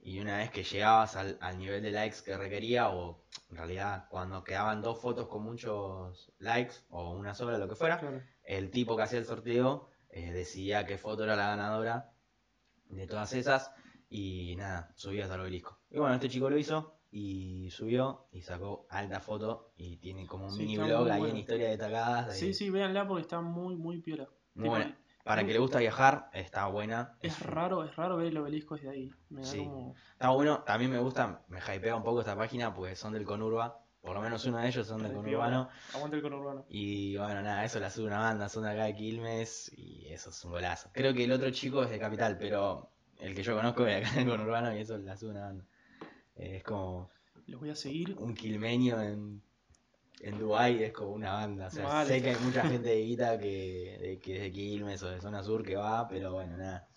Y 0.00 0.20
una 0.20 0.36
vez 0.38 0.50
que 0.52 0.62
llegabas 0.62 1.16
al, 1.16 1.36
al 1.40 1.58
nivel 1.58 1.82
de 1.82 1.90
likes 1.90 2.18
que 2.24 2.36
requería, 2.36 2.90
o 2.90 3.24
en 3.50 3.56
realidad 3.56 4.06
cuando 4.08 4.44
quedaban 4.44 4.80
dos 4.80 5.00
fotos 5.00 5.26
con 5.26 5.42
muchos 5.42 6.32
likes, 6.38 6.76
o 6.90 7.10
una 7.10 7.34
sola, 7.34 7.58
lo 7.58 7.68
que 7.68 7.74
fuera, 7.74 7.98
Claro. 7.98 8.22
el 8.44 8.70
tipo 8.70 8.96
que 8.96 9.02
hacía 9.02 9.18
el 9.18 9.24
sorteo 9.26 9.88
eh, 10.10 10.32
decidía 10.32 10.86
qué 10.86 10.98
foto 10.98 11.24
era 11.24 11.36
la 11.36 11.48
ganadora 11.48 12.10
de 12.86 13.06
todas 13.06 13.32
esas. 13.34 13.70
Y 14.10 14.54
nada, 14.56 14.90
subías 14.96 15.30
al 15.30 15.40
obelisco. 15.40 15.80
Y 15.90 15.98
bueno, 15.98 16.14
este 16.14 16.28
chico 16.28 16.48
lo 16.48 16.56
hizo 16.56 16.98
y 17.10 17.68
subió 17.70 18.26
y 18.32 18.40
sacó 18.42 18.86
alta 18.90 19.20
foto 19.20 19.72
y 19.76 19.96
tiene 19.98 20.26
como 20.26 20.46
un 20.46 20.52
Sí, 20.52 20.60
mini 20.62 20.78
blog 20.78 21.10
ahí 21.10 21.18
bueno. 21.20 21.34
en 21.34 21.40
historias 21.40 21.70
destacadas. 21.70 22.26
de- 22.28 22.32
Sí, 22.34 22.54
sí, 22.54 22.70
véanla 22.70 23.06
porque 23.06 23.22
está 23.22 23.40
muy, 23.40 23.76
muy 23.76 24.00
piola. 24.00 24.28
Muy 24.54 24.68
buena. 24.70 24.98
Para 25.24 25.44
que 25.44 25.52
le 25.52 25.58
gusta 25.58 25.78
viajar, 25.78 26.30
está 26.32 26.66
buena. 26.68 27.18
Es 27.20 27.40
raro, 27.40 27.84
es 27.84 27.94
raro 27.96 28.16
ver 28.16 28.28
el 28.28 28.38
obelisco 28.38 28.76
desde 28.76 28.88
ahí. 28.88 29.10
Me 29.28 29.42
da 29.42 29.46
Sí. 29.46 29.58
como. 29.58 29.94
Está 30.12 30.30
bueno, 30.30 30.62
también 30.64 30.90
me 30.90 30.98
gusta, 30.98 31.44
me 31.48 31.58
hypea 31.60 31.96
un 31.96 32.02
poco 32.02 32.20
esta 32.20 32.34
página 32.34 32.72
porque 32.72 32.96
son 32.96 33.12
del 33.12 33.26
Conurba. 33.26 33.84
Por 34.00 34.14
lo 34.14 34.20
menos 34.22 34.44
uno 34.46 34.58
de 34.58 34.68
ellos 34.68 34.86
son 34.86 35.02
del 35.02 35.10
Re 35.10 35.16
Conurbano. 35.16 35.68
Aguanta 35.94 36.16
el 36.16 36.22
conurbano. 36.22 36.64
Y 36.68 37.16
bueno, 37.16 37.42
nada, 37.42 37.64
eso 37.64 37.80
la 37.80 37.90
sube 37.90 38.06
una 38.06 38.18
banda, 38.20 38.48
son 38.48 38.62
de 38.64 38.70
acá 38.70 38.84
de 38.84 38.94
Quilmes 38.94 39.70
y 39.76 40.06
eso 40.08 40.30
es 40.30 40.44
un 40.44 40.52
golazo. 40.52 40.90
Creo 40.92 41.12
que 41.12 41.24
el 41.24 41.32
otro 41.32 41.50
chico 41.50 41.82
es 41.82 41.90
de 41.90 41.98
Capital, 41.98 42.38
pero 42.38 42.90
el 43.18 43.34
que 43.34 43.42
yo 43.42 43.56
conozco 43.56 43.86
es 43.86 44.00
de 44.00 44.06
acá 44.06 44.14
del 44.18 44.28
Conurbano 44.28 44.74
y 44.76 44.80
eso 44.80 44.96
la 44.98 45.16
sube 45.16 45.30
una 45.30 45.40
banda. 45.46 45.64
Eh, 46.36 46.56
es 46.56 46.62
como 46.62 47.10
Los 47.46 47.60
voy 47.60 47.70
a 47.70 47.74
seguir. 47.74 48.14
un 48.18 48.34
quilmeño 48.34 49.02
en, 49.02 49.42
en 50.20 50.38
Dubái, 50.38 50.82
es 50.84 50.92
como 50.92 51.10
una 51.10 51.32
banda. 51.32 51.66
O 51.66 51.70
sea, 51.70 52.06
sé 52.06 52.22
que 52.22 52.30
hay 52.30 52.36
mucha 52.44 52.62
gente 52.62 52.88
de 52.90 53.02
Guita 53.02 53.38
que, 53.38 53.98
de, 54.00 54.18
que 54.20 54.36
es 54.36 54.42
de 54.42 54.52
Quilmes 54.52 55.02
o 55.02 55.10
de 55.10 55.20
zona 55.20 55.42
sur 55.42 55.64
que 55.64 55.76
va, 55.76 56.08
pero 56.08 56.32
bueno, 56.32 56.56
nada. 56.56 56.88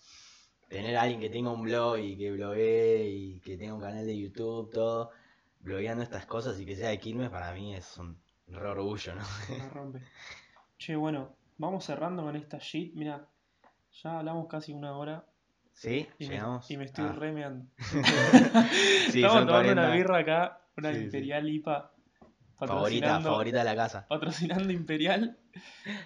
Tener 0.68 0.96
a 0.96 1.02
alguien 1.02 1.20
que 1.20 1.28
tenga 1.28 1.50
un 1.50 1.62
blog 1.62 1.98
y 1.98 2.16
que 2.16 2.30
bloguee 2.30 3.06
y 3.06 3.40
que 3.40 3.58
tenga 3.58 3.74
un 3.74 3.80
canal 3.82 4.06
de 4.06 4.16
YouTube, 4.16 4.70
todo, 4.70 5.10
blogueando 5.62 6.02
estas 6.02 6.26
cosas 6.26 6.58
y 6.60 6.66
que 6.66 6.76
sea 6.76 6.88
de 6.90 6.98
Quilmes, 6.98 7.30
para 7.30 7.52
mí 7.54 7.74
es 7.74 7.96
un 7.98 8.16
re 8.48 8.68
orgullo, 8.68 9.14
¿no? 9.14 9.22
La 9.58 9.68
rompe. 9.70 10.02
Che, 10.78 10.96
bueno, 10.96 11.34
vamos 11.58 11.84
cerrando 11.84 12.22
con 12.24 12.36
esta 12.36 12.58
shit. 12.58 12.94
Mira, 12.94 13.26
ya 14.02 14.18
hablamos 14.18 14.46
casi 14.48 14.72
una 14.72 14.96
hora 14.96 15.24
¿Sí? 15.72 16.06
y 16.18 16.26
me, 16.28 16.34
¿Llegamos? 16.34 16.70
y 16.70 16.76
me 16.76 16.84
estoy 16.84 17.04
Ah. 17.08 17.12
remeando. 17.12 17.66
Sí, 19.10 19.22
Estamos 19.22 19.46
tomando 19.46 19.72
una 19.72 19.82
40. 19.88 19.90
birra 19.94 20.18
acá, 20.18 20.60
una 20.76 20.90
Sí, 20.92 20.98
sí. 20.98 21.04
Imperial 21.04 21.48
IPA. 21.48 21.88
Favorita, 22.58 23.20
favorita 23.20 23.58
de 23.58 23.64
la 23.64 23.74
casa. 23.74 24.06
patrocinando 24.08 24.72
Imperial. 24.72 25.36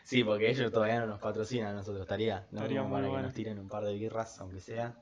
Sí, 0.04 0.24
porque 0.24 0.48
ellos 0.50 0.72
todavía 0.72 1.00
no 1.00 1.06
nos 1.06 1.20
patrocinan 1.20 1.68
a 1.68 1.74
nosotros, 1.74 2.00
estaría. 2.02 2.46
¿no? 2.50 2.58
Estaría 2.60 2.82
muy 2.82 2.92
para 2.92 3.06
bueno. 3.08 3.22
que 3.22 3.26
nos 3.26 3.34
tiren 3.34 3.58
un 3.58 3.68
par 3.68 3.84
de 3.84 3.92
birras, 3.94 4.40
aunque 4.40 4.60
sea. 4.60 4.96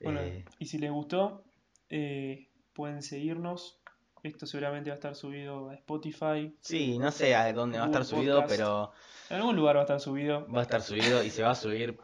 Bueno, 0.00 0.20
Eh, 0.20 0.44
y 0.58 0.66
si 0.66 0.78
les 0.78 0.90
gustó, 0.90 1.44
eh, 1.88 2.48
pueden 2.72 3.02
seguirnos. 3.02 3.77
Esto 4.22 4.46
seguramente 4.46 4.90
va 4.90 4.94
a 4.94 4.98
estar 4.98 5.14
subido 5.14 5.70
a 5.70 5.74
Spotify. 5.74 6.54
sí, 6.60 6.98
no 6.98 7.10
sé 7.10 7.34
a 7.34 7.52
dónde 7.52 7.78
va 7.78 7.84
a 7.84 7.86
estar 7.88 8.04
subido, 8.04 8.40
Podcast. 8.40 8.56
pero 8.56 8.92
En 9.30 9.36
algún 9.36 9.56
lugar 9.56 9.76
va 9.76 9.80
a 9.80 9.84
estar 9.84 10.00
subido. 10.00 10.46
va 10.52 10.60
a 10.60 10.62
estar 10.62 10.82
subido 10.82 11.22
y 11.22 11.30
se 11.30 11.42
va 11.42 11.50
a 11.50 11.54
subir. 11.54 11.98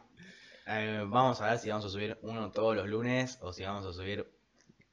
eh, 0.66 1.04
vamos 1.06 1.40
a 1.40 1.50
ver 1.50 1.58
si 1.58 1.68
vamos 1.70 1.84
a 1.84 1.88
subir 1.90 2.18
uno 2.22 2.50
todos 2.50 2.74
los 2.76 2.86
lunes 2.88 3.38
o 3.42 3.52
si 3.52 3.64
vamos 3.64 3.84
a 3.86 3.92
subir 3.92 4.30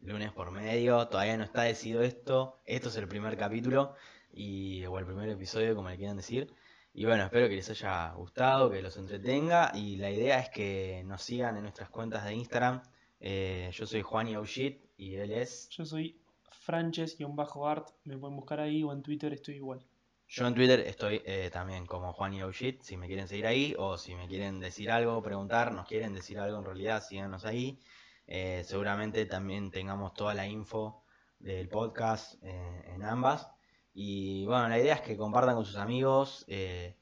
lunes 0.01 0.32
por 0.32 0.51
medio. 0.51 1.07
Todavía 1.07 1.38
no 1.38 1.43
está 1.43 1.63
decidido 1.63 2.01
esto. 2.01 2.57
Esto 2.65 2.89
es 2.89 2.95
el 2.97 3.07
primer 3.07 3.38
capítulo. 3.38 3.95
y, 4.34 4.86
o 4.86 4.97
el 4.97 5.05
primer 5.05 5.28
episodio, 5.30 5.76
como 5.76 5.89
le 5.89 5.97
quieran 5.97 6.17
decir. 6.17 6.53
Y 6.93 7.05
bueno, 7.05 7.24
espero 7.26 7.47
que 7.49 7.55
les 7.55 7.69
haya 7.69 8.11
gustado, 8.13 8.69
que 8.72 8.82
los 8.82 8.95
entretenga. 8.97 9.72
Y 9.76 9.97
la 9.97 10.09
idea 10.09 10.39
es 10.39 10.49
que 10.49 11.03
nos 11.05 11.22
sigan 11.22 11.55
en 11.57 11.63
nuestras 11.63 11.89
cuentas 11.89 12.24
de 12.26 12.34
Instagram. 12.34 12.82
Eh, 13.19 13.69
yo 13.74 13.86
soy 13.86 14.01
Juan 14.01 14.28
Shit 14.28 14.84
y 14.97 15.15
él 15.15 15.32
es. 15.32 15.69
Yo 15.69 15.86
soy 15.86 16.20
Franches-art. 16.53 17.89
Me 18.03 18.17
pueden 18.17 18.35
buscar 18.35 18.59
ahí 18.59 18.83
o 18.83 18.91
en 18.93 19.01
Twitter 19.01 19.33
estoy 19.33 19.55
igual. 19.55 19.85
Yo 20.27 20.47
en 20.47 20.55
Twitter 20.55 20.79
estoy 20.81 21.21
eh, 21.25 21.49
también 21.51 21.85
como 21.85 22.13
Juan 22.13 22.33
Shit. 22.51 22.81
Si 22.83 22.95
me 22.97 23.07
quieren 23.07 23.27
seguir 23.27 23.47
ahí 23.47 23.75
o 23.77 23.97
si 23.97 24.15
me 24.15 24.27
quieren 24.27 24.59
decir 24.59 24.89
algo, 24.89 25.21
preguntar, 25.21 25.73
nos 25.73 25.87
quieren 25.87 26.13
decir 26.13 26.39
algo 26.39 26.57
en 26.59 26.65
realidad, 26.65 27.03
síganos 27.03 27.45
ahí. 27.45 27.79
Eh, 28.27 28.63
seguramente 28.65 29.25
también 29.25 29.71
tengamos 29.71 30.13
toda 30.13 30.33
la 30.33 30.47
info 30.47 31.03
del 31.39 31.67
podcast 31.67 32.41
en 32.43 33.03
ambas. 33.03 33.49
Y 33.93 34.45
bueno, 34.45 34.69
la 34.69 34.79
idea 34.79 34.95
es 34.95 35.01
que 35.01 35.17
compartan 35.17 35.55
con 35.55 35.65
sus 35.65 35.75
amigos. 35.75 36.45
Eh, 36.47 36.95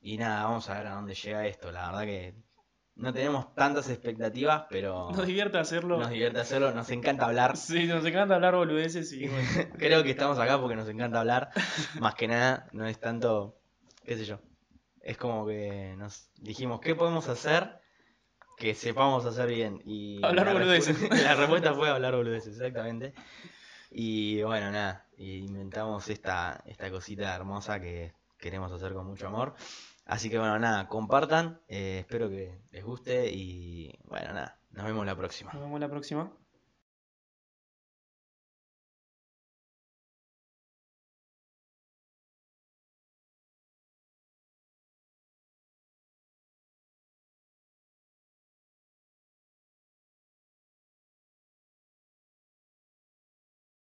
y 0.00 0.16
nada, 0.16 0.44
vamos 0.44 0.68
a 0.68 0.78
ver 0.78 0.86
a 0.86 0.94
dónde 0.94 1.14
llega 1.14 1.46
esto. 1.46 1.70
La 1.70 1.86
verdad 1.86 2.04
que 2.04 2.34
no 2.96 3.12
tenemos 3.12 3.52
tantas 3.54 3.88
expectativas, 3.90 4.66
pero. 4.70 5.10
Nos 5.10 5.26
divierte 5.26 5.58
hacerlo. 5.58 5.98
Nos 5.98 6.10
divierte 6.10 6.40
hacerlo, 6.40 6.72
nos 6.72 6.90
encanta 6.90 7.26
hablar. 7.26 7.56
Sí, 7.64 7.86
nos 7.86 8.04
encanta 8.04 8.36
hablar 8.36 8.54
boludeces 8.54 9.12
y 9.12 9.28
Creo 9.78 10.02
que 10.02 10.10
estamos 10.10 10.38
acá 10.38 10.60
porque 10.60 10.76
nos 10.76 10.88
encanta 10.88 11.20
hablar. 11.20 11.50
Más 11.98 12.14
que 12.14 12.28
nada, 12.28 12.68
no 12.72 12.86
es 12.86 13.00
tanto. 13.00 13.58
qué 14.04 14.16
sé 14.16 14.24
yo. 14.24 14.38
Es 15.00 15.18
como 15.18 15.46
que 15.46 15.94
nos 15.98 16.30
dijimos, 16.36 16.80
¿qué 16.80 16.94
podemos 16.94 17.28
hacer 17.28 17.80
que 18.56 18.74
sepamos 18.74 19.26
hacer 19.26 19.48
bien? 19.48 19.82
Y 19.84 20.24
hablar 20.24 20.52
boludeces. 20.52 20.96
La 21.24 21.34
respuesta 21.34 21.74
fue 21.74 21.90
hablar 21.90 22.14
boludeces, 22.14 22.54
exactamente. 22.54 23.12
Y 23.90 24.42
bueno, 24.42 24.70
nada, 24.70 25.06
inventamos 25.18 26.08
esta, 26.08 26.62
esta 26.66 26.90
cosita 26.90 27.34
hermosa 27.34 27.80
que 27.80 28.12
queremos 28.38 28.72
hacer 28.72 28.92
con 28.92 29.06
mucho 29.06 29.26
amor. 29.26 29.54
Así 30.06 30.28
que 30.28 30.38
bueno, 30.38 30.58
nada, 30.58 30.86
compartan, 30.88 31.60
eh, 31.68 31.98
espero 32.00 32.28
que 32.28 32.60
les 32.70 32.84
guste 32.84 33.30
y 33.32 33.98
bueno, 34.04 34.34
nada, 34.34 34.58
nos 34.70 34.84
vemos 34.84 35.06
la 35.06 35.16
próxima. 35.16 35.52
Nos 35.52 35.62
vemos 35.62 35.80
la 35.80 35.88
próxima. 35.88 36.30